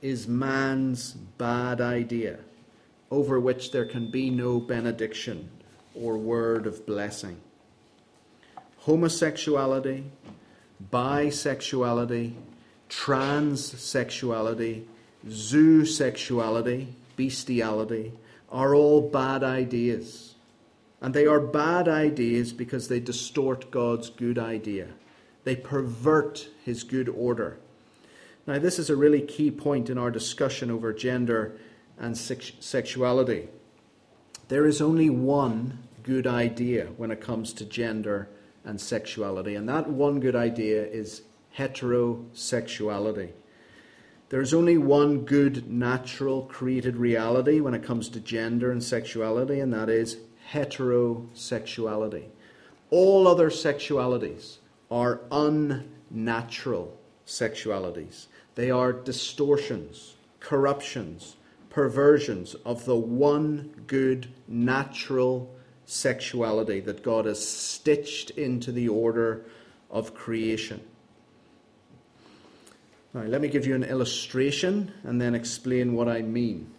is 0.00 0.26
man's 0.26 1.12
bad 1.12 1.78
idea, 1.78 2.38
over 3.10 3.38
which 3.38 3.70
there 3.70 3.84
can 3.84 4.10
be 4.10 4.30
no 4.30 4.58
benediction 4.58 5.50
or 5.94 6.16
word 6.16 6.66
of 6.66 6.86
blessing. 6.86 7.38
Homosexuality, 8.86 10.04
bisexuality, 10.90 12.32
transsexuality, 12.88 14.84
zoosexuality, 15.28 16.86
bestiality 17.14 18.12
are 18.50 18.74
all 18.74 19.02
bad 19.02 19.44
ideas. 19.44 20.34
And 21.02 21.12
they 21.12 21.26
are 21.26 21.40
bad 21.40 21.88
ideas 21.88 22.54
because 22.54 22.88
they 22.88 23.00
distort 23.00 23.70
God's 23.70 24.08
good 24.08 24.38
idea. 24.38 24.88
They 25.44 25.56
pervert 25.56 26.48
his 26.64 26.84
good 26.84 27.08
order. 27.08 27.58
Now, 28.46 28.58
this 28.58 28.78
is 28.78 28.90
a 28.90 28.96
really 28.96 29.20
key 29.20 29.50
point 29.50 29.88
in 29.88 29.98
our 29.98 30.10
discussion 30.10 30.70
over 30.70 30.92
gender 30.92 31.56
and 31.98 32.16
sex- 32.16 32.52
sexuality. 32.60 33.48
There 34.48 34.66
is 34.66 34.80
only 34.80 35.10
one 35.10 35.78
good 36.02 36.26
idea 36.26 36.86
when 36.96 37.10
it 37.10 37.20
comes 37.20 37.52
to 37.54 37.64
gender 37.64 38.28
and 38.64 38.80
sexuality, 38.80 39.54
and 39.54 39.68
that 39.68 39.88
one 39.88 40.20
good 40.20 40.36
idea 40.36 40.84
is 40.84 41.22
heterosexuality. 41.56 43.30
There's 44.28 44.54
only 44.54 44.78
one 44.78 45.24
good 45.24 45.70
natural 45.70 46.42
created 46.42 46.96
reality 46.96 47.60
when 47.60 47.74
it 47.74 47.84
comes 47.84 48.08
to 48.10 48.20
gender 48.20 48.72
and 48.72 48.82
sexuality, 48.82 49.60
and 49.60 49.72
that 49.72 49.88
is 49.88 50.16
heterosexuality. 50.52 52.24
All 52.90 53.28
other 53.28 53.50
sexualities 53.50 54.56
are 54.92 55.22
unnatural 55.30 56.94
sexualities. 57.26 58.26
They 58.56 58.70
are 58.70 58.92
distortions, 58.92 60.16
corruptions, 60.38 61.36
perversions 61.70 62.52
of 62.66 62.84
the 62.84 62.96
one 62.96 63.72
good 63.86 64.28
natural 64.46 65.50
sexuality 65.86 66.80
that 66.80 67.02
God 67.02 67.24
has 67.24 67.42
stitched 67.42 68.32
into 68.32 68.70
the 68.70 68.88
order 68.88 69.46
of 69.90 70.14
creation. 70.14 70.82
Now, 73.14 73.22
let 73.22 73.40
me 73.40 73.48
give 73.48 73.66
you 73.66 73.74
an 73.74 73.84
illustration 73.84 74.92
and 75.04 75.18
then 75.18 75.34
explain 75.34 75.94
what 75.94 76.08
I 76.08 76.20
mean. 76.20 76.70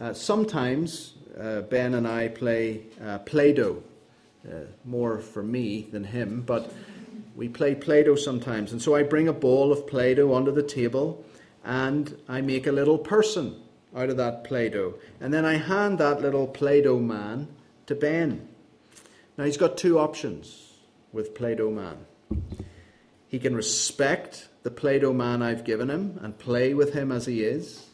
Uh, 0.00 0.12
sometimes 0.12 1.14
uh, 1.36 1.62
Ben 1.62 1.94
and 1.94 2.06
I 2.06 2.28
play 2.28 2.82
uh, 3.04 3.18
Play 3.18 3.52
Doh, 3.52 3.82
uh, 4.48 4.54
more 4.84 5.18
for 5.18 5.42
me 5.42 5.88
than 5.90 6.04
him, 6.04 6.42
but 6.46 6.72
we 7.36 7.48
play 7.48 7.74
Play 7.74 8.02
Doh 8.02 8.16
sometimes. 8.16 8.72
And 8.72 8.80
so 8.80 8.96
I 8.96 9.02
bring 9.02 9.28
a 9.28 9.32
ball 9.32 9.70
of 9.70 9.86
Play 9.86 10.14
Doh 10.14 10.32
onto 10.32 10.50
the 10.50 10.62
table 10.62 11.24
and 11.64 12.16
I 12.28 12.40
make 12.40 12.66
a 12.66 12.72
little 12.72 12.98
person 12.98 13.60
out 13.94 14.08
of 14.08 14.16
that 14.16 14.44
Play 14.44 14.70
Doh. 14.70 14.94
And 15.20 15.32
then 15.32 15.44
I 15.44 15.54
hand 15.54 15.98
that 15.98 16.22
little 16.22 16.46
Play 16.46 16.80
Doh 16.80 16.98
man 16.98 17.48
to 17.86 17.94
Ben. 17.94 18.48
Now 19.36 19.44
he's 19.44 19.58
got 19.58 19.76
two 19.76 19.98
options 19.98 20.72
with 21.12 21.34
Play 21.34 21.54
Doh 21.54 21.70
man. 21.70 22.06
He 23.28 23.38
can 23.38 23.54
respect 23.54 24.48
the 24.62 24.70
Play 24.70 24.98
Doh 24.98 25.12
man 25.12 25.42
I've 25.42 25.64
given 25.64 25.90
him 25.90 26.18
and 26.22 26.38
play 26.38 26.72
with 26.72 26.94
him 26.94 27.12
as 27.12 27.26
he 27.26 27.42
is, 27.42 27.86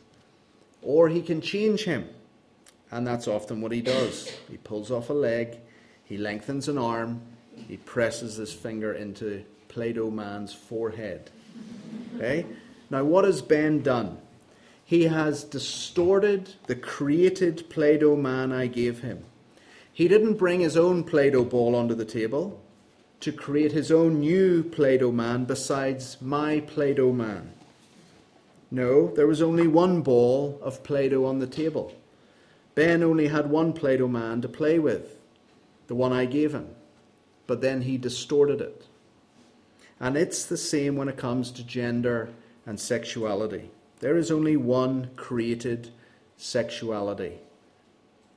or 0.82 1.08
he 1.08 1.20
can 1.20 1.40
change 1.40 1.84
him. 1.84 2.08
And 2.90 3.06
that's 3.06 3.26
often 3.26 3.60
what 3.60 3.72
he 3.72 3.80
does. 3.80 4.30
He 4.50 4.58
pulls 4.58 4.90
off 4.90 5.10
a 5.10 5.14
leg, 5.14 5.58
he 6.04 6.16
lengthens 6.16 6.68
an 6.68 6.78
arm, 6.78 7.22
he 7.68 7.76
presses 7.76 8.36
his 8.36 8.52
finger 8.52 8.92
into 8.92 9.44
Play 9.68 9.92
Doh 9.92 10.10
man's 10.10 10.52
forehead. 10.52 11.30
Okay? 12.16 12.46
Now, 12.90 13.04
what 13.04 13.24
has 13.24 13.40
Ben 13.40 13.82
done? 13.82 14.18
He 14.84 15.04
has 15.04 15.44
distorted 15.44 16.54
the 16.66 16.76
created 16.76 17.70
Play 17.70 17.96
Doh 17.96 18.16
man 18.16 18.52
I 18.52 18.66
gave 18.66 19.00
him. 19.00 19.24
He 19.92 20.08
didn't 20.08 20.34
bring 20.34 20.60
his 20.60 20.76
own 20.76 21.04
Play 21.04 21.30
Doh 21.30 21.44
ball 21.44 21.74
onto 21.74 21.94
the 21.94 22.04
table 22.04 22.62
to 23.20 23.32
create 23.32 23.72
his 23.72 23.90
own 23.90 24.20
new 24.20 24.62
Play 24.62 24.98
Doh 24.98 25.12
man 25.12 25.44
besides 25.44 26.20
my 26.20 26.60
Play 26.60 26.92
Doh 26.92 27.12
man. 27.12 27.52
No, 28.70 29.08
there 29.14 29.26
was 29.26 29.40
only 29.40 29.66
one 29.66 30.02
ball 30.02 30.58
of 30.62 30.82
Play 30.82 31.08
Doh 31.08 31.24
on 31.24 31.38
the 31.38 31.46
table. 31.46 31.94
Ben 32.74 33.02
only 33.02 33.28
had 33.28 33.48
one 33.48 33.72
Play 33.72 33.96
Doh 33.96 34.08
man 34.08 34.42
to 34.42 34.48
play 34.48 34.78
with, 34.78 35.16
the 35.86 35.94
one 35.94 36.12
I 36.12 36.24
gave 36.24 36.54
him. 36.54 36.68
But 37.46 37.60
then 37.60 37.82
he 37.82 37.98
distorted 37.98 38.60
it. 38.60 38.86
And 40.00 40.16
it's 40.16 40.44
the 40.44 40.56
same 40.56 40.96
when 40.96 41.08
it 41.08 41.16
comes 41.16 41.50
to 41.52 41.64
gender 41.64 42.30
and 42.66 42.78
sexuality. 42.78 43.70
There 44.00 44.16
is 44.16 44.30
only 44.30 44.56
one 44.56 45.10
created 45.16 45.90
sexuality. 46.36 47.38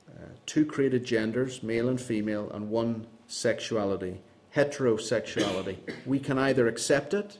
Uh, 0.08 0.28
two 0.46 0.64
created 0.64 1.04
genders, 1.04 1.62
male 1.62 1.88
and 1.88 2.00
female, 2.00 2.50
and 2.50 2.70
one 2.70 3.06
sexuality 3.26 4.20
heterosexuality. 4.56 5.76
We 6.06 6.18
can 6.18 6.38
either 6.38 6.66
accept 6.66 7.12
it, 7.12 7.38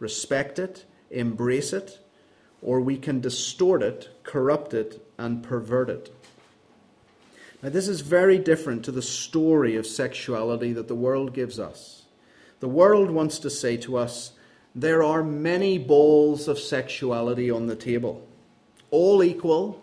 respect 0.00 0.58
it, 0.58 0.84
embrace 1.10 1.72
it, 1.72 2.00
or 2.60 2.80
we 2.80 2.98
can 2.98 3.20
distort 3.20 3.82
it, 3.82 4.08
corrupt 4.24 4.74
it, 4.74 5.00
and 5.16 5.42
pervert 5.42 5.88
it. 5.88 6.12
Now, 7.62 7.70
this 7.70 7.88
is 7.88 8.02
very 8.02 8.38
different 8.38 8.84
to 8.84 8.92
the 8.92 9.02
story 9.02 9.76
of 9.76 9.86
sexuality 9.86 10.72
that 10.74 10.88
the 10.88 10.94
world 10.94 11.32
gives 11.32 11.58
us. 11.58 12.04
The 12.60 12.68
world 12.68 13.10
wants 13.10 13.38
to 13.40 13.50
say 13.50 13.76
to 13.78 13.96
us, 13.96 14.32
there 14.74 15.02
are 15.02 15.22
many 15.22 15.78
balls 15.78 16.48
of 16.48 16.58
sexuality 16.58 17.50
on 17.50 17.66
the 17.66 17.76
table, 17.76 18.26
all 18.90 19.24
equal, 19.24 19.82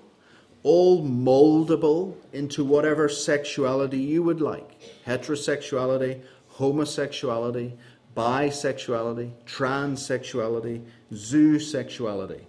all 0.62 1.04
moldable 1.04 2.16
into 2.32 2.64
whatever 2.64 3.10
sexuality 3.10 3.98
you 3.98 4.24
would 4.24 4.40
like 4.40 4.80
heterosexuality, 5.06 6.22
homosexuality, 6.54 7.74
bisexuality, 8.16 9.32
transsexuality, 9.46 10.86
zoosexuality. 11.12 12.46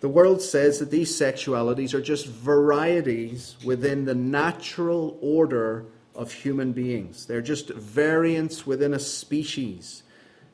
The 0.00 0.08
world 0.08 0.40
says 0.40 0.78
that 0.78 0.90
these 0.90 1.14
sexualities 1.14 1.92
are 1.92 2.00
just 2.00 2.26
varieties 2.26 3.56
within 3.64 4.06
the 4.06 4.14
natural 4.14 5.18
order 5.20 5.84
of 6.14 6.32
human 6.32 6.72
beings. 6.72 7.26
They're 7.26 7.42
just 7.42 7.68
variants 7.68 8.66
within 8.66 8.94
a 8.94 8.98
species, 8.98 10.02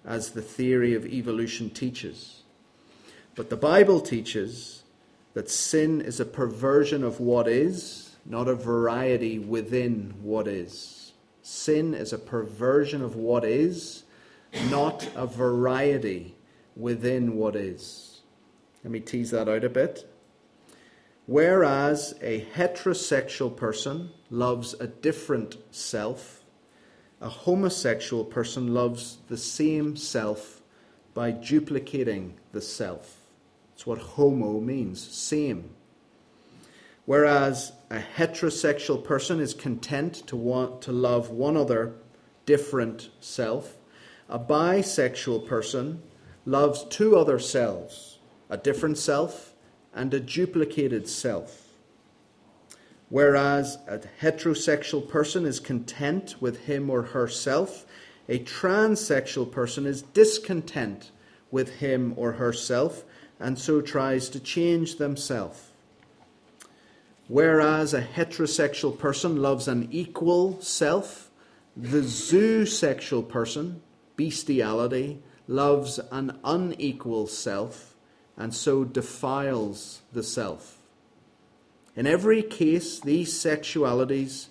as 0.05 0.33
the 0.33 0.43
theory 0.43 0.95
of 0.95 1.07
evolution 1.07 1.71
teaches. 1.71 2.43
But 3.35 3.51
the 3.51 3.57
Bible 3.57 4.01
teaches 4.01 4.83
that 5.35 5.51
sin 5.51 6.01
is 6.01 6.19
a 6.19 6.25
perversion 6.25 7.05
of 7.05 7.21
what 7.21 7.47
is, 7.47 8.17
not 8.25 8.49
a 8.49 8.55
variety 8.55 9.39
within 9.39 10.15
what 10.23 10.49
is. 10.49 11.13
Sin 11.43 11.95
is 11.95 12.13
a 12.13 12.19
perversion 12.19 13.03
of 13.03 13.15
what 13.15 13.45
is, 13.45 14.03
not 14.71 15.09
a 15.15 15.27
variety 15.27 16.35
within 16.75 17.37
what 17.37 17.55
is. 17.55 18.06
Let 18.87 18.93
me 18.93 19.01
tease 19.01 19.33
that 19.33 19.49
out 19.49 19.65
a 19.65 19.69
bit. 19.69 20.09
Whereas 21.27 22.15
a 22.23 22.47
heterosexual 22.55 23.57
person 23.57 24.11
loves 24.31 24.75
a 24.75 24.87
different 24.87 25.57
self, 25.73 26.45
a 27.21 27.29
homosexual 27.29 28.25
person 28.25 28.73
loves 28.73 29.19
the 29.27 29.37
same 29.37 29.97
self 29.97 30.63
by 31.15 31.33
duplicating 31.33 32.35
the 32.53 32.61
self. 32.61 33.23
It's 33.75 33.89
what 33.89 33.99
homo 33.99 34.61
means, 34.61 35.05
same. 35.05 35.71
Whereas 37.07 37.73
a 37.91 37.99
heterosexual 37.99 39.03
person 39.03 39.41
is 39.41 39.53
content 39.53 40.29
to 40.29 40.37
want 40.37 40.81
to 40.83 40.93
love 40.93 41.31
one 41.31 41.57
other 41.57 41.97
different 42.45 43.11
self, 43.19 43.79
a 44.29 44.39
bisexual 44.39 45.49
person 45.49 46.05
loves 46.45 46.85
two 46.85 47.17
other 47.17 47.41
selves, 47.41 48.16
a 48.49 48.57
different 48.57 48.99
self 48.99 49.53
and 49.95 50.13
a 50.13 50.21
duplicated 50.21 51.09
self. 51.09 51.67
Whereas 53.09 53.79
a 53.87 54.01
heterosexual 54.21 55.09
person 55.09 55.47
is 55.47 55.61
content 55.61 56.37
with 56.41 56.65
him 56.65 56.91
or 56.91 57.03
herself, 57.03 57.87
a 58.29 58.41
transsexual 58.41 59.51
person 59.51 59.87
is 59.87 60.03
discontent 60.03 61.13
with 61.51 61.77
him 61.77 62.15
or 62.17 62.33
herself 62.33 63.05
and 63.39 63.59
so 63.59 63.81
tries 63.81 64.29
to 64.31 64.41
change 64.41 64.97
themselves. 64.97 65.71
Whereas 67.29 67.93
a 67.93 68.03
heterosexual 68.03 68.99
person 68.99 69.43
loves 69.43 69.69
an 69.69 69.89
equal 69.91 70.61
self, 70.61 71.31
the 71.77 72.03
zoosexual 72.03 73.29
person, 73.29 73.83
bestiality, 74.17 75.23
loves 75.49 75.99
an 76.11 76.39
unequal 76.45 77.27
self 77.27 77.96
and 78.37 78.55
so 78.55 78.85
defiles 78.85 80.01
the 80.13 80.23
self. 80.23 80.79
In 81.95 82.07
every 82.07 82.43
case, 82.43 83.01
these 83.01 83.33
sexualities 83.33 84.49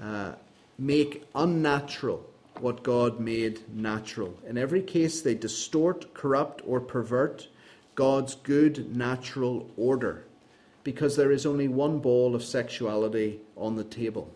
uh, 0.00 0.32
make 0.78 1.26
unnatural 1.34 2.24
what 2.60 2.82
God 2.82 3.18
made 3.18 3.60
natural. 3.74 4.38
In 4.46 4.56
every 4.56 4.82
case, 4.82 5.20
they 5.20 5.34
distort, 5.34 6.14
corrupt, 6.14 6.62
or 6.64 6.80
pervert 6.80 7.48
God's 7.94 8.36
good 8.36 8.96
natural 8.96 9.68
order 9.76 10.24
because 10.84 11.16
there 11.16 11.32
is 11.32 11.46
only 11.46 11.68
one 11.68 11.98
ball 11.98 12.34
of 12.34 12.44
sexuality 12.44 13.40
on 13.56 13.76
the 13.76 13.84
table. 13.84 14.32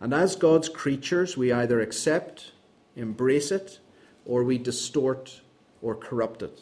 And 0.00 0.12
as 0.12 0.36
God's 0.36 0.68
creatures, 0.68 1.36
we 1.36 1.52
either 1.52 1.80
accept, 1.80 2.52
embrace 2.96 3.50
it, 3.50 3.78
or 4.24 4.44
we 4.44 4.58
distort 4.58 5.40
or 5.82 5.94
corrupt 5.94 6.42
it. 6.42 6.60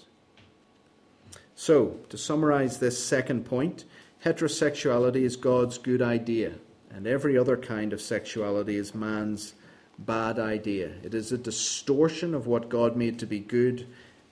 So, 1.62 2.00
to 2.08 2.18
summarize 2.18 2.80
this 2.80 2.98
second 2.98 3.44
point, 3.44 3.84
heterosexuality 4.24 5.22
is 5.22 5.36
God's 5.36 5.78
good 5.78 6.02
idea, 6.02 6.54
and 6.90 7.06
every 7.06 7.38
other 7.38 7.56
kind 7.56 7.92
of 7.92 8.00
sexuality 8.00 8.74
is 8.74 8.96
man's 8.96 9.54
bad 9.96 10.40
idea. 10.40 10.90
It 11.04 11.14
is 11.14 11.30
a 11.30 11.38
distortion 11.38 12.34
of 12.34 12.48
what 12.48 12.68
God 12.68 12.96
made 12.96 13.20
to 13.20 13.26
be 13.26 13.38
good 13.38 13.86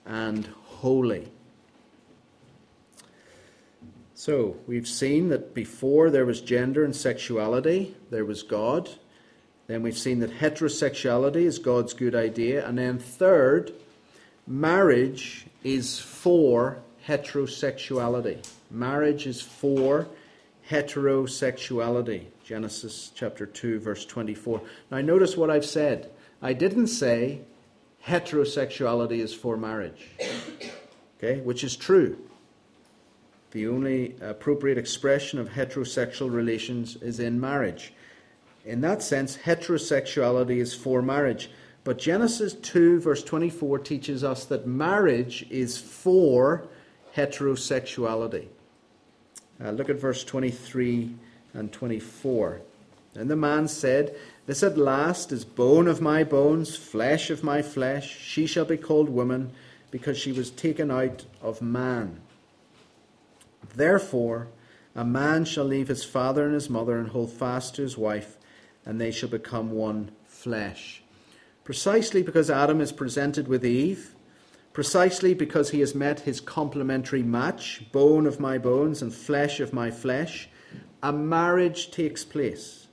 and 0.05 0.45
holy. 0.65 1.31
So, 4.13 4.57
we've 4.67 4.85
seen 4.85 5.29
that 5.29 5.53
before 5.53 6.09
there 6.09 6.25
was 6.25 6.41
gender 6.41 6.83
and 6.83 6.93
sexuality, 6.93 7.95
there 8.09 8.25
was 8.25 8.43
God. 8.43 8.89
Then 9.67 9.83
we've 9.83 9.97
seen 9.97 10.19
that 10.19 10.39
heterosexuality 10.39 11.45
is 11.45 11.59
God's 11.59 11.93
good 11.93 12.13
idea. 12.13 12.67
And 12.67 12.77
then, 12.77 12.99
third, 12.99 13.71
marriage 14.45 15.45
is 15.63 15.97
for 15.97 16.83
heterosexuality. 17.11 18.41
Marriage 18.69 19.27
is 19.27 19.41
for 19.41 20.07
heterosexuality. 20.69 22.27
Genesis 22.45 23.11
chapter 23.13 23.45
2, 23.45 23.79
verse 23.79 24.05
24. 24.05 24.61
Now, 24.89 25.01
notice 25.01 25.35
what 25.35 25.49
I've 25.49 25.65
said. 25.65 26.09
I 26.41 26.53
didn't 26.53 26.87
say 26.87 27.41
heterosexuality 28.05 29.19
is 29.19 29.33
for 29.33 29.57
marriage, 29.57 30.07
okay, 31.17 31.41
which 31.41 31.65
is 31.65 31.75
true. 31.75 32.17
The 33.51 33.67
only 33.67 34.15
appropriate 34.21 34.77
expression 34.77 35.37
of 35.37 35.49
heterosexual 35.49 36.33
relations 36.33 36.95
is 36.95 37.19
in 37.19 37.41
marriage. 37.41 37.93
In 38.63 38.79
that 38.81 39.03
sense, 39.03 39.35
heterosexuality 39.35 40.61
is 40.61 40.73
for 40.73 41.01
marriage. 41.01 41.49
But 41.83 41.97
Genesis 41.97 42.53
2, 42.53 43.01
verse 43.01 43.23
24, 43.23 43.79
teaches 43.79 44.23
us 44.23 44.45
that 44.45 44.65
marriage 44.65 45.45
is 45.49 45.77
for 45.77 46.69
heterosexuality. 47.15 48.47
Uh, 49.63 49.71
look 49.71 49.89
at 49.89 49.99
verse 49.99 50.23
23 50.23 51.13
and 51.53 51.71
24. 51.71 52.61
And 53.15 53.29
the 53.29 53.35
man 53.35 53.67
said, 53.67 54.15
This 54.45 54.63
at 54.63 54.77
last 54.77 55.31
is 55.31 55.45
bone 55.45 55.87
of 55.87 56.01
my 56.01 56.23
bones, 56.23 56.75
flesh 56.75 57.29
of 57.29 57.43
my 57.43 57.61
flesh. 57.61 58.19
She 58.19 58.45
shall 58.45 58.65
be 58.65 58.77
called 58.77 59.09
woman, 59.09 59.51
because 59.91 60.17
she 60.17 60.31
was 60.31 60.49
taken 60.49 60.89
out 60.89 61.25
of 61.41 61.61
man. 61.61 62.21
Therefore, 63.75 64.47
a 64.95 65.05
man 65.05 65.45
shall 65.45 65.65
leave 65.65 65.89
his 65.89 66.03
father 66.03 66.45
and 66.45 66.53
his 66.53 66.69
mother 66.69 66.97
and 66.97 67.09
hold 67.09 67.31
fast 67.31 67.75
to 67.75 67.81
his 67.81 67.97
wife, 67.97 68.37
and 68.85 68.99
they 68.99 69.11
shall 69.11 69.29
become 69.29 69.71
one 69.71 70.11
flesh. 70.25 71.03
Precisely 71.63 72.23
because 72.23 72.49
Adam 72.49 72.81
is 72.81 72.91
presented 72.91 73.47
with 73.47 73.65
Eve, 73.65 74.15
precisely 74.73 75.33
because 75.33 75.71
he 75.71 75.79
has 75.81 75.93
met 75.93 76.21
his 76.21 76.39
complementary 76.39 77.23
match, 77.23 77.83
bone 77.91 78.25
of 78.25 78.39
my 78.39 78.57
bones 78.57 79.01
and 79.01 79.13
flesh 79.13 79.59
of 79.59 79.73
my 79.73 79.91
flesh, 79.91 80.49
a 81.03 81.11
marriage 81.11 81.91
takes 81.91 82.23
place. 82.23 82.87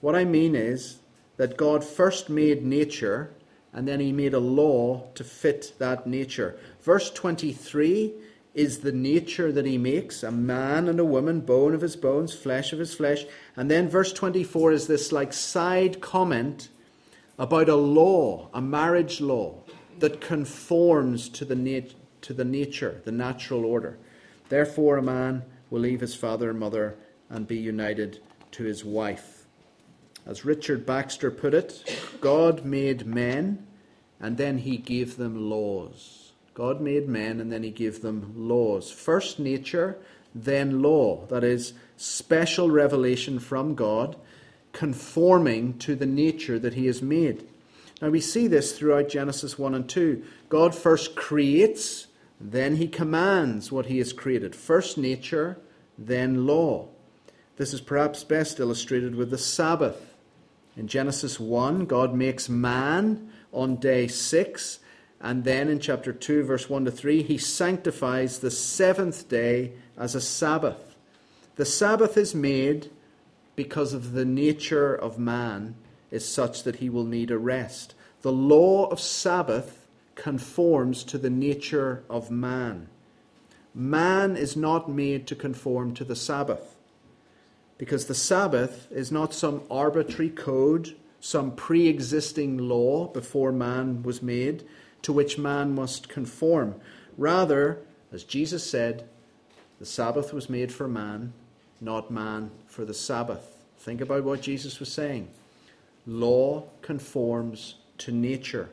What 0.00 0.14
I 0.14 0.24
mean 0.24 0.54
is 0.54 0.98
that 1.36 1.56
God 1.56 1.84
first 1.84 2.28
made 2.28 2.64
nature 2.64 3.32
and 3.72 3.88
then 3.88 4.00
he 4.00 4.12
made 4.12 4.34
a 4.34 4.40
law 4.40 5.08
to 5.14 5.24
fit 5.24 5.72
that 5.78 6.06
nature. 6.06 6.58
Verse 6.82 7.10
23 7.10 8.12
is 8.54 8.80
the 8.80 8.92
nature 8.92 9.50
that 9.50 9.64
he 9.64 9.78
makes 9.78 10.22
a 10.22 10.30
man 10.30 10.88
and 10.88 11.00
a 11.00 11.04
woman, 11.04 11.40
bone 11.40 11.72
of 11.74 11.80
his 11.80 11.96
bones, 11.96 12.34
flesh 12.34 12.74
of 12.74 12.78
his 12.78 12.94
flesh. 12.94 13.24
And 13.56 13.70
then 13.70 13.88
verse 13.88 14.12
24 14.12 14.72
is 14.72 14.86
this 14.88 15.10
like 15.10 15.32
side 15.32 16.02
comment 16.02 16.68
about 17.38 17.70
a 17.70 17.76
law, 17.76 18.50
a 18.52 18.60
marriage 18.60 19.22
law 19.22 19.61
that 20.00 20.20
conforms 20.20 21.28
to 21.30 21.44
the, 21.44 21.54
nat- 21.54 21.94
to 22.22 22.32
the 22.32 22.44
nature, 22.44 23.00
the 23.04 23.12
natural 23.12 23.64
order. 23.64 23.98
Therefore, 24.48 24.98
a 24.98 25.02
man 25.02 25.42
will 25.70 25.80
leave 25.80 26.00
his 26.00 26.14
father 26.14 26.50
and 26.50 26.58
mother 26.58 26.96
and 27.30 27.46
be 27.46 27.56
united 27.56 28.20
to 28.52 28.64
his 28.64 28.84
wife. 28.84 29.46
As 30.26 30.44
Richard 30.44 30.86
Baxter 30.86 31.30
put 31.30 31.54
it, 31.54 32.00
God 32.20 32.64
made 32.64 33.06
men 33.06 33.66
and 34.20 34.36
then 34.36 34.58
he 34.58 34.76
gave 34.76 35.16
them 35.16 35.50
laws. 35.50 36.32
God 36.54 36.80
made 36.80 37.08
men 37.08 37.40
and 37.40 37.50
then 37.50 37.62
he 37.62 37.70
gave 37.70 38.02
them 38.02 38.32
laws. 38.36 38.90
First 38.90 39.38
nature, 39.38 39.98
then 40.34 40.80
law. 40.80 41.26
That 41.26 41.42
is, 41.42 41.72
special 41.96 42.70
revelation 42.70 43.38
from 43.38 43.74
God, 43.74 44.16
conforming 44.72 45.78
to 45.78 45.96
the 45.96 46.06
nature 46.06 46.58
that 46.58 46.74
he 46.74 46.86
has 46.86 47.02
made. 47.02 47.48
Now 48.02 48.10
we 48.10 48.20
see 48.20 48.48
this 48.48 48.76
throughout 48.76 49.08
Genesis 49.08 49.58
1 49.58 49.74
and 49.74 49.88
2. 49.88 50.22
God 50.48 50.74
first 50.74 51.14
creates, 51.14 52.08
then 52.40 52.76
he 52.76 52.88
commands 52.88 53.70
what 53.70 53.86
he 53.86 53.98
has 53.98 54.12
created. 54.12 54.56
First 54.56 54.98
nature, 54.98 55.58
then 55.96 56.44
law. 56.46 56.88
This 57.56 57.72
is 57.72 57.80
perhaps 57.80 58.24
best 58.24 58.58
illustrated 58.58 59.14
with 59.14 59.30
the 59.30 59.38
Sabbath. 59.38 60.16
In 60.76 60.88
Genesis 60.88 61.38
1, 61.38 61.86
God 61.86 62.12
makes 62.12 62.48
man 62.48 63.30
on 63.52 63.76
day 63.76 64.08
6 64.08 64.80
and 65.24 65.44
then 65.44 65.68
in 65.68 65.78
chapter 65.78 66.12
2, 66.12 66.42
verse 66.42 66.68
1 66.68 66.84
to 66.86 66.90
3, 66.90 67.22
he 67.22 67.38
sanctifies 67.38 68.40
the 68.40 68.50
seventh 68.50 69.28
day 69.28 69.72
as 69.96 70.16
a 70.16 70.20
Sabbath. 70.20 70.96
The 71.54 71.64
Sabbath 71.64 72.16
is 72.16 72.34
made 72.34 72.90
because 73.54 73.92
of 73.92 74.14
the 74.14 74.24
nature 74.24 74.92
of 74.92 75.20
man 75.20 75.76
is 76.12 76.28
such 76.28 76.62
that 76.62 76.76
he 76.76 76.88
will 76.88 77.04
need 77.04 77.32
a 77.32 77.38
rest. 77.38 77.94
The 78.20 78.30
law 78.30 78.86
of 78.86 79.00
Sabbath 79.00 79.88
conforms 80.14 81.02
to 81.04 81.18
the 81.18 81.30
nature 81.30 82.04
of 82.08 82.30
man. 82.30 82.86
Man 83.74 84.36
is 84.36 84.54
not 84.54 84.88
made 84.88 85.26
to 85.26 85.34
conform 85.34 85.94
to 85.94 86.04
the 86.04 86.14
Sabbath 86.14 86.76
because 87.78 88.06
the 88.06 88.14
Sabbath 88.14 88.86
is 88.92 89.10
not 89.10 89.34
some 89.34 89.62
arbitrary 89.70 90.30
code, 90.30 90.94
some 91.18 91.50
pre 91.50 91.88
existing 91.88 92.58
law 92.58 93.08
before 93.08 93.50
man 93.50 94.04
was 94.04 94.22
made 94.22 94.64
to 95.02 95.12
which 95.12 95.38
man 95.38 95.74
must 95.74 96.08
conform. 96.08 96.76
Rather, 97.16 97.80
as 98.12 98.22
Jesus 98.22 98.68
said, 98.68 99.08
the 99.80 99.86
Sabbath 99.86 100.32
was 100.32 100.48
made 100.48 100.70
for 100.70 100.86
man, 100.86 101.32
not 101.80 102.10
man 102.10 102.50
for 102.68 102.84
the 102.84 102.94
Sabbath. 102.94 103.64
Think 103.78 104.00
about 104.00 104.22
what 104.22 104.42
Jesus 104.42 104.78
was 104.78 104.92
saying. 104.92 105.28
Law 106.06 106.64
conforms 106.80 107.76
to 107.98 108.12
nature. 108.12 108.68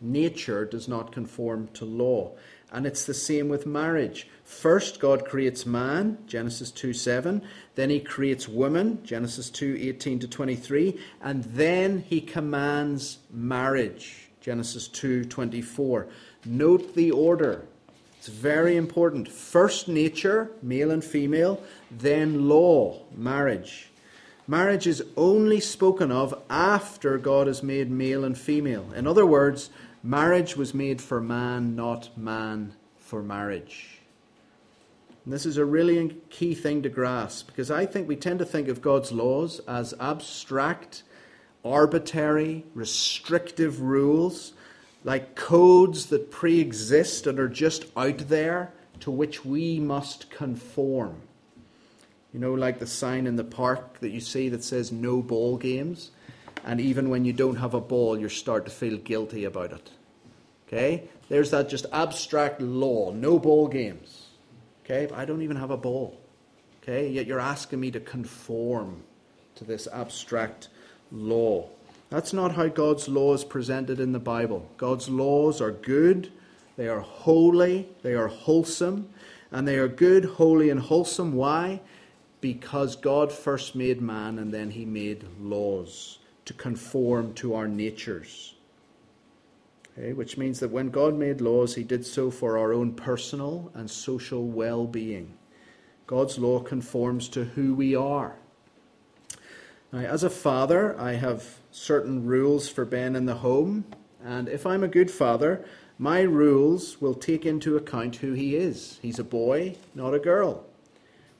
Nature 0.00 0.64
does 0.64 0.86
not 0.86 1.10
conform 1.12 1.68
to 1.74 1.84
law. 1.84 2.32
And 2.70 2.86
it's 2.86 3.06
the 3.06 3.14
same 3.14 3.48
with 3.48 3.66
marriage. 3.66 4.28
First, 4.44 5.00
God 5.00 5.24
creates 5.24 5.64
man, 5.66 6.18
Genesis 6.26 6.70
2 6.70 6.92
7. 6.92 7.42
Then 7.74 7.90
he 7.90 7.98
creates 7.98 8.46
woman, 8.46 9.02
Genesis 9.04 9.50
2 9.50 9.76
18 9.80 10.20
to 10.20 10.28
23. 10.28 11.00
And 11.22 11.44
then 11.44 12.04
he 12.06 12.20
commands 12.20 13.18
marriage. 13.30 14.28
Genesis 14.40 14.88
2:24. 14.88 16.06
Note 16.46 16.94
the 16.94 17.10
order. 17.10 17.66
It's 18.18 18.28
very 18.28 18.76
important. 18.76 19.28
First 19.28 19.88
nature, 19.88 20.50
male 20.62 20.90
and 20.90 21.04
female, 21.04 21.62
then 21.90 22.48
law, 22.48 23.02
marriage. 23.14 23.87
Marriage 24.50 24.86
is 24.86 25.04
only 25.14 25.60
spoken 25.60 26.10
of 26.10 26.34
after 26.48 27.18
God 27.18 27.46
has 27.48 27.62
made 27.62 27.90
male 27.90 28.24
and 28.24 28.36
female. 28.36 28.90
In 28.96 29.06
other 29.06 29.26
words, 29.26 29.68
marriage 30.02 30.56
was 30.56 30.72
made 30.72 31.02
for 31.02 31.20
man, 31.20 31.76
not 31.76 32.16
man 32.16 32.72
for 32.96 33.22
marriage. 33.22 33.98
And 35.26 35.34
this 35.34 35.44
is 35.44 35.58
a 35.58 35.66
really 35.66 36.16
key 36.30 36.54
thing 36.54 36.80
to 36.80 36.88
grasp 36.88 37.48
because 37.48 37.70
I 37.70 37.84
think 37.84 38.08
we 38.08 38.16
tend 38.16 38.38
to 38.38 38.46
think 38.46 38.68
of 38.68 38.80
God's 38.80 39.12
laws 39.12 39.60
as 39.68 39.92
abstract 40.00 41.02
arbitrary, 41.62 42.64
restrictive 42.74 43.82
rules, 43.82 44.54
like 45.04 45.34
codes 45.34 46.06
that 46.06 46.30
pre 46.30 46.58
exist 46.58 47.26
and 47.26 47.38
are 47.38 47.48
just 47.48 47.84
out 47.94 48.28
there 48.28 48.72
to 49.00 49.10
which 49.10 49.44
we 49.44 49.78
must 49.78 50.30
conform. 50.30 51.20
You 52.32 52.40
know, 52.40 52.54
like 52.54 52.78
the 52.78 52.86
sign 52.86 53.26
in 53.26 53.36
the 53.36 53.44
park 53.44 54.00
that 54.00 54.10
you 54.10 54.20
see 54.20 54.48
that 54.50 54.62
says 54.62 54.92
no 54.92 55.22
ball 55.22 55.56
games. 55.56 56.10
and 56.64 56.80
even 56.80 57.08
when 57.08 57.24
you 57.24 57.32
don't 57.32 57.56
have 57.56 57.74
a 57.74 57.80
ball, 57.80 58.18
you 58.18 58.28
start 58.28 58.64
to 58.64 58.70
feel 58.70 58.98
guilty 58.98 59.44
about 59.44 59.72
it. 59.72 59.90
Okay? 60.66 61.08
There's 61.28 61.50
that 61.50 61.68
just 61.68 61.86
abstract 61.92 62.60
law 62.60 63.12
no 63.12 63.38
ball 63.38 63.68
games. 63.68 64.26
Okay? 64.84 65.06
But 65.06 65.18
I 65.18 65.24
don't 65.24 65.42
even 65.42 65.56
have 65.56 65.70
a 65.70 65.76
ball. 65.76 66.20
Okay? 66.82 67.08
Yet 67.08 67.26
you're 67.26 67.40
asking 67.40 67.80
me 67.80 67.90
to 67.92 68.00
conform 68.00 69.02
to 69.54 69.64
this 69.64 69.88
abstract 69.92 70.68
law. 71.10 71.68
That's 72.10 72.32
not 72.32 72.54
how 72.54 72.68
God's 72.68 73.08
law 73.08 73.34
is 73.34 73.44
presented 73.44 74.00
in 74.00 74.12
the 74.12 74.18
Bible. 74.18 74.70
God's 74.76 75.08
laws 75.08 75.60
are 75.60 75.72
good, 75.72 76.32
they 76.76 76.88
are 76.88 77.00
holy, 77.00 77.88
they 78.02 78.14
are 78.14 78.28
wholesome, 78.28 79.08
and 79.50 79.68
they 79.68 79.76
are 79.76 79.88
good, 79.88 80.24
holy, 80.24 80.70
and 80.70 80.80
wholesome. 80.80 81.34
Why? 81.34 81.80
Because 82.40 82.96
God 82.96 83.32
first 83.32 83.74
made 83.74 84.00
man 84.00 84.38
and 84.38 84.52
then 84.52 84.70
he 84.70 84.84
made 84.84 85.24
laws 85.40 86.18
to 86.44 86.54
conform 86.54 87.34
to 87.34 87.54
our 87.54 87.68
natures. 87.68 88.54
Okay, 89.98 90.12
which 90.12 90.38
means 90.38 90.60
that 90.60 90.70
when 90.70 90.90
God 90.90 91.14
made 91.14 91.40
laws, 91.40 91.74
he 91.74 91.82
did 91.82 92.06
so 92.06 92.30
for 92.30 92.56
our 92.56 92.72
own 92.72 92.92
personal 92.92 93.72
and 93.74 93.90
social 93.90 94.46
well 94.46 94.86
being. 94.86 95.34
God's 96.06 96.38
law 96.38 96.60
conforms 96.60 97.28
to 97.30 97.44
who 97.44 97.74
we 97.74 97.94
are. 97.94 98.36
Now, 99.92 100.00
as 100.00 100.22
a 100.22 100.30
father, 100.30 100.98
I 100.98 101.14
have 101.14 101.58
certain 101.70 102.24
rules 102.24 102.68
for 102.68 102.84
Ben 102.84 103.16
in 103.16 103.26
the 103.26 103.36
home, 103.36 103.84
and 104.24 104.48
if 104.48 104.66
I'm 104.66 104.84
a 104.84 104.88
good 104.88 105.10
father, 105.10 105.64
my 105.98 106.20
rules 106.20 107.00
will 107.00 107.14
take 107.14 107.44
into 107.44 107.76
account 107.76 108.16
who 108.16 108.32
he 108.32 108.54
is. 108.54 108.98
He's 109.02 109.18
a 109.18 109.24
boy, 109.24 109.76
not 109.94 110.14
a 110.14 110.18
girl. 110.18 110.64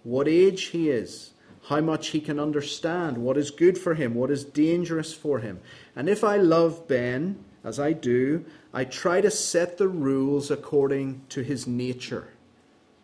What 0.09 0.27
age 0.27 0.69
he 0.69 0.89
is, 0.89 1.33
how 1.65 1.83
much 1.83 2.09
he 2.09 2.21
can 2.23 2.41
understand, 2.41 3.19
what 3.19 3.37
is 3.37 3.51
good 3.51 3.77
for 3.77 3.93
him, 3.93 4.15
what 4.15 4.31
is 4.31 4.43
dangerous 4.43 5.13
for 5.13 5.41
him. 5.41 5.61
And 5.95 6.09
if 6.09 6.25
I 6.25 6.39
love 6.39 6.89
Ben, 6.89 7.45
as 7.63 7.79
I 7.79 7.93
do, 7.93 8.47
I 8.73 8.85
try 8.85 9.21
to 9.21 9.31
set 9.31 9.77
the 9.77 9.87
rules 9.87 10.51
according 10.51 11.27
to 11.29 11.43
his 11.43 11.67
nature 11.67 12.29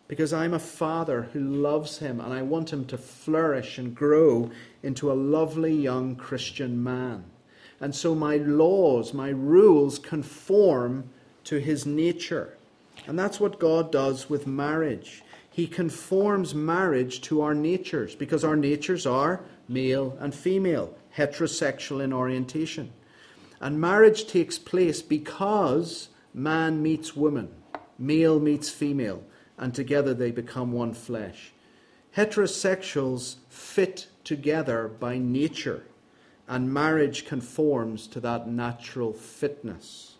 because 0.07 0.33
I'm 0.33 0.55
a 0.55 0.59
father 0.59 1.29
who 1.31 1.41
loves 1.41 1.99
him 1.99 2.19
and 2.19 2.33
I 2.33 2.41
want 2.41 2.73
him 2.73 2.85
to 2.85 2.97
flourish 2.97 3.77
and 3.77 3.93
grow 3.93 4.49
into 4.81 5.11
a 5.11 5.13
lovely 5.13 5.75
young 5.75 6.15
Christian 6.15 6.83
man. 6.83 7.25
And 7.79 7.93
so 7.93 8.15
my 8.15 8.37
laws, 8.37 9.13
my 9.13 9.29
rules 9.29 9.99
conform 9.99 11.11
to 11.43 11.59
his 11.59 11.85
nature. 11.85 12.57
And 13.05 13.19
that's 13.19 13.39
what 13.39 13.59
God 13.59 13.91
does 13.91 14.27
with 14.27 14.47
marriage. 14.47 15.21
He 15.55 15.67
conforms 15.67 16.53
marriage 16.53 17.21
to 17.21 17.39
our 17.39 17.53
natures 17.53 18.13
because 18.13 18.43
our 18.43 18.57
natures 18.57 19.05
are 19.05 19.39
male 19.69 20.17
and 20.19 20.35
female, 20.35 20.93
heterosexual 21.15 22.03
in 22.03 22.11
orientation. 22.11 22.91
And 23.61 23.79
marriage 23.79 24.27
takes 24.27 24.59
place 24.59 25.01
because 25.01 26.09
man 26.33 26.83
meets 26.83 27.15
woman, 27.15 27.53
male 27.97 28.37
meets 28.37 28.69
female 28.69 29.23
and 29.57 29.73
together 29.73 30.13
they 30.13 30.29
become 30.29 30.73
one 30.73 30.93
flesh. 30.93 31.53
Heterosexuals 32.17 33.37
fit 33.47 34.07
together 34.25 34.89
by 34.89 35.17
nature, 35.17 35.85
and 36.49 36.73
marriage 36.73 37.25
conforms 37.25 38.07
to 38.07 38.19
that 38.19 38.49
natural 38.49 39.13
fitness. 39.13 40.15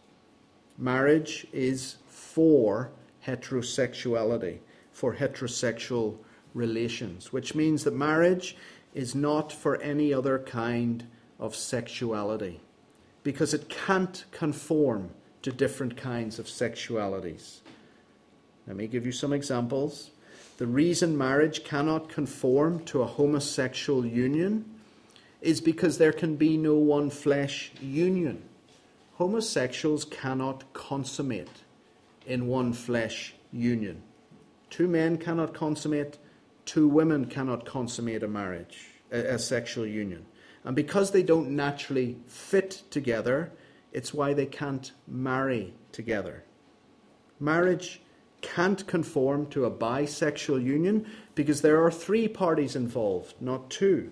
Marriage 0.78 1.46
is 1.52 1.98
for 2.08 2.92
heterosexuality, 3.28 4.60
for 4.96 5.14
heterosexual 5.14 6.16
relations, 6.54 7.34
which 7.34 7.54
means 7.54 7.84
that 7.84 7.94
marriage 7.94 8.56
is 8.94 9.14
not 9.14 9.52
for 9.52 9.76
any 9.82 10.14
other 10.14 10.40
kind 10.40 11.06
of 11.38 11.54
sexuality, 11.54 12.62
because 13.22 13.54
it 13.54 13.68
can't 13.68 14.24
conform 14.32 15.10
to 15.42 15.52
different 15.52 15.98
kinds 15.98 16.40
of 16.40 16.46
sexualities. 16.46 17.60
Let 18.68 18.78
me 18.78 18.88
give 18.88 19.06
you 19.06 19.12
some 19.12 19.34
examples. 19.34 20.12
The 20.60 20.66
reason 20.66 21.18
marriage 21.18 21.66
cannot 21.66 22.08
conform 22.08 22.86
to 22.86 23.02
a 23.02 23.06
homosexual 23.06 24.06
union 24.06 24.64
is 25.42 25.60
because 25.60 25.98
there 25.98 26.14
can 26.14 26.38
be 26.38 26.56
no 26.56 26.76
one 26.76 27.10
flesh 27.10 27.74
union. 27.82 28.42
Homosexuals 29.16 30.06
cannot 30.06 30.72
consummate 30.72 31.64
in 32.26 32.48
one 32.48 32.72
flesh 32.72 33.36
union. 33.52 34.02
Two 34.76 34.90
men 34.90 35.18
cannot 35.18 35.54
consummate, 35.54 36.18
two 36.66 36.86
women 36.86 37.28
cannot 37.28 37.66
consummate 37.66 38.24
a 38.24 38.28
marriage, 38.28 38.88
a, 39.10 39.20
a 39.20 39.40
sexual 39.40 39.86
union. 39.86 40.26
And 40.66 40.76
because 40.76 41.12
they 41.12 41.24
don't 41.24 41.52
naturally 41.52 42.18
fit 42.28 42.84
together, 42.90 43.54
it's 43.94 44.14
why 44.14 44.34
they 44.34 44.46
can't 44.46 44.92
marry 45.08 45.74
together. 45.94 46.44
Marriage 47.40 48.02
can't 48.42 48.86
conform 48.86 49.46
to 49.52 49.64
a 49.64 49.72
bisexual 49.72 50.62
union 50.62 51.10
because 51.36 51.62
there 51.62 51.82
are 51.82 51.90
three 51.90 52.28
parties 52.28 52.76
involved, 52.76 53.36
not 53.40 53.70
two. 53.70 54.12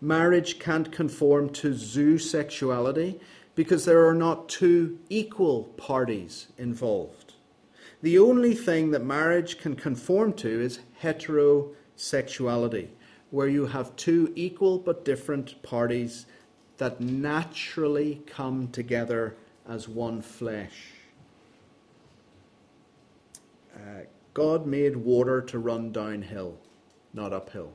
Marriage 0.00 0.58
can't 0.58 0.90
conform 0.90 1.50
to 1.50 1.72
zoosexuality 1.72 3.20
because 3.54 3.84
there 3.84 4.06
are 4.08 4.14
not 4.14 4.48
two 4.48 4.98
equal 5.10 5.64
parties 5.76 6.46
involved. 6.56 7.25
The 8.02 8.18
only 8.18 8.54
thing 8.54 8.90
that 8.90 9.04
marriage 9.04 9.58
can 9.58 9.74
conform 9.74 10.34
to 10.34 10.60
is 10.60 10.80
heterosexuality, 11.02 12.88
where 13.30 13.48
you 13.48 13.66
have 13.66 13.96
two 13.96 14.32
equal 14.36 14.78
but 14.78 15.04
different 15.04 15.62
parties 15.62 16.26
that 16.78 17.00
naturally 17.00 18.22
come 18.26 18.68
together 18.68 19.36
as 19.68 19.88
one 19.88 20.20
flesh. 20.20 20.92
Uh, 23.74 24.02
God 24.34 24.66
made 24.66 24.96
water 24.96 25.40
to 25.42 25.58
run 25.58 25.92
downhill, 25.92 26.58
not 27.14 27.32
uphill. 27.32 27.72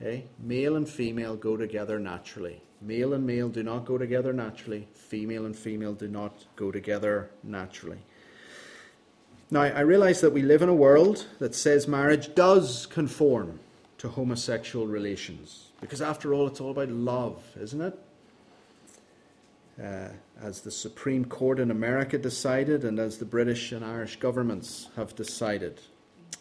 Okay? 0.00 0.24
Male 0.40 0.76
and 0.76 0.88
female 0.88 1.36
go 1.36 1.56
together 1.56 1.98
naturally. 2.00 2.60
Male 2.80 3.14
and 3.14 3.26
male 3.26 3.48
do 3.48 3.62
not 3.62 3.84
go 3.84 3.96
together 3.96 4.32
naturally. 4.32 4.88
Female 4.92 5.46
and 5.46 5.56
female 5.56 5.94
do 5.94 6.08
not 6.08 6.44
go 6.56 6.70
together 6.70 7.30
naturally. 7.42 7.98
Now, 9.54 9.60
I 9.60 9.82
realize 9.82 10.20
that 10.22 10.32
we 10.32 10.42
live 10.42 10.62
in 10.62 10.68
a 10.68 10.74
world 10.74 11.28
that 11.38 11.54
says 11.54 11.86
marriage 11.86 12.34
does 12.34 12.86
conform 12.86 13.60
to 13.98 14.08
homosexual 14.08 14.88
relations. 14.88 15.68
Because 15.80 16.02
after 16.02 16.34
all, 16.34 16.48
it's 16.48 16.60
all 16.60 16.72
about 16.72 16.88
love, 16.88 17.40
isn't 17.60 17.80
it? 17.80 17.98
Uh, 19.80 20.08
as 20.42 20.62
the 20.62 20.72
Supreme 20.72 21.24
Court 21.24 21.60
in 21.60 21.70
America 21.70 22.18
decided 22.18 22.84
and 22.84 22.98
as 22.98 23.18
the 23.18 23.24
British 23.24 23.70
and 23.70 23.84
Irish 23.84 24.16
governments 24.16 24.88
have 24.96 25.14
decided. 25.14 25.80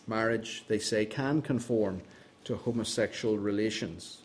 Marriage, 0.07 0.63
they 0.67 0.79
say, 0.79 1.05
can 1.05 1.43
conform 1.43 2.01
to 2.45 2.55
homosexual 2.55 3.37
relations. 3.37 4.23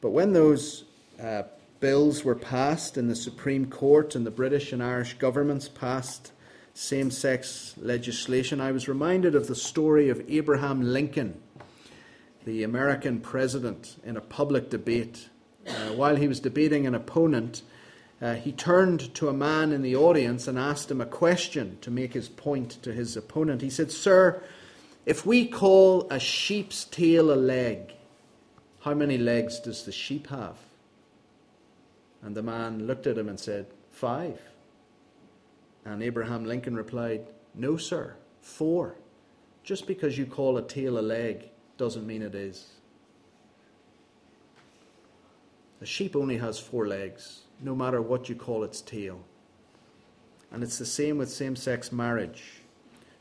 But 0.00 0.10
when 0.10 0.34
those 0.34 0.84
uh, 1.20 1.42
bills 1.80 2.22
were 2.22 2.36
passed 2.36 2.96
in 2.96 3.08
the 3.08 3.16
Supreme 3.16 3.66
Court 3.66 4.14
and 4.14 4.24
the 4.24 4.30
British 4.30 4.72
and 4.72 4.84
Irish 4.84 5.14
governments 5.14 5.68
passed 5.68 6.30
same 6.74 7.10
sex 7.10 7.74
legislation, 7.78 8.60
I 8.60 8.72
was 8.72 8.88
reminded 8.88 9.36
of 9.36 9.46
the 9.46 9.54
story 9.54 10.08
of 10.08 10.22
Abraham 10.28 10.82
Lincoln, 10.82 11.40
the 12.44 12.64
American 12.64 13.20
president, 13.20 13.96
in 14.04 14.16
a 14.16 14.20
public 14.20 14.70
debate. 14.70 15.28
Uh, 15.66 15.92
while 15.94 16.16
he 16.16 16.28
was 16.28 16.40
debating 16.40 16.84
an 16.86 16.94
opponent, 16.94 17.62
uh, 18.20 18.34
he 18.34 18.50
turned 18.50 19.14
to 19.14 19.28
a 19.28 19.32
man 19.32 19.70
in 19.70 19.82
the 19.82 19.94
audience 19.94 20.48
and 20.48 20.58
asked 20.58 20.90
him 20.90 21.00
a 21.00 21.06
question 21.06 21.78
to 21.80 21.92
make 21.92 22.12
his 22.12 22.28
point 22.28 22.82
to 22.82 22.92
his 22.92 23.16
opponent. 23.16 23.62
He 23.62 23.70
said, 23.70 23.92
Sir, 23.92 24.42
if 25.06 25.24
we 25.24 25.46
call 25.46 26.08
a 26.10 26.18
sheep's 26.18 26.84
tail 26.84 27.32
a 27.32 27.36
leg, 27.36 27.94
how 28.80 28.94
many 28.94 29.16
legs 29.16 29.60
does 29.60 29.84
the 29.84 29.92
sheep 29.92 30.26
have? 30.26 30.56
And 32.20 32.34
the 32.34 32.42
man 32.42 32.86
looked 32.86 33.06
at 33.06 33.16
him 33.16 33.28
and 33.28 33.38
said, 33.38 33.66
Five. 33.92 34.40
And 35.84 36.02
Abraham 36.02 36.44
Lincoln 36.44 36.76
replied, 36.76 37.26
No, 37.54 37.76
sir, 37.76 38.16
four. 38.40 38.96
Just 39.62 39.86
because 39.86 40.18
you 40.18 40.26
call 40.26 40.56
a 40.56 40.62
tail 40.62 40.98
a 40.98 41.00
leg 41.00 41.48
doesn't 41.76 42.06
mean 42.06 42.22
it 42.22 42.34
is. 42.34 42.74
A 45.80 45.86
sheep 45.86 46.16
only 46.16 46.38
has 46.38 46.58
four 46.58 46.86
legs 46.86 47.42
no 47.60 47.74
matter 47.74 48.00
what 48.00 48.28
you 48.28 48.34
call 48.34 48.64
its 48.64 48.80
tail. 48.80 49.24
And 50.50 50.62
it's 50.62 50.78
the 50.78 50.86
same 50.86 51.18
with 51.18 51.30
same 51.30 51.56
sex 51.56 51.90
marriage. 51.90 52.62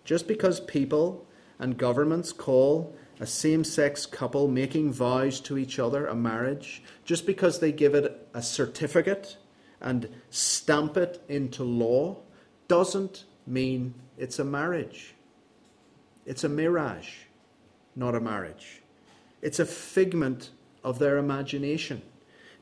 Just 0.03 0.27
because 0.27 0.59
people 0.59 1.25
and 1.59 1.77
governments 1.77 2.33
call 2.33 2.95
a 3.19 3.25
same 3.25 3.63
sex 3.63 4.05
couple 4.05 4.47
making 4.47 4.91
vows 4.91 5.39
to 5.41 5.57
each 5.57 5.79
other 5.79 6.07
a 6.07 6.15
marriage, 6.15 6.83
just 7.05 7.25
because 7.25 7.59
they 7.59 7.71
give 7.71 7.95
it 7.95 8.27
a 8.33 8.41
certificate 8.41 9.37
and 9.79 10.09
stamp 10.29 10.97
it 10.97 11.23
into 11.27 11.63
law, 11.63 12.17
doesn't 12.67 13.25
mean 13.45 13.93
it's 14.17 14.39
a 14.39 14.43
marriage. 14.43 15.15
It's 16.25 16.43
a 16.43 16.49
mirage, 16.49 17.09
not 17.95 18.15
a 18.15 18.19
marriage. 18.19 18.81
It's 19.41 19.59
a 19.59 19.65
figment 19.65 20.51
of 20.83 20.99
their 20.99 21.17
imagination 21.17 22.01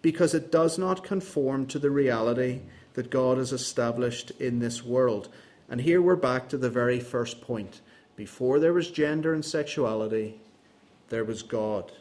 because 0.02 0.34
it 0.34 0.52
does 0.52 0.78
not 0.78 1.04
conform 1.04 1.68
to 1.68 1.80
the 1.80 1.92
reality 1.92 2.62
that 2.94 3.10
God 3.12 3.38
has 3.38 3.54
established 3.54 4.32
in 4.40 4.60
this 4.60 4.84
world. 4.84 5.30
And 5.70 5.82
here 5.82 6.02
we're 6.02 6.16
back 6.16 6.50
to 6.50 6.58
the 6.58 6.70
very 6.70 7.00
first 7.00 7.42
point. 7.42 7.82
Before 8.16 8.60
there 8.60 8.74
was 8.74 8.92
gender 8.92 9.34
and 9.34 9.46
sexuality, 9.46 10.42
there 11.10 11.24
was 11.24 11.44
God. 11.44 11.92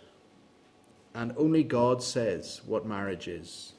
And 1.15 1.33
only 1.37 1.63
God 1.63 2.03
says 2.03 2.63
what 2.67 2.87
marriage 2.87 3.29
is. 3.29 3.75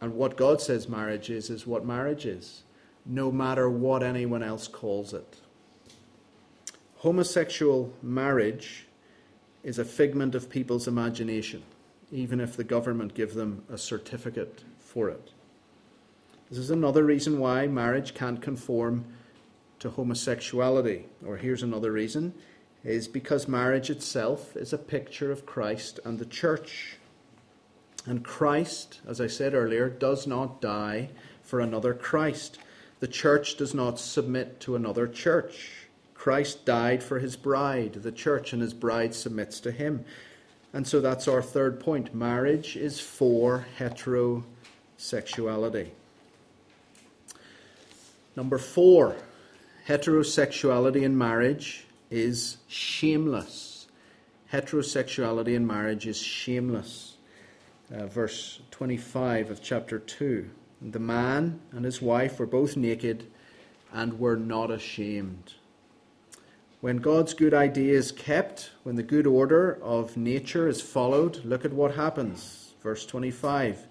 And 0.00 0.14
what 0.14 0.36
God 0.36 0.60
says 0.60 0.88
marriage 0.88 1.30
is, 1.30 1.48
is 1.48 1.66
what 1.66 1.86
marriage 1.86 2.26
is, 2.26 2.62
no 3.04 3.32
matter 3.32 3.68
what 3.68 4.02
anyone 4.02 4.42
else 4.42 4.68
calls 4.68 5.12
it. 5.12 5.38
Homosexual 6.96 7.92
marriage 8.02 8.86
is 9.62 9.78
a 9.78 9.84
figment 9.84 10.34
of 10.34 10.48
people's 10.48 10.86
imagination, 10.86 11.62
even 12.10 12.40
if 12.40 12.56
the 12.56 12.64
government 12.64 13.14
give 13.14 13.34
them 13.34 13.64
a 13.68 13.78
certificate 13.78 14.64
for 14.78 15.08
it. 15.08 15.32
This 16.48 16.58
is 16.58 16.70
another 16.70 17.02
reason 17.02 17.38
why 17.38 17.66
marriage 17.66 18.14
can't 18.14 18.42
conform 18.42 19.06
to 19.78 19.90
homosexuality. 19.90 21.06
Or 21.26 21.38
here's 21.38 21.62
another 21.62 21.90
reason 21.90 22.34
is 22.84 23.08
because 23.08 23.48
marriage 23.48 23.90
itself 23.90 24.56
is 24.56 24.72
a 24.72 24.78
picture 24.78 25.32
of 25.32 25.46
Christ 25.46 25.98
and 26.04 26.18
the 26.18 26.26
church. 26.26 26.98
And 28.06 28.24
Christ, 28.24 29.00
as 29.08 29.20
I 29.20 29.28
said 29.28 29.54
earlier, 29.54 29.88
does 29.88 30.26
not 30.26 30.60
die 30.60 31.10
for 31.42 31.60
another 31.60 31.94
Christ. 31.94 32.58
The 33.02 33.08
church 33.08 33.56
does 33.56 33.74
not 33.74 33.98
submit 33.98 34.60
to 34.60 34.76
another 34.76 35.08
church. 35.08 35.88
Christ 36.14 36.64
died 36.64 37.02
for 37.02 37.18
his 37.18 37.34
bride, 37.34 37.94
the 37.94 38.12
church, 38.12 38.52
and 38.52 38.62
his 38.62 38.74
bride 38.74 39.12
submits 39.12 39.58
to 39.58 39.72
him. 39.72 40.04
And 40.72 40.86
so 40.86 41.00
that's 41.00 41.26
our 41.26 41.42
third 41.42 41.80
point. 41.80 42.14
Marriage 42.14 42.76
is 42.76 43.00
for 43.00 43.66
heterosexuality. 43.76 45.88
Number 48.36 48.58
four, 48.58 49.16
heterosexuality 49.88 51.02
in 51.02 51.18
marriage 51.18 51.88
is 52.08 52.58
shameless. 52.68 53.88
Heterosexuality 54.52 55.56
in 55.56 55.66
marriage 55.66 56.06
is 56.06 56.18
shameless. 56.18 57.16
Uh, 57.92 58.06
verse 58.06 58.60
25 58.70 59.50
of 59.50 59.60
chapter 59.60 59.98
2. 59.98 60.48
The 60.84 60.98
man 60.98 61.60
and 61.70 61.84
his 61.84 62.02
wife 62.02 62.38
were 62.38 62.46
both 62.46 62.76
naked 62.76 63.26
and 63.92 64.18
were 64.18 64.36
not 64.36 64.70
ashamed. 64.70 65.54
When 66.80 66.96
God's 66.96 67.34
good 67.34 67.54
idea 67.54 67.96
is 67.96 68.10
kept, 68.10 68.72
when 68.82 68.96
the 68.96 69.04
good 69.04 69.26
order 69.26 69.78
of 69.82 70.16
nature 70.16 70.66
is 70.66 70.80
followed, 70.80 71.44
look 71.44 71.64
at 71.64 71.72
what 71.72 71.94
happens. 71.94 72.72
Verse 72.82 73.06
25 73.06 73.86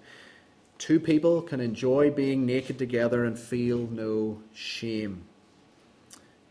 Two 0.76 1.00
people 1.00 1.40
can 1.40 1.60
enjoy 1.60 2.10
being 2.10 2.44
naked 2.44 2.76
together 2.76 3.24
and 3.24 3.38
feel 3.38 3.88
no 3.90 4.42
shame. 4.52 5.22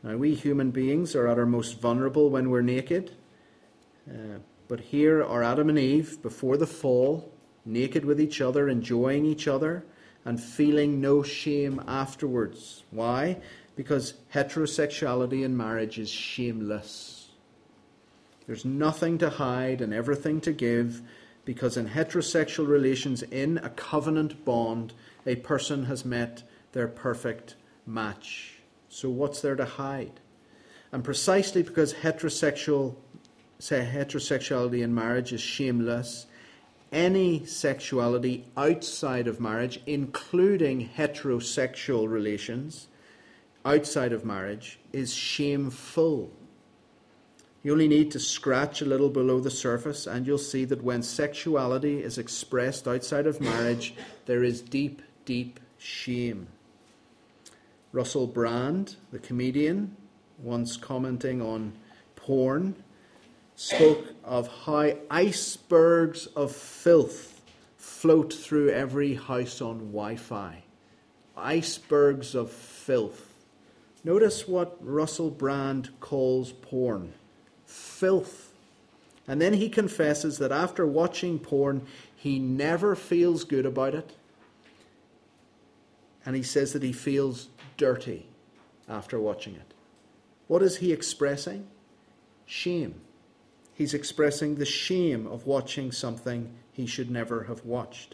Now, 0.03 0.15
we 0.15 0.33
human 0.33 0.71
beings 0.71 1.15
are 1.15 1.27
at 1.27 1.37
our 1.37 1.45
most 1.45 1.79
vulnerable 1.79 2.29
when 2.29 2.49
we're 2.49 2.61
naked. 2.61 3.11
Uh, 4.09 4.39
but 4.67 4.79
here 4.79 5.23
are 5.23 5.43
Adam 5.43 5.69
and 5.69 5.77
Eve 5.77 6.21
before 6.23 6.57
the 6.57 6.65
fall, 6.65 7.29
naked 7.65 8.05
with 8.05 8.19
each 8.19 8.41
other, 8.41 8.67
enjoying 8.67 9.25
each 9.25 9.47
other, 9.47 9.83
and 10.25 10.41
feeling 10.41 11.01
no 11.01 11.23
shame 11.23 11.81
afterwards. 11.87 12.83
Why? 12.91 13.37
Because 13.75 14.15
heterosexuality 14.33 15.43
in 15.43 15.57
marriage 15.57 15.97
is 15.97 16.09
shameless. 16.09 17.29
There's 18.47 18.65
nothing 18.65 19.17
to 19.19 19.29
hide 19.29 19.81
and 19.81 19.93
everything 19.93 20.41
to 20.41 20.51
give, 20.51 21.01
because 21.45 21.77
in 21.77 21.89
heterosexual 21.89 22.67
relations, 22.67 23.23
in 23.23 23.57
a 23.59 23.69
covenant 23.69 24.45
bond, 24.45 24.93
a 25.25 25.37
person 25.37 25.85
has 25.85 26.03
met 26.05 26.43
their 26.73 26.87
perfect 26.87 27.55
match. 27.85 28.59
So 28.89 29.09
what's 29.09 29.41
there 29.41 29.55
to 29.55 29.65
hide? 29.65 30.19
And 30.91 31.03
precisely 31.03 31.63
because 31.63 31.93
heterosexual 31.93 32.95
say 33.61 33.87
heterosexuality 33.91 34.83
in 34.83 34.93
marriage 34.93 35.31
is 35.31 35.41
shameless, 35.41 36.25
any 36.91 37.45
sexuality 37.45 38.45
outside 38.57 39.27
of 39.27 39.39
marriage, 39.39 39.79
including 39.85 40.89
heterosexual 40.97 42.09
relations 42.09 42.87
outside 43.63 44.11
of 44.11 44.25
marriage, 44.25 44.79
is 44.91 45.13
shameful. 45.13 46.31
You 47.63 47.73
only 47.73 47.87
need 47.87 48.11
to 48.11 48.19
scratch 48.19 48.81
a 48.81 48.85
little 48.85 49.09
below 49.09 49.39
the 49.39 49.51
surface, 49.51 50.07
and 50.07 50.25
you'll 50.25 50.39
see 50.39 50.65
that 50.65 50.83
when 50.83 51.03
sexuality 51.03 52.01
is 52.01 52.17
expressed 52.17 52.87
outside 52.87 53.27
of 53.27 53.39
marriage, 53.39 53.93
there 54.25 54.43
is 54.43 54.61
deep, 54.61 55.01
deep 55.25 55.59
shame. 55.77 56.47
Russell 57.91 58.25
Brand, 58.25 58.95
the 59.11 59.19
comedian, 59.19 59.95
once 60.39 60.75
commenting 60.75 61.41
on 61.41 61.73
porn, 62.15 62.75
spoke 63.61 64.07
of 64.23 64.47
how 64.65 64.91
icebergs 65.11 66.25
of 66.25 66.51
filth 66.51 67.41
float 67.77 68.33
through 68.33 68.69
every 68.69 69.13
house 69.13 69.61
on 69.61 69.77
Wi 69.91 70.15
Fi. 70.15 70.63
Icebergs 71.37 72.33
of 72.33 72.51
filth. 72.51 73.31
Notice 74.03 74.47
what 74.47 74.77
Russell 74.81 75.29
Brand 75.29 75.91
calls 75.99 76.53
porn 76.53 77.13
filth. 77.67 78.51
And 79.27 79.39
then 79.39 79.53
he 79.53 79.69
confesses 79.69 80.39
that 80.39 80.51
after 80.51 80.87
watching 80.87 81.37
porn, 81.37 81.85
he 82.15 82.39
never 82.39 82.95
feels 82.95 83.43
good 83.43 83.67
about 83.67 83.93
it. 83.93 84.15
And 86.25 86.35
he 86.35 86.43
says 86.43 86.73
that 86.73 86.81
he 86.81 86.93
feels 86.93 87.49
dirty 87.77 88.25
after 88.89 89.19
watching 89.19 89.53
it. 89.53 89.73
What 90.47 90.63
is 90.63 90.77
he 90.77 90.91
expressing? 90.91 91.67
Shame. 92.47 93.01
He's 93.81 93.95
expressing 93.95 94.53
the 94.53 94.65
shame 94.65 95.25
of 95.25 95.47
watching 95.47 95.91
something 95.91 96.53
he 96.71 96.85
should 96.85 97.09
never 97.09 97.45
have 97.45 97.65
watched. 97.65 98.13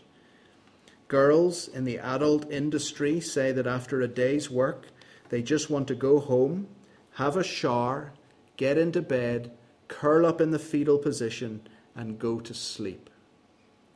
Girls 1.09 1.67
in 1.67 1.83
the 1.83 1.99
adult 1.99 2.49
industry 2.49 3.19
say 3.19 3.51
that 3.51 3.67
after 3.67 3.99
a 3.99 4.07
day's 4.07 4.49
work, 4.49 4.87
they 5.27 5.41
just 5.41 5.69
want 5.69 5.89
to 5.89 5.93
go 5.93 6.21
home, 6.21 6.69
have 7.15 7.35
a 7.35 7.43
shower, 7.43 8.13
get 8.55 8.77
into 8.77 9.01
bed, 9.01 9.51
curl 9.89 10.25
up 10.25 10.39
in 10.39 10.51
the 10.51 10.57
fetal 10.57 10.97
position, 10.97 11.67
and 11.93 12.17
go 12.17 12.39
to 12.39 12.53
sleep. 12.53 13.09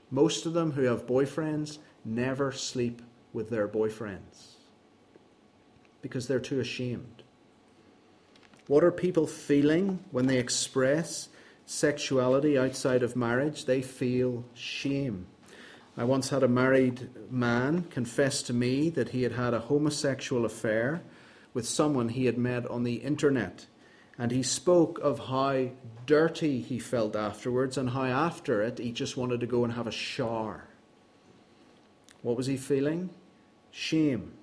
Most 0.10 0.46
of 0.46 0.52
them 0.52 0.74
who 0.74 0.84
have 0.84 1.08
boyfriends 1.08 1.78
never 2.04 2.52
sleep 2.52 3.02
with 3.32 3.50
their 3.50 3.70
boyfriends 3.70 4.56
because 6.02 6.28
they're 6.28 6.42
too 6.42 6.60
ashamed. 6.60 7.24
What 8.68 8.84
are 8.84 8.92
people 8.92 9.26
feeling 9.26 10.04
when 10.12 10.28
they 10.28 10.38
express 10.38 11.30
sexuality 11.72 12.58
outside 12.58 13.04
of 13.04 13.16
marriage? 13.16 13.66
They 13.66 13.82
feel 13.82 14.44
shame. 14.54 15.28
I 15.98 16.04
once 16.04 16.30
had 16.30 16.44
a 16.44 16.48
married 16.48 17.10
man 17.32 17.84
confess 17.84 18.42
to 18.44 18.54
me 18.54 18.90
that 18.92 19.10
he 19.10 19.24
had 19.24 19.34
had 19.34 19.54
a 19.54 19.60
homosexual 19.60 20.46
affair 20.46 21.02
with 21.54 21.68
someone 21.68 22.10
he 22.10 22.26
had 22.26 22.38
met 22.38 22.66
on 22.68 22.84
the 22.84 22.96
internet. 22.96 23.66
And 24.18 24.32
he 24.32 24.44
spoke 24.44 25.00
of 25.00 25.28
how 25.28 25.70
dirty 26.06 26.62
he 26.62 26.80
felt 26.80 27.16
afterwards 27.16 27.78
and 27.78 27.90
how 27.90 28.06
after 28.06 28.62
it 28.62 28.78
he 28.78 28.92
just 28.92 29.18
wanted 29.18 29.40
to 29.40 29.48
go 29.48 29.64
and 29.64 29.74
have 29.74 29.88
a 29.88 29.92
shower. 29.92 30.68
What 32.22 32.38
was 32.38 32.48
he 32.48 32.58
feeling? 32.58 33.10
Shame 33.72 34.34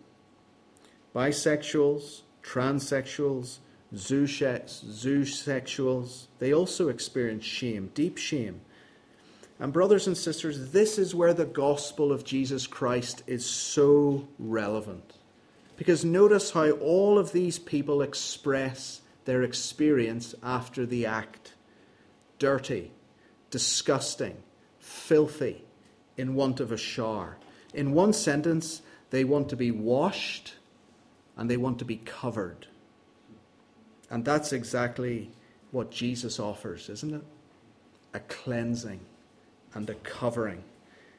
bisexuals, 1.14 2.22
transsexuals, 2.42 3.58
zoosexuals, 3.94 6.26
they 6.38 6.52
also 6.52 6.88
experience 6.88 7.44
shame, 7.44 7.90
deep 7.94 8.18
shame. 8.18 8.60
And, 9.60 9.72
brothers 9.72 10.06
and 10.06 10.16
sisters, 10.16 10.70
this 10.70 10.98
is 10.98 11.14
where 11.14 11.34
the 11.34 11.44
gospel 11.44 12.12
of 12.12 12.24
Jesus 12.24 12.66
Christ 12.66 13.22
is 13.26 13.44
so 13.44 14.28
relevant. 14.38 15.14
Because 15.76 16.04
notice 16.04 16.52
how 16.52 16.70
all 16.70 17.18
of 17.18 17.32
these 17.32 17.58
people 17.58 18.02
express 18.02 19.00
their 19.24 19.42
experience 19.42 20.34
after 20.42 20.86
the 20.86 21.06
act 21.06 21.54
dirty, 22.38 22.92
disgusting, 23.50 24.36
filthy, 24.78 25.64
in 26.16 26.34
want 26.34 26.60
of 26.60 26.72
a 26.72 26.76
shower. 26.76 27.36
In 27.74 27.92
one 27.92 28.12
sentence, 28.12 28.82
they 29.10 29.24
want 29.24 29.48
to 29.48 29.56
be 29.56 29.70
washed 29.70 30.54
and 31.36 31.50
they 31.50 31.56
want 31.56 31.78
to 31.78 31.84
be 31.84 31.96
covered. 31.96 32.66
And 34.10 34.24
that's 34.24 34.52
exactly 34.52 35.30
what 35.70 35.90
Jesus 35.90 36.40
offers, 36.40 36.88
isn't 36.88 37.14
it? 37.14 37.22
A 38.14 38.20
cleansing 38.20 39.00
and 39.74 39.88
a 39.90 39.94
covering. 39.96 40.64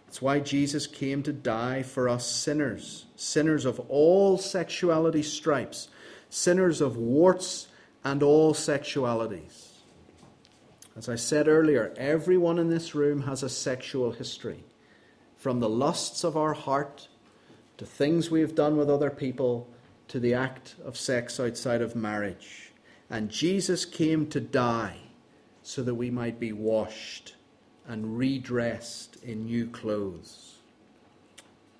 It's 0.08 0.22
why 0.22 0.40
Jesus 0.40 0.88
came 0.88 1.22
to 1.24 1.32
die 1.32 1.84
for 1.84 2.10
us 2.10 2.26
sinners, 2.30 3.06
sinners 3.16 3.66
of 3.66 3.80
all 3.90 4.40
sexuality 4.40 5.22
stripes, 5.22 5.90
sinners 6.30 6.82
of 6.82 6.98
warts 6.98 7.68
and 8.04 8.24
all 8.24 8.56
sexualities. 8.56 9.68
As 10.98 11.08
I 11.08 11.16
said 11.16 11.48
earlier, 11.48 11.94
everyone 11.96 12.58
in 12.58 12.72
this 12.72 12.96
room 12.96 13.22
has 13.22 13.44
a 13.44 13.50
sexual 13.50 14.12
history. 14.12 14.64
from 15.40 15.62
the 15.62 15.70
lusts 15.70 16.26
of 16.26 16.36
our 16.36 16.54
heart 16.54 17.08
to 17.78 17.86
things 17.86 18.30
we 18.30 18.42
have 18.42 18.56
done 18.56 18.76
with 18.76 18.90
other 18.90 19.10
people 19.10 19.70
to 20.10 20.20
the 20.20 20.34
act 20.34 20.76
of 20.84 20.98
sex 20.98 21.40
outside 21.40 21.82
of 21.82 21.96
marriage. 21.96 22.69
And 23.10 23.30
Jesus 23.30 23.86
came 23.86 24.28
to 24.28 24.40
die 24.40 24.98
so 25.64 25.82
that 25.84 25.96
we 25.96 26.12
might 26.12 26.40
be 26.40 26.52
washed 26.52 27.36
and 27.88 28.18
redressed 28.18 29.18
in 29.24 29.46
new 29.46 29.66
clothes. 29.66 30.58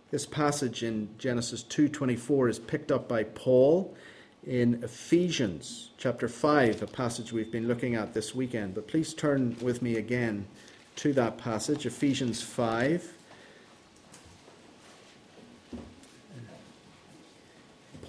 This 0.10 0.26
passage 0.26 0.82
in 0.82 1.10
Genesis 1.20 1.62
2:24 1.62 2.50
is 2.50 2.58
picked 2.58 2.92
up 2.92 3.08
by 3.08 3.24
Paul 3.24 3.96
in 4.44 4.84
Ephesians 4.84 5.92
chapter 5.98 6.28
5, 6.28 6.82
a 6.82 6.88
passage 6.88 7.32
we've 7.32 7.52
been 7.52 7.68
looking 7.68 7.94
at 7.94 8.14
this 8.16 8.34
weekend. 8.34 8.74
But 8.74 8.88
please 8.88 9.14
turn 9.14 9.56
with 9.62 9.84
me 9.84 9.98
again 9.98 10.48
to 10.96 11.14
that 11.14 11.38
passage, 11.38 11.86
Ephesians 11.86 12.42
5 12.42 13.14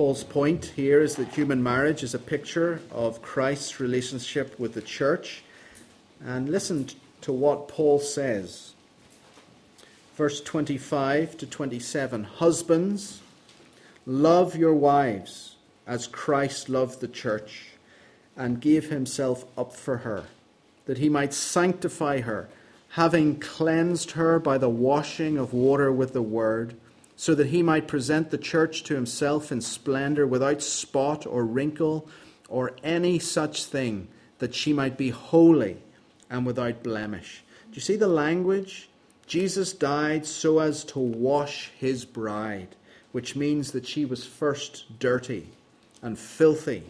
Paul's 0.01 0.24
point 0.24 0.72
here 0.76 1.03
is 1.03 1.16
that 1.16 1.34
human 1.34 1.62
marriage 1.62 2.03
is 2.03 2.14
a 2.14 2.18
picture 2.18 2.80
of 2.90 3.20
Christ's 3.20 3.80
relationship 3.80 4.59
with 4.59 4.72
the 4.72 4.80
church. 4.80 5.42
And 6.24 6.48
listen 6.48 6.88
to 7.20 7.34
what 7.34 7.68
Paul 7.68 7.98
says. 7.98 8.72
Verse 10.16 10.40
25 10.40 11.36
to 11.36 11.46
27 11.46 12.24
Husbands, 12.24 13.20
love 14.07 14.57
your 14.57 14.72
wives 14.72 15.57
as 15.86 16.07
Christ 16.07 16.70
loved 16.70 17.01
the 17.01 17.07
church 17.07 17.66
and 18.34 18.59
gave 18.59 18.88
himself 18.88 19.44
up 19.55 19.74
for 19.74 19.98
her, 19.98 20.24
that 20.86 20.96
he 20.96 21.11
might 21.11 21.34
sanctify 21.34 22.22
her, 22.22 22.48
having 22.92 23.38
cleansed 23.38 24.12
her 24.12 24.38
by 24.38 24.57
the 24.57 24.70
washing 24.70 25.36
of 25.36 25.53
water 25.53 25.92
with 25.92 26.14
the 26.14 26.22
word 26.22 26.74
so 27.20 27.34
that 27.34 27.48
he 27.48 27.62
might 27.62 27.86
present 27.86 28.30
the 28.30 28.38
church 28.38 28.82
to 28.82 28.94
himself 28.94 29.52
in 29.52 29.60
splendor, 29.60 30.26
without 30.26 30.62
spot 30.62 31.26
or 31.26 31.44
wrinkle 31.44 32.08
or 32.48 32.74
any 32.82 33.18
such 33.18 33.66
thing, 33.66 34.08
that 34.38 34.54
she 34.54 34.72
might 34.72 34.96
be 34.96 35.10
holy 35.10 35.76
and 36.30 36.46
without 36.46 36.82
blemish. 36.82 37.44
Do 37.70 37.74
you 37.74 37.82
see 37.82 37.96
the 37.96 38.08
language? 38.08 38.88
Jesus 39.26 39.74
died 39.74 40.24
so 40.24 40.60
as 40.60 40.82
to 40.84 40.98
wash 40.98 41.70
his 41.78 42.06
bride, 42.06 42.74
which 43.12 43.36
means 43.36 43.72
that 43.72 43.86
she 43.86 44.06
was 44.06 44.24
first 44.24 44.98
dirty 44.98 45.48
and 46.00 46.18
filthy 46.18 46.84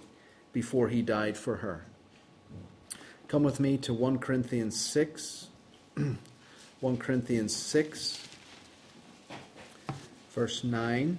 before 0.53 0.91
he 0.91 1.03
died 1.03 1.37
for 1.37 1.57
her. 1.57 1.87
Come 3.27 3.43
with 3.43 3.59
me 3.59 3.79
to 3.79 3.93
1 3.93 4.19
Corinthians 4.21 4.81
6. 4.81 5.49
1 6.81 6.97
Corinthians 6.99 7.57
6 7.57 8.30
verse 10.41 10.65
9. 10.65 11.19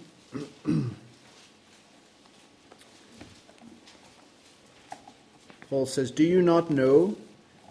Paul 5.70 5.86
says, 5.86 6.10
Do 6.10 6.24
you 6.24 6.42
not 6.42 6.72
know 6.72 7.16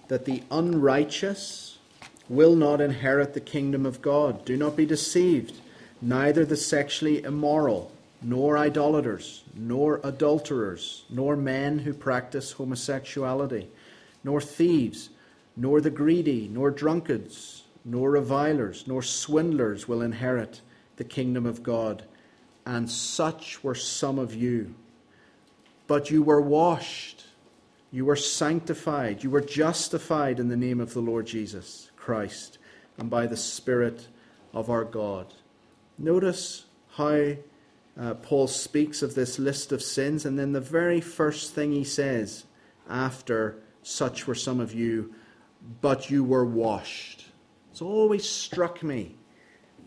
that 0.06 0.26
the 0.26 0.44
unrighteous 0.52 1.78
will 2.28 2.54
not 2.54 2.80
inherit 2.80 3.34
the 3.34 3.40
kingdom 3.40 3.84
of 3.84 4.00
God? 4.00 4.44
Do 4.44 4.56
not 4.56 4.76
be 4.76 4.86
deceived. 4.86 5.56
Neither 6.00 6.44
the 6.44 6.56
sexually 6.56 7.24
immoral, 7.24 7.90
nor 8.22 8.56
idolaters, 8.56 9.42
nor 9.52 10.00
adulterers, 10.04 11.04
nor 11.10 11.34
men 11.34 11.80
who 11.80 11.92
practice 11.92 12.52
homosexuality, 12.52 13.66
nor 14.22 14.40
thieves, 14.40 15.10
nor 15.56 15.80
the 15.80 15.90
greedy, 15.90 16.46
nor 16.46 16.70
drunkards, 16.70 17.64
nor 17.84 18.12
revilers, 18.12 18.86
nor 18.86 19.02
swindlers 19.02 19.88
will 19.88 20.00
inherit 20.00 20.60
the 21.00 21.04
kingdom 21.04 21.46
of 21.46 21.62
God. 21.62 22.04
And 22.66 22.90
such 22.90 23.64
were 23.64 23.74
some 23.74 24.18
of 24.18 24.34
you. 24.34 24.74
But 25.86 26.10
you 26.10 26.22
were 26.22 26.42
washed, 26.42 27.24
you 27.90 28.04
were 28.04 28.16
sanctified, 28.16 29.24
you 29.24 29.30
were 29.30 29.40
justified 29.40 30.38
in 30.38 30.48
the 30.48 30.58
name 30.58 30.78
of 30.78 30.92
the 30.92 31.00
Lord 31.00 31.26
Jesus 31.26 31.90
Christ 31.96 32.58
and 32.98 33.08
by 33.08 33.26
the 33.26 33.36
Spirit 33.38 34.08
of 34.52 34.68
our 34.68 34.84
God. 34.84 35.32
Notice 35.96 36.66
how 36.96 37.36
uh, 37.98 38.14
Paul 38.14 38.46
speaks 38.46 39.00
of 39.00 39.14
this 39.14 39.38
list 39.38 39.72
of 39.72 39.80
sins, 39.80 40.26
and 40.26 40.38
then 40.38 40.52
the 40.52 40.60
very 40.60 41.00
first 41.00 41.54
thing 41.54 41.72
he 41.72 41.82
says 41.82 42.44
after 42.90 43.56
such 43.82 44.26
were 44.26 44.34
some 44.34 44.60
of 44.60 44.74
you, 44.74 45.14
but 45.80 46.10
you 46.10 46.22
were 46.22 46.44
washed. 46.44 47.24
It's 47.70 47.80
always 47.80 48.28
struck 48.28 48.82
me 48.82 49.16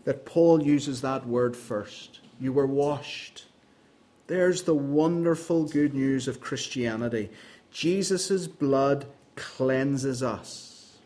that 0.04 0.24
Paul 0.24 0.62
uses 0.62 1.00
that 1.00 1.26
word 1.26 1.56
first. 1.56 2.20
You 2.40 2.52
were 2.52 2.66
washed. 2.66 3.44
There's 4.26 4.62
the 4.62 4.74
wonderful 4.74 5.64
good 5.64 5.94
news 5.94 6.28
of 6.28 6.40
Christianity. 6.40 7.30
Jesus' 7.70 8.46
blood 8.46 9.06
cleanses 9.36 10.22
us. 10.22 10.96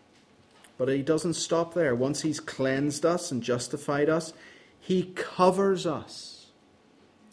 But 0.76 0.88
he 0.88 1.03
doesn't 1.03 1.34
stop 1.34 1.74
there. 1.74 1.94
Once 1.94 2.22
he's 2.22 2.38
cleansed 2.38 3.05
us 3.05 3.32
and 3.32 3.42
justified 3.42 4.09
us, 4.09 4.32
he 4.78 5.12
covers 5.14 5.86
us. 5.86 6.46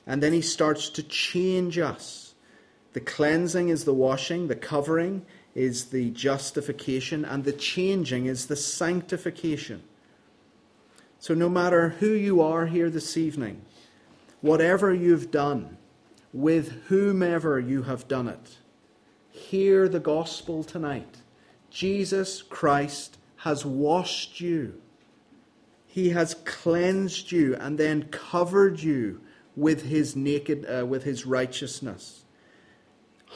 And 0.08 0.22
then 0.22 0.34
he 0.34 0.42
starts 0.42 0.90
to 0.90 1.04
change 1.04 1.78
us. 1.78 2.34
The 2.94 3.02
cleansing 3.02 3.70
is 3.70 3.86
the 3.86 3.94
washing, 3.94 4.48
the 4.48 4.56
covering 4.56 5.26
is 5.54 5.86
the 5.86 6.10
justification, 6.12 7.26
and 7.26 7.44
the 7.44 7.54
changing 7.54 8.26
is 8.26 8.48
the 8.48 8.56
sanctification. 8.56 9.84
So, 11.26 11.34
no 11.34 11.50
matter 11.50 11.90
who 11.90 12.12
you 12.12 12.40
are 12.40 12.68
here 12.68 12.92
this 12.92 13.18
evening, 13.18 13.64
whatever 14.42 14.94
you've 14.94 15.32
done, 15.32 15.78
with 16.32 16.84
whomever 16.84 17.60
you 17.60 17.82
have 17.82 18.08
done 18.08 18.28
it, 18.28 18.60
hear 19.32 19.90
the 19.90 20.00
gospel 20.00 20.64
tonight. 20.64 21.24
Jesus 21.72 22.44
Christ 22.44 23.18
has 23.38 23.66
washed 23.66 24.40
you. 24.40 24.80
He 25.88 26.10
has 26.10 26.36
cleansed 26.46 27.32
you 27.32 27.56
and 27.56 27.80
then 27.80 28.04
covered 28.10 28.80
you 28.80 29.20
with 29.56 29.82
his 29.82 30.16
naked 30.16 30.68
uh, 30.70 30.86
with 30.86 31.06
his 31.06 31.26
righteousness. 31.26 32.24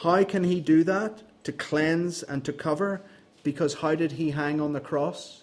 How 0.04 0.22
can 0.22 0.44
he 0.44 0.60
do 0.60 0.84
that? 0.84 1.24
To 1.42 1.50
cleanse 1.50 2.22
and 2.22 2.44
to 2.44 2.52
cover? 2.52 3.02
Because 3.42 3.74
how 3.74 3.96
did 3.96 4.12
he 4.12 4.30
hang 4.30 4.60
on 4.60 4.74
the 4.74 4.80
cross? 4.80 5.42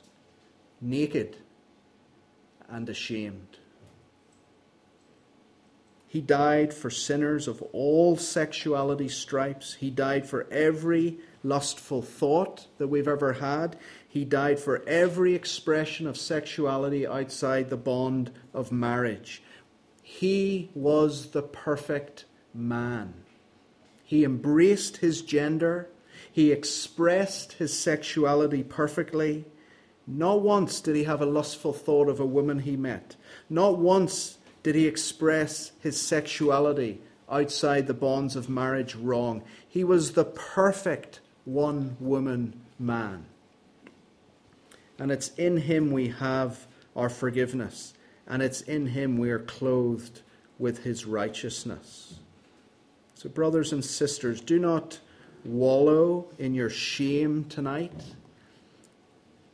Naked 0.80 1.36
and 2.70 2.90
ashamed. 2.90 3.58
He 6.08 6.22
died 6.22 6.74
for 6.74 6.90
sinners 6.90 7.48
of 7.48 7.62
all 7.74 8.16
sexuality 8.16 9.10
stripes. 9.10 9.76
He 9.76 9.90
died 9.90 10.28
for 10.28 10.48
every 10.50 11.20
lustful 11.44 12.02
thought 12.02 12.68
that 12.78 12.88
we've 12.88 13.08
ever 13.08 13.34
had. 13.34 13.78
He 14.08 14.24
died 14.24 14.60
for 14.60 14.88
every 14.88 15.36
expression 15.36 16.08
of 16.08 16.18
sexuality 16.18 17.06
outside 17.06 17.70
the 17.70 17.78
bond 17.78 18.32
of 18.54 18.72
marriage. 18.72 19.44
He 20.02 20.72
was 20.74 21.32
the 21.32 21.44
perfect 21.44 22.26
man. 22.54 23.14
He 24.04 24.24
embraced 24.24 24.98
his 24.98 25.22
gender. 25.22 25.90
He 26.32 26.54
expressed 26.54 27.54
his 27.54 27.78
sexuality 27.78 28.64
perfectly. 28.64 29.46
Not 30.08 30.42
once 30.42 30.80
did 30.80 30.96
he 30.96 31.04
have 31.04 31.22
a 31.22 31.26
lustful 31.26 31.74
thought 31.74 32.08
of 32.08 32.22
a 32.22 32.26
woman 32.26 32.60
he 32.60 32.78
met. 32.78 33.18
Not 33.50 33.78
once 33.78 34.38
did 34.64 34.74
he 34.74 34.88
express 34.88 35.74
his 35.82 36.00
sexuality 36.00 37.02
outside 37.30 37.88
the 37.88 37.94
bonds 37.94 38.38
of 38.38 38.48
marriage 38.48 38.96
wrong. 38.96 39.44
He 39.68 39.84
was 39.84 40.14
the 40.14 40.24
perfect 40.24 41.20
one 41.44 41.98
woman 42.00 42.60
man. 42.80 43.26
And 44.98 45.12
it's 45.12 45.30
in 45.30 45.58
him 45.58 45.92
we 45.92 46.08
have 46.08 46.68
our 46.96 47.10
forgiveness, 47.10 47.94
and 48.26 48.42
it's 48.42 48.62
in 48.62 48.88
him 48.88 49.18
we 49.18 49.30
are 49.30 49.40
clothed 49.40 50.22
with 50.58 50.84
his 50.84 51.06
righteousness. 51.06 52.20
So, 53.14 53.30
brothers 53.30 53.72
and 53.72 53.86
sisters, 53.86 54.42
do 54.42 54.58
not 54.58 55.00
wallow 55.46 56.28
in 56.40 56.56
your 56.56 56.70
shame 56.70 57.46
tonight 57.46 58.16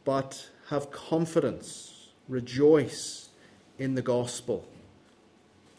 but 0.06 0.50
have 0.70 0.92
confidence, 0.92 2.10
rejoice 2.28 3.30
in 3.78 3.96
the 3.96 4.02
gospel. 4.02 4.66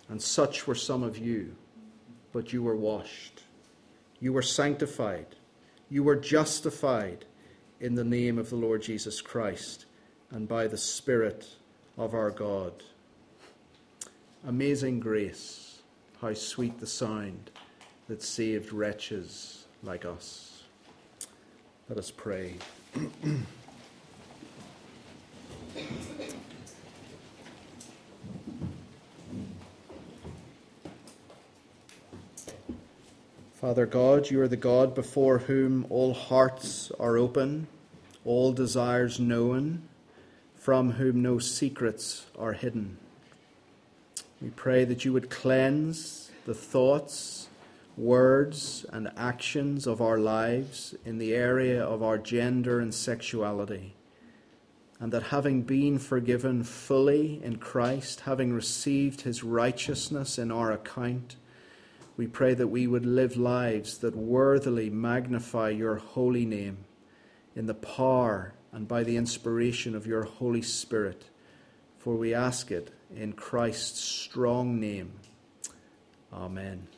And 0.09 0.21
such 0.21 0.67
were 0.67 0.75
some 0.75 1.03
of 1.03 1.19
you, 1.19 1.57
but 2.33 2.53
you 2.53 2.63
were 2.63 2.77
washed, 2.77 3.43
you 4.21 4.33
were 4.33 4.43
sanctified, 4.43 5.27
you 5.89 6.03
were 6.03 6.17
justified 6.17 7.25
in 7.81 7.95
the 7.95 8.05
name 8.05 8.39
of 8.39 8.51
the 8.51 8.57
Lord 8.57 8.83
Jesus 8.83 9.21
Christ 9.21 9.87
and 10.31 10.49
by 10.49 10.67
the 10.67 10.79
Spirit 10.79 11.47
of 11.97 12.15
our 12.15 12.31
God. 12.31 12.73
Amazing 14.47 15.01
grace, 15.01 15.83
how 16.21 16.35
sweet 16.35 16.79
the 16.81 16.87
sound 16.87 17.51
that 18.09 18.23
saved 18.23 18.73
wretches 18.73 19.65
like 19.83 20.05
us. 20.05 20.65
Let 21.89 21.99
us 21.99 22.11
pray. 22.11 22.57
Father 33.65 33.87
God, 33.87 34.31
you 34.31 34.43
are 34.43 34.49
the 34.49 34.57
God 34.57 34.95
before 34.95 35.39
whom 35.39 35.87
all 35.89 36.13
hearts 36.13 36.93
are 37.01 37.17
open, 37.17 37.67
all 38.25 38.53
desires 38.53 39.19
known, 39.19 39.89
from 40.55 40.93
whom 40.93 41.23
no 41.23 41.39
secrets 41.39 42.27
are 42.39 42.53
hidden. 42.53 42.99
We 44.43 44.51
pray 44.51 44.85
that 44.85 45.05
you 45.05 45.13
would 45.15 45.31
cleanse 45.31 46.31
the 46.45 46.55
thoughts, 46.55 47.49
words, 47.97 48.85
and 48.93 49.11
actions 49.17 49.87
of 49.87 50.03
our 50.03 50.19
lives 50.19 50.95
in 51.05 51.17
the 51.17 51.33
area 51.33 51.83
of 51.83 52.03
our 52.03 52.19
gender 52.19 52.81
and 52.81 52.93
sexuality 52.93 53.95
and 55.05 55.13
that 55.13 55.25
having 55.25 55.65
been 55.65 55.99
forgiven 55.99 56.65
fully 56.65 57.39
in 57.45 57.57
Christ, 57.57 58.21
having 58.21 58.55
received 58.55 59.21
his 59.21 59.45
righteousness 59.45 60.39
in 60.39 60.51
our 60.51 60.73
account, 60.73 61.37
we 62.17 62.27
pray 62.27 62.55
that 62.55 62.69
we 62.69 62.87
would 62.87 63.05
live 63.05 63.37
lives 63.37 63.99
that 63.99 64.17
worthily 64.17 64.89
magnify 64.89 65.69
your 65.69 65.97
holy 65.97 66.47
name 66.47 66.79
in 67.55 67.67
the 67.67 67.75
power 67.75 68.55
and 68.73 68.89
by 68.89 69.03
the 69.03 69.19
inspiration 69.19 69.95
of 69.95 70.07
your 70.07 70.23
Holy 70.23 70.63
Spirit. 70.63 71.25
For 71.99 72.15
we 72.15 72.33
ask 72.33 72.71
it 72.71 72.91
in 73.15 73.35
Christ's 73.35 74.01
strong 74.01 74.81
name. 74.81 75.13
Amen. 76.33 76.89